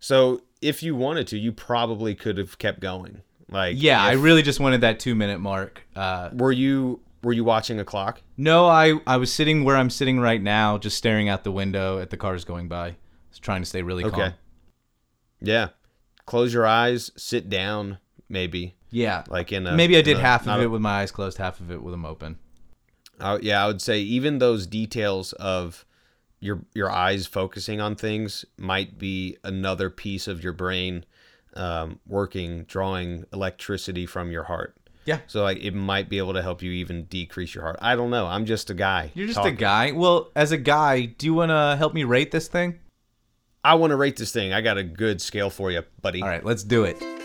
So 0.00 0.42
if 0.60 0.82
you 0.82 0.94
wanted 0.94 1.26
to, 1.28 1.38
you 1.38 1.52
probably 1.52 2.14
could 2.14 2.36
have 2.38 2.58
kept 2.58 2.80
going. 2.80 3.22
Like 3.50 3.76
Yeah, 3.78 4.02
I 4.02 4.12
really 4.12 4.42
just 4.42 4.60
wanted 4.60 4.82
that 4.82 5.00
two 5.00 5.14
minute 5.14 5.40
mark. 5.40 5.82
Uh, 5.96 6.30
were 6.34 6.52
you 6.52 7.00
were 7.24 7.32
you 7.32 7.42
watching 7.44 7.80
a 7.80 7.84
clock? 7.84 8.22
no, 8.36 8.66
I 8.66 8.94
I 9.06 9.16
was 9.16 9.32
sitting 9.32 9.64
where 9.64 9.76
I'm 9.76 9.90
sitting 9.90 10.20
right 10.20 10.40
now, 10.42 10.76
just 10.78 10.96
staring 10.98 11.28
out 11.28 11.42
the 11.44 11.50
window 11.52 11.98
at 11.98 12.10
the 12.10 12.16
cars 12.16 12.44
going 12.44 12.68
by. 12.68 12.96
Was 13.30 13.38
trying 13.38 13.62
to 13.62 13.66
stay 13.66 13.82
really 13.82 14.04
Okay. 14.04 14.16
calm. 14.16 14.34
Yeah. 15.40 15.68
Close 16.26 16.52
your 16.52 16.66
eyes, 16.66 17.10
sit 17.16 17.48
down, 17.48 17.98
maybe. 18.28 18.74
Yeah, 18.90 19.24
Like 19.28 19.52
in 19.52 19.66
a 19.66 19.72
maybe 19.72 19.96
I 19.96 20.02
did 20.02 20.16
a- 20.18 20.20
half 20.20 20.46
of 20.46 20.60
a- 20.60 20.64
it 20.64 20.66
with 20.70 20.80
my 20.80 21.00
eyes 21.00 21.10
closed, 21.10 21.38
half 21.38 21.60
of 21.60 21.70
it 21.70 21.82
with 21.82 21.92
them 21.92 22.04
open. 22.04 22.38
I, 23.20 23.38
yeah, 23.38 23.64
I 23.64 23.66
would 23.66 23.82
say 23.82 24.00
even 24.00 24.38
those 24.38 24.66
details 24.66 25.32
of 25.34 25.84
your 26.40 26.64
your 26.74 26.90
eyes 26.90 27.26
focusing 27.26 27.80
on 27.80 27.94
things 27.96 28.44
might 28.56 28.98
be 28.98 29.36
another 29.44 29.90
piece 29.90 30.28
of 30.28 30.42
your 30.42 30.52
brain 30.52 31.04
um, 31.54 31.98
working, 32.06 32.64
drawing 32.64 33.24
electricity 33.32 34.06
from 34.06 34.30
your 34.30 34.44
heart. 34.44 34.76
Yeah. 35.04 35.20
So 35.26 35.42
like 35.42 35.58
it 35.58 35.74
might 35.74 36.08
be 36.08 36.18
able 36.18 36.34
to 36.34 36.42
help 36.42 36.62
you 36.62 36.70
even 36.70 37.04
decrease 37.04 37.54
your 37.54 37.64
heart. 37.64 37.78
I 37.80 37.96
don't 37.96 38.10
know. 38.10 38.26
I'm 38.26 38.44
just 38.44 38.68
a 38.68 38.74
guy. 38.74 39.10
You're 39.14 39.26
just 39.26 39.44
a 39.44 39.50
guy. 39.50 39.92
Well, 39.92 40.30
as 40.36 40.52
a 40.52 40.58
guy, 40.58 41.06
do 41.06 41.26
you 41.26 41.34
want 41.34 41.50
to 41.50 41.76
help 41.78 41.94
me 41.94 42.04
rate 42.04 42.30
this 42.30 42.46
thing? 42.46 42.78
I 43.64 43.74
want 43.74 43.90
to 43.90 43.96
rate 43.96 44.16
this 44.16 44.32
thing. 44.32 44.52
I 44.52 44.60
got 44.60 44.78
a 44.78 44.84
good 44.84 45.20
scale 45.20 45.50
for 45.50 45.70
you, 45.70 45.82
buddy. 46.00 46.22
All 46.22 46.28
right, 46.28 46.44
let's 46.44 46.62
do 46.62 46.84
it. 46.84 47.17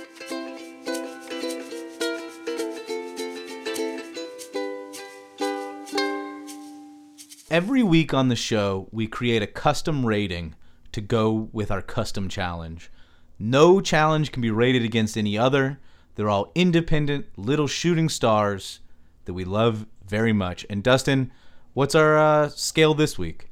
Every 7.53 7.83
week 7.83 8.15
on 8.15 8.29
the 8.29 8.35
show, 8.35 8.89
we 8.91 9.05
create 9.05 9.43
a 9.43 9.45
custom 9.45 10.07
rating 10.07 10.55
to 10.91 11.01
go 11.01 11.49
with 11.51 11.69
our 11.69 11.83
custom 11.83 12.27
challenge. 12.27 12.89
No 13.37 13.79
challenge 13.79 14.31
can 14.31 14.41
be 14.41 14.49
rated 14.49 14.81
against 14.81 15.15
any 15.15 15.37
other. 15.37 15.79
They're 16.15 16.31
all 16.31 16.51
independent 16.55 17.27
little 17.37 17.67
shooting 17.67 18.09
stars 18.09 18.79
that 19.25 19.35
we 19.35 19.45
love 19.45 19.85
very 20.03 20.33
much. 20.33 20.65
And 20.67 20.81
Dustin, 20.81 21.31
what's 21.73 21.93
our 21.93 22.17
uh, 22.17 22.49
scale 22.49 22.95
this 22.95 23.19
week? 23.19 23.51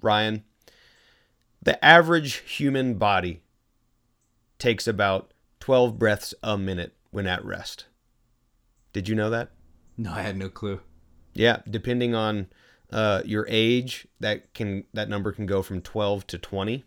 Ryan, 0.00 0.44
the 1.60 1.84
average 1.84 2.34
human 2.48 2.94
body 2.94 3.42
takes 4.60 4.86
about 4.86 5.32
12 5.58 5.98
breaths 5.98 6.32
a 6.44 6.56
minute 6.56 6.94
when 7.10 7.26
at 7.26 7.44
rest. 7.44 7.86
Did 8.92 9.08
you 9.08 9.16
know 9.16 9.30
that? 9.30 9.50
No, 9.96 10.12
I 10.12 10.22
had 10.22 10.36
no 10.36 10.48
clue. 10.48 10.80
Yeah, 11.34 11.62
depending 11.68 12.14
on 12.14 12.46
uh, 12.92 13.22
your 13.24 13.46
age, 13.48 14.06
that 14.20 14.52
can 14.54 14.84
that 14.94 15.08
number 15.08 15.32
can 15.32 15.46
go 15.46 15.62
from 15.62 15.80
12 15.80 16.26
to 16.28 16.38
20. 16.38 16.84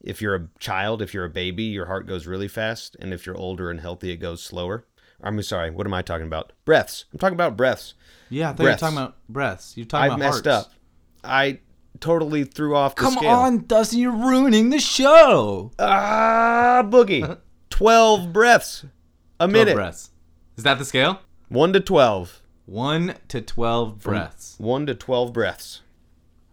If 0.00 0.20
you're 0.22 0.34
a 0.34 0.48
child, 0.58 1.02
if 1.02 1.12
you're 1.14 1.24
a 1.24 1.30
baby, 1.30 1.64
your 1.64 1.86
heart 1.86 2.06
goes 2.06 2.26
really 2.26 2.48
fast, 2.48 2.96
and 3.00 3.12
if 3.14 3.26
you're 3.26 3.36
older 3.36 3.70
and 3.70 3.80
healthy, 3.80 4.10
it 4.10 4.18
goes 4.18 4.42
slower. 4.42 4.84
I'm 5.22 5.40
sorry, 5.42 5.70
what 5.70 5.86
am 5.86 5.94
I 5.94 6.02
talking 6.02 6.26
about? 6.26 6.52
Breaths. 6.64 7.06
I'm 7.12 7.18
talking 7.18 7.34
about 7.34 7.56
breaths. 7.56 7.94
Yeah, 8.28 8.48
I 8.50 8.52
thought 8.52 8.56
Breaths. 8.58 8.82
you 8.82 8.86
were 8.86 8.90
talking 8.90 8.98
about 8.98 9.14
breaths. 9.28 9.76
You're 9.76 9.86
talking 9.86 10.06
about. 10.06 10.12
I 10.12 10.16
about 10.26 10.34
messed 10.34 10.44
hearts. 10.46 10.68
up. 10.68 10.72
I 11.24 11.58
totally 12.00 12.44
threw 12.44 12.76
off 12.76 12.94
the 12.94 13.00
Come 13.02 13.14
scale. 13.14 13.30
on, 13.30 13.66
Dustin, 13.66 13.98
you're 14.00 14.12
ruining 14.12 14.68
the 14.70 14.78
show. 14.78 15.70
Ah, 15.78 16.82
boogie. 16.84 17.38
12 17.70 18.32
breaths 18.32 18.84
a 19.40 19.46
12 19.48 19.50
minute. 19.52 19.74
breaths. 19.74 20.10
Is 20.56 20.64
that 20.64 20.78
the 20.78 20.84
scale? 20.84 21.20
1 21.48 21.72
to 21.72 21.80
12. 21.80 22.42
1 22.66 23.14
to 23.28 23.40
12 23.40 24.02
breaths. 24.02 24.56
1 24.58 24.86
to 24.86 24.94
12 24.94 25.32
breaths. 25.32 25.82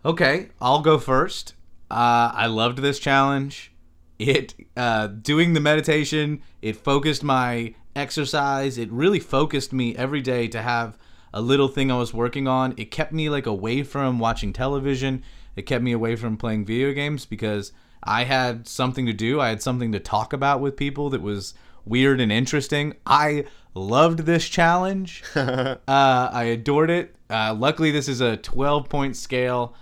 Okay, 0.05 0.49
I'll 0.61 0.81
go 0.81 0.99
first. 0.99 1.55
Uh, 1.89 2.31
I 2.33 2.45
loved 2.45 2.79
this 2.79 2.99
challenge. 2.99 3.71
It 4.19 4.53
uh, 4.77 5.07
doing 5.07 5.53
the 5.53 5.59
meditation, 5.59 6.41
it 6.61 6.77
focused 6.77 7.23
my 7.23 7.73
exercise. 7.95 8.77
It 8.77 8.91
really 8.91 9.19
focused 9.19 9.73
me 9.73 9.95
every 9.95 10.21
day 10.21 10.47
to 10.49 10.61
have 10.61 10.97
a 11.33 11.41
little 11.41 11.67
thing 11.67 11.91
I 11.91 11.97
was 11.97 12.13
working 12.13 12.47
on. 12.47 12.73
It 12.77 12.91
kept 12.91 13.11
me 13.11 13.29
like 13.29 13.47
away 13.47 13.83
from 13.83 14.19
watching 14.19 14.53
television. 14.53 15.23
It 15.55 15.63
kept 15.63 15.83
me 15.83 15.91
away 15.91 16.15
from 16.15 16.37
playing 16.37 16.65
video 16.65 16.93
games 16.93 17.25
because 17.25 17.71
I 18.03 18.25
had 18.25 18.67
something 18.67 19.05
to 19.07 19.13
do. 19.13 19.39
I 19.39 19.49
had 19.49 19.61
something 19.61 19.91
to 19.91 19.99
talk 19.99 20.31
about 20.31 20.61
with 20.61 20.77
people 20.77 21.09
that 21.09 21.21
was 21.21 21.53
weird 21.85 22.21
and 22.21 22.31
interesting. 22.31 22.95
I 23.05 23.45
loved 23.73 24.19
this 24.19 24.47
challenge. 24.47 25.23
uh, 25.35 25.77
I 25.87 26.43
adored 26.45 26.89
it. 26.89 27.15
Uh, 27.29 27.55
luckily, 27.57 27.91
this 27.91 28.07
is 28.07 28.21
a 28.21 28.37
12 28.37 28.89
point 28.89 29.15
scale. 29.15 29.75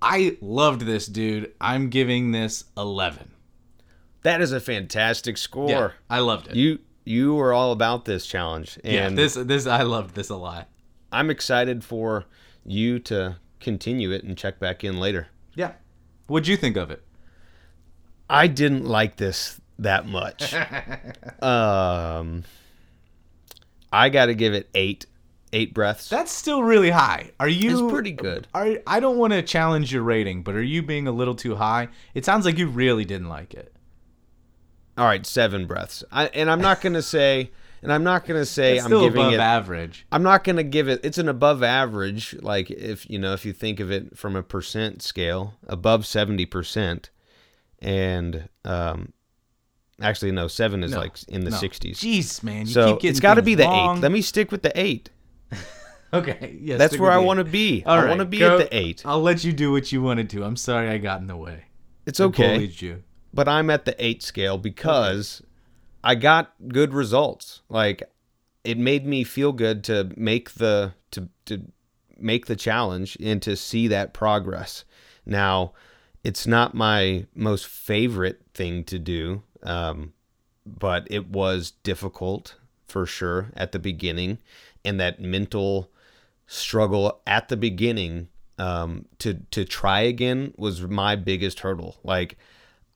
I 0.00 0.36
loved 0.40 0.82
this, 0.82 1.06
dude. 1.06 1.52
I'm 1.60 1.90
giving 1.90 2.32
this 2.32 2.64
11. 2.76 3.32
That 4.22 4.40
is 4.40 4.52
a 4.52 4.60
fantastic 4.60 5.36
score. 5.36 5.68
Yeah, 5.68 5.90
I 6.10 6.20
loved 6.20 6.48
it. 6.48 6.56
You 6.56 6.80
you 7.04 7.34
were 7.34 7.54
all 7.54 7.72
about 7.72 8.04
this 8.04 8.26
challenge 8.26 8.78
and 8.84 8.92
yeah, 8.92 9.08
this 9.08 9.34
this 9.34 9.66
I 9.66 9.82
loved 9.82 10.14
this 10.14 10.28
a 10.28 10.36
lot. 10.36 10.68
I'm 11.10 11.30
excited 11.30 11.82
for 11.82 12.26
you 12.66 12.98
to 13.00 13.36
continue 13.60 14.10
it 14.10 14.24
and 14.24 14.36
check 14.36 14.58
back 14.58 14.84
in 14.84 14.98
later. 14.98 15.28
Yeah. 15.54 15.72
What'd 16.26 16.48
you 16.48 16.56
think 16.56 16.76
of 16.76 16.90
it? 16.90 17.02
I 18.28 18.46
didn't 18.46 18.84
like 18.84 19.16
this 19.16 19.60
that 19.78 20.06
much. 20.06 20.54
um 21.42 22.44
I 23.92 24.08
got 24.08 24.26
to 24.26 24.34
give 24.34 24.54
it 24.54 24.68
8 24.74 25.06
8 25.52 25.74
breaths. 25.74 26.08
That's 26.08 26.30
still 26.30 26.62
really 26.62 26.90
high. 26.90 27.30
Are 27.40 27.48
you 27.48 27.84
It's 27.84 27.92
pretty 27.92 28.12
good. 28.12 28.46
Are 28.54 28.78
I 28.86 29.00
don't 29.00 29.16
want 29.16 29.32
to 29.32 29.42
challenge 29.42 29.92
your 29.92 30.02
rating, 30.02 30.42
but 30.42 30.54
are 30.54 30.62
you 30.62 30.82
being 30.82 31.06
a 31.06 31.12
little 31.12 31.34
too 31.34 31.56
high? 31.56 31.88
It 32.14 32.24
sounds 32.24 32.44
like 32.44 32.58
you 32.58 32.66
really 32.66 33.04
didn't 33.04 33.28
like 33.28 33.54
it. 33.54 33.72
All 34.96 35.06
right, 35.06 35.24
7 35.24 35.66
breaths. 35.66 36.04
I, 36.10 36.26
and 36.26 36.50
I'm 36.50 36.60
not 36.60 36.80
going 36.80 36.94
to 36.94 37.02
say 37.02 37.50
and 37.82 37.92
I'm 37.92 38.04
not 38.04 38.26
going 38.26 38.40
to 38.40 38.46
say 38.46 38.76
It's 38.76 38.84
I'm 38.84 38.88
still 38.88 39.02
giving 39.02 39.20
above 39.20 39.34
it 39.34 39.40
average. 39.40 40.06
I'm 40.10 40.22
not 40.22 40.44
gonna 40.44 40.62
give 40.62 40.88
it. 40.88 41.00
It's 41.04 41.18
an 41.18 41.28
above 41.28 41.62
average. 41.62 42.34
Like 42.40 42.70
if 42.70 43.08
you 43.08 43.18
know, 43.18 43.32
if 43.32 43.44
you 43.44 43.52
think 43.52 43.80
of 43.80 43.90
it 43.90 44.16
from 44.16 44.36
a 44.36 44.42
percent 44.42 45.02
scale, 45.02 45.54
above 45.66 46.06
seventy 46.06 46.46
percent, 46.46 47.10
and 47.78 48.48
um, 48.64 49.12
actually 50.00 50.32
no, 50.32 50.48
seven 50.48 50.82
is 50.84 50.92
No, 50.92 50.98
like 50.98 51.16
in 51.28 51.44
the 51.44 51.50
no. 51.50 51.56
sixties. 51.56 51.98
Jeez, 52.00 52.42
man, 52.42 52.66
you 52.66 52.72
So 52.72 52.92
keep 52.94 53.00
getting 53.02 53.10
it's 53.10 53.20
got 53.20 53.34
to 53.34 53.40
things 53.42 53.46
be 53.46 53.54
the 53.56 53.64
wrong. 53.64 53.98
eight. 53.98 54.02
Let 54.02 54.12
me 54.12 54.22
stick 54.22 54.50
with 54.52 54.62
the 54.62 54.78
eight. 54.78 55.10
Okay, 56.10 56.56
yes. 56.62 56.78
That's 56.78 56.98
where 56.98 57.10
I 57.10 57.18
want 57.18 57.36
to 57.36 57.44
be. 57.44 57.84
I 57.84 58.06
want 58.06 58.20
to 58.20 58.24
be 58.24 58.42
at 58.42 58.56
the 58.56 58.74
eight. 58.74 59.02
I'll 59.04 59.20
let 59.20 59.44
you 59.44 59.52
do 59.52 59.70
what 59.72 59.92
you 59.92 60.00
wanted 60.00 60.30
to. 60.30 60.42
I'm 60.42 60.56
sorry 60.56 60.88
I 60.88 60.96
got 60.96 61.20
in 61.20 61.26
the 61.26 61.36
way. 61.36 61.64
It's 62.06 62.18
I 62.18 62.24
okay, 62.24 62.54
bullied 62.54 62.80
you. 62.80 63.02
but 63.34 63.46
I'm 63.46 63.68
at 63.68 63.84
the 63.84 63.94
eight 64.02 64.22
scale 64.22 64.56
because 64.56 65.42
I 66.02 66.14
got 66.14 66.54
good 66.68 66.94
results. 66.94 67.60
Like 67.68 68.02
it 68.64 68.78
made 68.78 69.04
me 69.06 69.22
feel 69.22 69.52
good 69.52 69.84
to 69.84 70.10
make 70.16 70.52
the 70.54 70.94
to 71.10 71.28
to 71.44 71.60
make 72.18 72.46
the 72.46 72.56
challenge 72.56 73.18
and 73.20 73.42
to 73.42 73.54
see 73.54 73.86
that 73.88 74.14
progress. 74.14 74.86
Now, 75.26 75.74
it's 76.24 76.46
not 76.46 76.72
my 76.74 77.26
most 77.34 77.66
favorite 77.66 78.40
thing 78.54 78.82
to 78.84 78.98
do, 78.98 79.42
um, 79.62 80.12
but 80.66 81.06
it 81.10 81.28
was 81.28 81.72
difficult 81.82 82.56
for 82.86 83.06
sure 83.06 83.50
at 83.54 83.72
the 83.72 83.78
beginning, 83.78 84.38
and 84.84 84.98
that 85.00 85.20
mental 85.20 85.90
struggle 86.46 87.20
at 87.26 87.48
the 87.48 87.56
beginning 87.56 88.28
um, 88.58 89.06
to 89.18 89.34
to 89.50 89.64
try 89.64 90.00
again 90.00 90.54
was 90.56 90.80
my 90.82 91.16
biggest 91.16 91.60
hurdle. 91.60 91.98
Like 92.02 92.36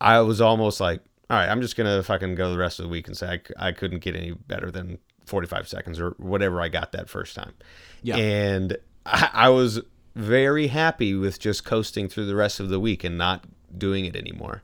I 0.01 0.21
was 0.21 0.41
almost 0.41 0.81
like, 0.81 1.01
all 1.31 1.37
right, 1.37 1.49
I'm 1.49 1.61
just 1.61 1.77
gonna 1.77 2.03
fucking 2.03 2.35
go 2.35 2.51
the 2.51 2.59
rest 2.59 2.79
of 2.79 2.85
the 2.85 2.89
week 2.89 3.07
and 3.07 3.17
say 3.17 3.41
I 3.57 3.73
couldn't 3.73 4.01
get 4.01 4.17
any 4.17 4.33
better 4.33 4.71
than 4.71 4.99
45 5.27 5.69
seconds 5.69 6.01
or 6.01 6.11
whatever 6.19 6.61
I 6.61 6.69
got 6.69 6.93
that 6.93 7.09
first 7.09 7.35
time. 7.37 7.55
Yeah. 8.03 8.17
And 8.17 8.77
I, 9.07 9.31
I 9.33 9.49
was 9.51 9.81
very 10.15 10.67
happy 10.67 11.15
with 11.15 11.39
just 11.39 11.65
coasting 11.65 12.09
through 12.09 12.27
the 12.27 12.35
rest 12.35 12.61
of 12.61 12.69
the 12.69 12.81
week 12.81 13.05
and 13.05 13.17
not 13.17 13.45
doing 13.77 14.05
it 14.05 14.17
anymore. 14.17 14.63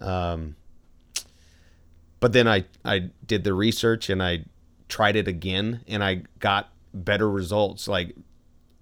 Um, 0.00 0.56
but 2.20 2.32
then 2.32 2.48
I, 2.48 2.64
I 2.84 3.10
did 3.26 3.44
the 3.44 3.54
research 3.54 4.08
and 4.10 4.22
I 4.22 4.44
tried 4.88 5.16
it 5.16 5.28
again 5.28 5.82
and 5.86 6.02
I 6.02 6.22
got 6.38 6.72
better 6.92 7.30
results, 7.30 7.88
like 7.88 8.14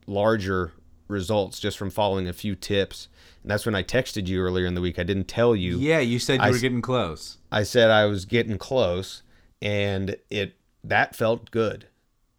larger 0.07 0.73
results 1.09 1.61
just 1.61 1.79
from 1.79 1.91
following 1.91 2.29
a 2.29 2.33
few 2.33 2.55
tips. 2.55 3.09
And 3.43 3.51
that's 3.51 3.67
when 3.67 3.75
I 3.75 3.83
texted 3.83 4.27
you 4.27 4.41
earlier 4.41 4.67
in 4.67 4.75
the 4.75 4.81
week. 4.81 4.99
I 4.99 5.03
didn't 5.03 5.29
tell 5.29 5.55
you. 5.55 5.79
Yeah, 5.79 6.01
you 6.01 6.19
said 6.19 6.41
you 6.41 6.47
I 6.47 6.51
were 6.51 6.59
getting 6.59 6.83
close. 6.83 7.39
I 7.53 7.63
said 7.63 7.91
I 7.91 8.07
was 8.07 8.25
getting 8.25 8.57
close, 8.57 9.23
and 9.61 10.17
it 10.31 10.57
that 10.83 11.15
felt 11.15 11.51
good. 11.51 11.89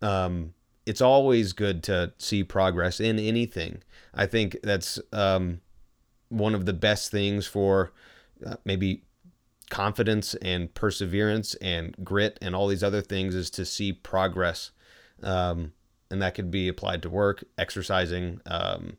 Um, 0.02 0.54
it's 0.86 1.02
always 1.02 1.54
good 1.54 1.84
to 1.84 2.14
see 2.18 2.44
progress 2.44 3.00
in 3.00 3.20
anything. 3.20 3.82
I 4.14 4.26
think 4.26 4.58
that's 4.64 5.00
um, 5.12 5.62
one 6.30 6.56
of 6.56 6.66
the 6.66 6.74
best 6.74 7.12
things 7.12 7.46
for 7.48 7.92
uh, 8.46 8.56
maybe 8.66 9.04
confidence 9.70 10.36
and 10.36 10.74
perseverance 10.74 11.56
and 11.56 11.96
grit 12.04 12.38
and 12.42 12.56
all 12.56 12.68
these 12.68 12.84
other 12.84 13.02
things 13.02 13.36
is 13.36 13.50
to 13.52 13.66
see 13.66 13.92
progress. 13.94 14.72
Um, 15.24 15.74
and 16.12 16.22
that 16.22 16.36
could 16.36 16.52
be 16.52 16.68
applied 16.68 17.02
to 17.04 17.10
work, 17.10 17.44
exercising, 17.58 18.42
um, 18.46 18.98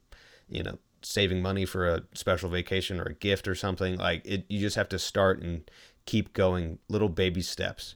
you 0.48 0.62
know, 0.62 0.78
saving 1.02 1.40
money 1.40 1.64
for 1.64 1.86
a 1.86 2.02
special 2.14 2.50
vacation 2.50 3.00
or 3.00 3.04
a 3.04 3.14
gift 3.14 3.46
or 3.46 3.54
something. 3.54 3.96
Like 3.96 4.22
it, 4.24 4.44
you 4.48 4.60
just 4.60 4.76
have 4.76 4.88
to 4.90 4.98
start 4.98 5.40
and 5.40 5.68
keep 6.04 6.32
going, 6.32 6.78
little 6.88 7.08
baby 7.08 7.42
steps. 7.42 7.94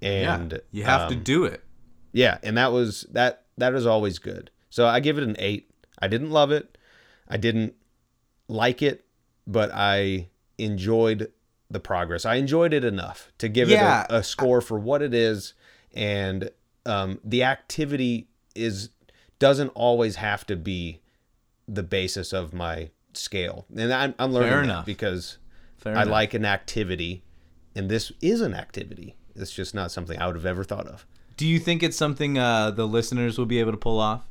And 0.00 0.52
yeah, 0.52 0.58
you 0.70 0.84
have 0.84 1.08
to 1.08 1.16
um, 1.16 1.22
do 1.22 1.44
it. 1.44 1.62
yeah, 2.12 2.38
and 2.42 2.56
that 2.56 2.72
was 2.72 3.06
that 3.12 3.44
that 3.56 3.74
is 3.74 3.86
always 3.86 4.18
good. 4.18 4.50
So 4.70 4.86
I 4.86 5.00
give 5.00 5.18
it 5.18 5.24
an 5.24 5.36
8. 5.38 5.70
I 6.00 6.08
didn't 6.08 6.30
love 6.30 6.50
it. 6.50 6.78
I 7.28 7.36
didn't 7.36 7.74
like 8.48 8.82
it, 8.82 9.04
but 9.46 9.70
I 9.72 10.28
enjoyed 10.58 11.30
the 11.72 11.80
progress. 11.80 12.24
I 12.24 12.36
enjoyed 12.36 12.72
it 12.72 12.84
enough 12.84 13.32
to 13.38 13.48
give 13.48 13.68
Yeah. 13.68 14.04
it 14.04 14.06
a, 14.10 14.16
a 14.16 14.22
score 14.22 14.60
for 14.60 14.78
what 14.78 15.02
it 15.02 15.14
is 15.14 15.54
and 15.94 16.50
um, 16.86 17.20
the 17.24 17.42
activity 17.44 18.28
is 18.54 18.90
doesn't 19.38 19.68
always 19.68 20.16
have 20.16 20.46
to 20.46 20.56
be 20.56 21.00
the 21.68 21.82
basis 21.82 22.32
of 22.32 22.52
my 22.52 22.90
scale. 23.14 23.66
And 23.76 23.92
I'm, 23.92 24.14
I'm 24.18 24.32
learning 24.32 24.50
Fair 24.50 24.58
that 24.58 24.64
enough. 24.64 24.86
because 24.86 25.38
Fair 25.78 25.96
I 25.96 26.02
enough. 26.02 26.12
like 26.12 26.34
an 26.34 26.44
activity 26.44 27.22
and 27.74 27.88
this 27.88 28.12
is 28.20 28.40
an 28.40 28.54
activity. 28.54 29.16
It's 29.34 29.52
just 29.52 29.74
not 29.74 29.90
something 29.90 30.18
I 30.18 30.26
would 30.26 30.36
have 30.36 30.46
ever 30.46 30.64
thought 30.64 30.86
of. 30.86 31.06
Do 31.36 31.46
you 31.46 31.58
think 31.58 31.82
it's 31.82 31.96
something 31.96 32.36
uh, 32.38 32.70
the 32.72 32.86
listeners 32.86 33.38
will 33.38 33.46
be 33.46 33.58
able 33.60 33.72
to 33.72 33.78
pull 33.78 33.98
off? 33.98 34.28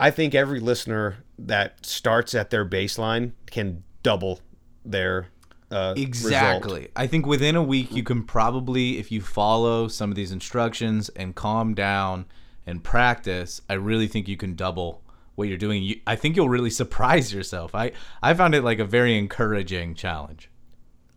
I 0.00 0.10
think 0.10 0.34
every 0.34 0.60
listener 0.60 1.18
that 1.38 1.86
starts 1.86 2.34
at 2.34 2.50
their 2.50 2.64
baseline 2.66 3.32
can 3.50 3.84
double 4.02 4.40
their 4.84 5.28
uh, 5.70 5.94
Exactly. 5.96 6.74
result. 6.80 6.90
I 6.96 7.06
think 7.06 7.26
within 7.26 7.56
a 7.56 7.62
week 7.62 7.92
you 7.92 8.02
can 8.02 8.22
probably, 8.22 8.98
if 8.98 9.10
you 9.10 9.20
follow 9.20 9.88
some 9.88 10.10
of 10.10 10.16
these 10.16 10.32
instructions 10.32 11.08
and 11.10 11.34
calm 11.34 11.74
down 11.74 12.26
and 12.66 12.82
practice, 12.82 13.60
I 13.68 13.74
really 13.74 14.06
think 14.06 14.28
you 14.28 14.36
can 14.36 14.54
double 14.54 15.02
what 15.34 15.48
you're 15.48 15.58
doing. 15.58 15.82
You, 15.82 16.00
I 16.06 16.16
think 16.16 16.36
you'll 16.36 16.48
really 16.48 16.70
surprise 16.82 17.32
yourself. 17.32 17.74
I 17.74 17.92
I 18.22 18.34
found 18.34 18.54
it 18.54 18.62
like 18.62 18.78
a 18.78 18.84
very 18.84 19.16
encouraging 19.18 19.94
challenge. 19.94 20.50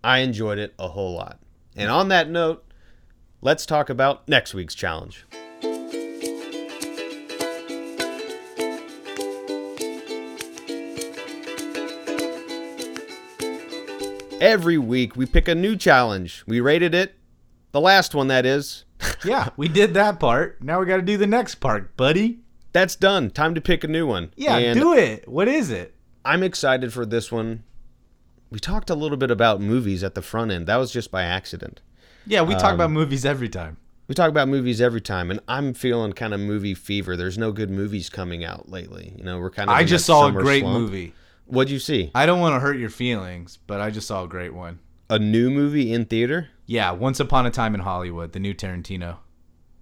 I 0.04 0.20
enjoyed 0.20 0.58
it 0.60 0.74
a 0.80 0.88
whole 0.90 1.14
lot. 1.14 1.40
And 1.76 1.90
on 1.92 2.10
that 2.10 2.30
note, 2.30 2.66
let's 3.42 3.66
talk 3.66 3.90
about 3.90 4.28
next 4.28 4.54
week's 4.54 4.76
challenge. 4.76 5.26
Every 14.40 14.78
week 14.78 15.16
we 15.16 15.26
pick 15.26 15.48
a 15.48 15.56
new 15.56 15.76
challenge. 15.76 16.44
We 16.48 16.60
rated 16.62 16.94
it, 16.96 17.16
the 17.72 17.82
last 17.82 18.14
one 18.16 18.28
that 18.28 18.46
is. 18.46 18.86
Yeah, 19.24 19.50
we 19.58 19.68
did 19.70 19.94
that 19.94 20.20
part. 20.20 20.62
Now 20.62 20.80
we 20.80 20.86
got 20.86 20.98
to 20.98 21.02
do 21.02 21.16
the 21.18 21.28
next 21.28 21.56
part, 21.56 21.96
buddy. 21.98 22.40
That's 22.74 22.96
done. 22.98 23.32
Time 23.32 23.56
to 23.56 23.62
pick 23.62 23.84
a 23.84 23.88
new 23.88 24.06
one. 24.06 24.32
Yeah, 24.36 24.58
And 24.58 24.80
do 24.80 24.94
it. 24.94 25.28
What 25.28 25.48
is 25.48 25.72
it? 25.72 25.96
I'm 26.26 26.44
excited 26.44 26.92
for 26.94 27.06
this 27.06 27.32
one. 27.32 27.64
We 28.50 28.60
talked 28.60 28.90
a 28.90 28.96
little 28.96 29.18
bit 29.18 29.32
about 29.32 29.62
movies 29.62 30.04
at 30.04 30.16
the 30.16 30.22
front 30.22 30.52
end. 30.52 30.68
That 30.68 30.76
was 30.78 30.92
just 30.92 31.12
by 31.12 31.24
accident. 31.24 31.82
Yeah, 32.28 32.42
we 32.42 32.54
talk 32.56 32.66
Um, 32.72 32.76
about 32.76 32.92
movies 32.92 33.26
every 33.26 33.48
time. 33.50 33.78
We 34.08 34.16
talk 34.16 34.30
about 34.30 34.48
movies 34.50 34.82
every 34.82 35.02
time, 35.02 35.32
and 35.32 35.40
I'm 35.48 35.74
feeling 35.74 36.14
kind 36.14 36.34
of 36.34 36.40
movie 36.40 36.74
fever. 36.74 37.16
There's 37.16 37.38
no 37.38 37.52
good 37.52 37.70
movies 37.70 38.10
coming 38.10 38.44
out 38.44 38.70
lately. 38.70 39.14
You 39.18 39.24
know, 39.24 39.40
we're 39.40 39.50
kind 39.52 39.70
of. 39.70 39.76
I 39.76 39.84
just 39.84 40.06
saw 40.06 40.28
a 40.28 40.32
great 40.32 40.62
slump. 40.62 40.78
movie. 40.80 41.14
What'd 41.50 41.72
you 41.72 41.80
see? 41.80 42.12
I 42.14 42.26
don't 42.28 42.40
want 42.40 42.54
to 42.56 42.60
hurt 42.60 42.78
your 42.78 42.90
feelings, 42.92 43.58
but 43.66 43.82
I 43.82 43.90
just 43.90 44.08
saw 44.08 44.24
a 44.24 44.28
great 44.28 44.54
one. 44.54 44.80
A 45.10 45.18
new 45.18 45.50
movie 45.50 45.92
in 45.92 46.06
theater? 46.06 46.50
Yeah, 46.68 46.92
Once 46.92 47.20
Upon 47.20 47.48
a 47.48 47.52
Time 47.52 47.74
in 47.74 47.82
Hollywood, 47.82 48.34
the 48.34 48.40
new 48.40 48.54
Tarantino. 48.54 49.18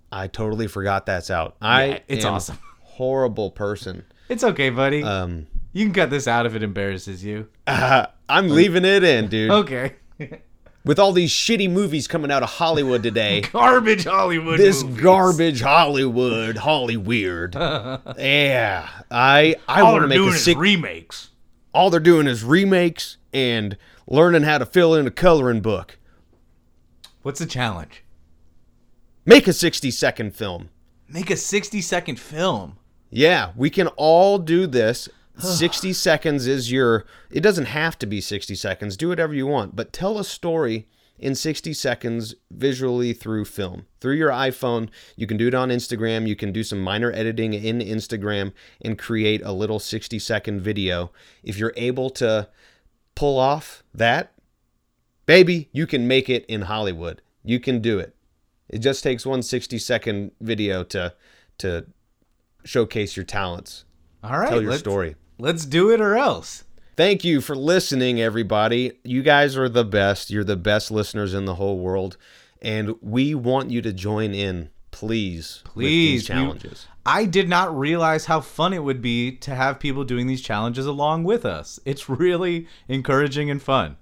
I 0.10 0.28
totally 0.28 0.68
forgot 0.68 1.06
that's 1.06 1.30
out. 1.30 1.58
I 1.62 1.86
Yeah, 1.86 2.00
it's 2.08 2.24
awesome. 2.26 2.58
Horrible 2.82 3.52
person. 3.52 4.06
It's 4.30 4.44
okay, 4.46 4.70
buddy. 4.70 5.04
Um, 5.04 5.48
you 5.74 5.84
can 5.86 5.94
cut 5.94 6.10
this 6.10 6.28
out 6.28 6.46
if 6.46 6.56
it 6.56 6.64
embarrasses 6.64 7.24
you. 7.26 7.50
I'm 7.68 8.48
leaving 8.48 8.86
it 8.86 9.04
in, 9.04 9.28
dude. 9.28 9.52
Okay. 9.52 9.96
With 10.86 11.00
all 11.00 11.12
these 11.12 11.32
shitty 11.32 11.70
movies 11.70 12.08
coming 12.08 12.32
out 12.32 12.44
of 12.44 12.50
Hollywood 12.50 13.04
today. 13.04 13.42
Garbage 13.52 14.06
Hollywood. 14.06 14.58
this 14.58 14.84
movies. 14.84 15.02
garbage 15.04 15.62
Hollywood, 15.62 16.56
Holly 16.56 16.96
weird. 16.96 17.56
yeah, 17.56 18.88
I 19.12 19.56
I 19.68 19.84
want 19.84 20.04
to 20.04 20.08
make 20.08 20.20
a 20.20 20.32
sick. 20.32 20.58
remakes. 20.58 21.32
All 21.74 21.90
they're 21.90 22.00
doing 22.00 22.28
is 22.28 22.44
remakes 22.44 23.18
and 23.34 23.78
learning 24.08 24.44
how 24.44 24.58
to 24.58 24.66
fill 24.66 24.96
in 24.96 25.08
a 25.08 25.12
coloring 25.12 25.62
book. 25.62 25.98
What's 27.22 27.40
the 27.40 27.46
challenge? 27.46 28.04
Make 29.26 29.48
a 29.48 29.54
60 29.54 29.92
second 29.92 30.36
film. 30.36 30.70
Make 31.10 31.30
a 31.30 31.38
60 31.38 31.82
second 31.82 32.20
film. 32.20 32.78
Yeah, 33.10 33.52
we 33.56 33.70
can 33.70 33.88
all 33.98 34.38
do 34.40 34.68
this. 34.68 35.10
60 35.38 35.94
seconds 35.94 36.48
is 36.48 36.72
your. 36.72 37.06
It 37.30 37.42
doesn't 37.42 37.66
have 37.66 38.00
to 38.00 38.06
be 38.06 38.22
60 38.22 38.56
seconds. 38.56 38.98
Do 38.98 39.10
whatever 39.10 39.34
you 39.34 39.46
want, 39.46 39.76
but 39.76 39.94
tell 39.94 40.18
a 40.18 40.24
story 40.24 40.88
in 41.20 41.34
60 41.36 41.74
seconds 41.74 42.36
visually 42.52 43.14
through 43.14 43.46
film. 43.46 43.86
Through 44.00 44.16
your 44.16 44.30
iPhone, 44.30 44.90
you 45.16 45.26
can 45.28 45.38
do 45.38 45.48
it 45.48 45.54
on 45.54 45.70
Instagram. 45.70 46.28
You 46.28 46.36
can 46.36 46.52
do 46.52 46.64
some 46.64 46.82
minor 46.82 47.12
editing 47.12 47.54
in 47.54 47.80
Instagram 47.80 48.54
and 48.82 48.98
create 48.98 49.42
a 49.44 49.52
little 49.52 49.80
60 49.80 50.20
second 50.20 50.62
video. 50.62 51.12
If 51.44 51.58
you're 51.58 51.74
able 51.76 52.10
to 52.12 52.50
pull 53.16 53.40
off 53.40 53.84
that, 53.94 54.34
baby, 55.26 55.70
you 55.72 55.88
can 55.88 56.08
make 56.08 56.30
it 56.30 56.46
in 56.46 56.64
Hollywood. 56.64 57.22
You 57.44 57.60
can 57.60 57.82
do 57.82 57.98
it. 58.00 58.16
It 58.70 58.80
just 58.80 59.04
takes 59.04 59.26
one 59.26 59.42
60 59.42 59.80
second 59.80 60.32
video 60.42 60.84
to 60.86 61.14
to 61.60 61.86
showcase 62.64 63.16
your 63.18 63.26
talents. 63.26 63.86
All 64.24 64.38
right. 64.38 64.50
Tell 64.50 64.62
your 64.62 64.72
let's- 64.72 64.82
story. 64.82 65.16
Let's 65.40 65.66
do 65.66 65.92
it 65.92 66.02
or 66.02 66.18
else. 66.18 66.64
Thank 66.98 67.24
you 67.24 67.42
for 67.42 67.56
listening, 67.56 68.20
everybody. 68.20 68.94
You 69.04 69.22
guys 69.22 69.56
are 69.56 69.70
the 69.70 69.86
best. 69.86 70.32
You're 70.32 70.44
the 70.44 70.58
best 70.58 70.90
listeners 70.90 71.36
in 71.36 71.46
the 71.46 71.54
whole 71.56 71.78
world. 71.78 72.18
And 72.60 72.96
we 73.02 73.36
want 73.36 73.70
you 73.70 73.84
to 73.84 73.94
join 73.94 74.34
in, 74.34 74.72
please, 74.90 75.62
with 75.76 75.86
these 75.86 76.24
Please. 76.24 76.30
we- 76.30 76.36
challenges. 76.36 76.88
I 77.06 77.26
did 77.26 77.48
not 77.48 77.78
realize 77.78 78.26
how 78.26 78.42
fun 78.42 78.74
it 78.74 78.84
would 78.84 79.02
be 79.02 79.32
to 79.38 79.54
have 79.56 79.80
people 79.80 80.04
doing 80.04 80.28
these 80.28 80.42
challenges 80.42 80.86
along 80.88 81.24
with 81.24 81.46
us. 81.46 81.80
It's 81.86 82.10
really 82.10 82.68
encouraging 82.90 83.50
and 83.50 83.62
fun. 83.62 83.96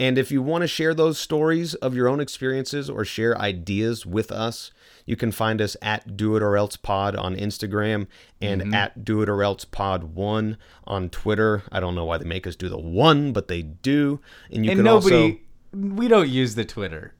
And 0.00 0.16
if 0.16 0.32
you 0.32 0.42
want 0.42 0.62
to 0.62 0.68
share 0.68 0.94
those 0.94 1.18
stories 1.18 1.74
of 1.74 1.94
your 1.94 2.08
own 2.08 2.18
experiences 2.18 2.88
or 2.88 3.04
share 3.04 3.38
ideas 3.38 4.06
with 4.06 4.32
us, 4.32 4.72
you 5.08 5.16
can 5.16 5.32
find 5.32 5.62
us 5.62 5.74
at 5.80 6.18
Do 6.18 6.36
It 6.36 6.42
or 6.42 6.54
Else 6.58 6.76
Pod 6.76 7.16
on 7.16 7.34
Instagram 7.34 8.06
and 8.42 8.60
Mm-hmm. 8.60 8.74
at 8.74 9.04
Do 9.06 9.22
It 9.22 9.28
or 9.30 9.42
Else 9.42 9.64
Pod 9.64 10.14
One 10.14 10.58
on 10.86 11.08
Twitter. 11.08 11.62
I 11.72 11.80
don't 11.80 11.94
know 11.94 12.04
why 12.04 12.18
they 12.18 12.26
make 12.26 12.46
us 12.46 12.54
do 12.56 12.68
the 12.68 12.78
one, 12.78 13.32
but 13.32 13.48
they 13.48 13.62
do. 13.62 14.20
And 14.52 14.66
you 14.66 14.72
and 14.72 14.78
can 14.78 14.84
nobody, 14.84 15.14
also 15.24 15.38
we 15.72 16.08
don't 16.08 16.28
use 16.28 16.54
the 16.54 16.64
Twitter. 16.66 17.14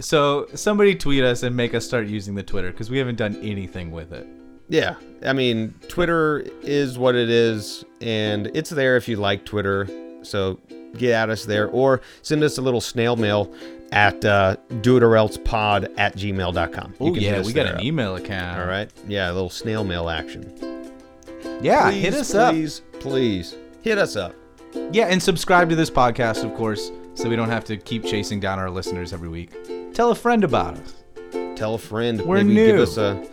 So 0.00 0.46
somebody 0.54 0.94
tweet 0.94 1.22
us 1.24 1.42
and 1.42 1.54
make 1.54 1.74
us 1.74 1.84
start 1.84 2.06
using 2.06 2.34
the 2.36 2.42
Twitter 2.42 2.70
because 2.70 2.88
we 2.88 2.96
haven't 2.96 3.16
done 3.16 3.36
anything 3.42 3.90
with 3.90 4.12
it. 4.14 4.26
Yeah, 4.68 4.94
I 5.24 5.32
mean, 5.34 5.74
Twitter 5.88 6.44
is 6.62 6.98
what 6.98 7.14
it 7.14 7.28
is, 7.30 7.84
and 8.00 8.48
it's 8.54 8.70
there 8.70 8.96
if 8.96 9.08
you 9.08 9.16
like 9.16 9.44
Twitter. 9.44 9.86
So 10.22 10.58
get 10.98 11.12
at 11.12 11.30
us 11.30 11.44
there 11.44 11.68
or 11.68 12.00
send 12.22 12.42
us 12.42 12.56
a 12.58 12.62
little 12.62 12.80
snail 12.80 13.16
mail 13.16 13.52
at 13.92 14.24
uh, 14.24 14.56
doitorelsepod 14.70 15.94
at 15.96 16.16
gmail.com. 16.16 16.94
Oh 17.00 17.14
yeah, 17.14 17.42
we 17.42 17.52
got 17.52 17.66
an 17.66 17.76
up. 17.76 17.82
email 17.82 18.16
account. 18.16 18.60
All 18.60 18.66
right. 18.66 18.90
Yeah, 19.06 19.30
a 19.30 19.32
little 19.32 19.50
snail 19.50 19.84
mail 19.84 20.08
action. 20.08 20.52
Yeah, 21.62 21.90
Please, 21.90 22.02
hit 22.02 22.14
us 22.14 22.34
up. 22.34 22.52
Please, 22.52 22.82
please 23.00 23.56
hit 23.82 23.98
us 23.98 24.16
up. 24.16 24.34
Yeah, 24.92 25.06
and 25.06 25.22
subscribe 25.22 25.70
to 25.70 25.76
this 25.76 25.90
podcast, 25.90 26.44
of 26.44 26.54
course, 26.54 26.90
so 27.14 27.28
we 27.28 27.36
don't 27.36 27.48
have 27.48 27.64
to 27.66 27.76
keep 27.76 28.04
chasing 28.04 28.40
down 28.40 28.58
our 28.58 28.68
listeners 28.68 29.12
every 29.12 29.28
week. 29.28 29.54
Tell 29.94 30.10
a 30.10 30.14
friend 30.14 30.44
about 30.44 30.76
us. 30.76 30.94
Tell 31.56 31.74
a 31.74 31.78
friend. 31.78 32.20
We're 32.20 32.38
Maybe 32.38 32.54
new. 32.54 32.66
give 32.66 32.80
us 32.80 32.98
a 32.98 33.24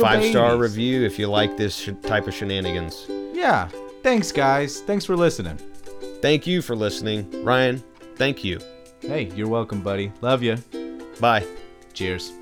five 0.00 0.24
star 0.26 0.56
review 0.58 1.04
if 1.04 1.18
you 1.18 1.28
like 1.28 1.56
this 1.56 1.74
sh- 1.74 1.90
type 2.02 2.26
of 2.26 2.34
shenanigans. 2.34 3.06
Yeah. 3.32 3.68
Thanks, 4.02 4.30
guys. 4.32 4.80
Thanks 4.82 5.04
for 5.06 5.16
listening. 5.16 5.56
Thank 6.20 6.46
you 6.46 6.60
for 6.60 6.76
listening. 6.76 7.44
Ryan, 7.44 7.82
thank 8.16 8.44
you. 8.44 8.60
Hey, 9.00 9.30
you're 9.34 9.48
welcome, 9.48 9.80
buddy. 9.80 10.12
Love 10.20 10.42
you. 10.42 10.56
Bye. 11.20 11.46
Cheers. 11.94 12.32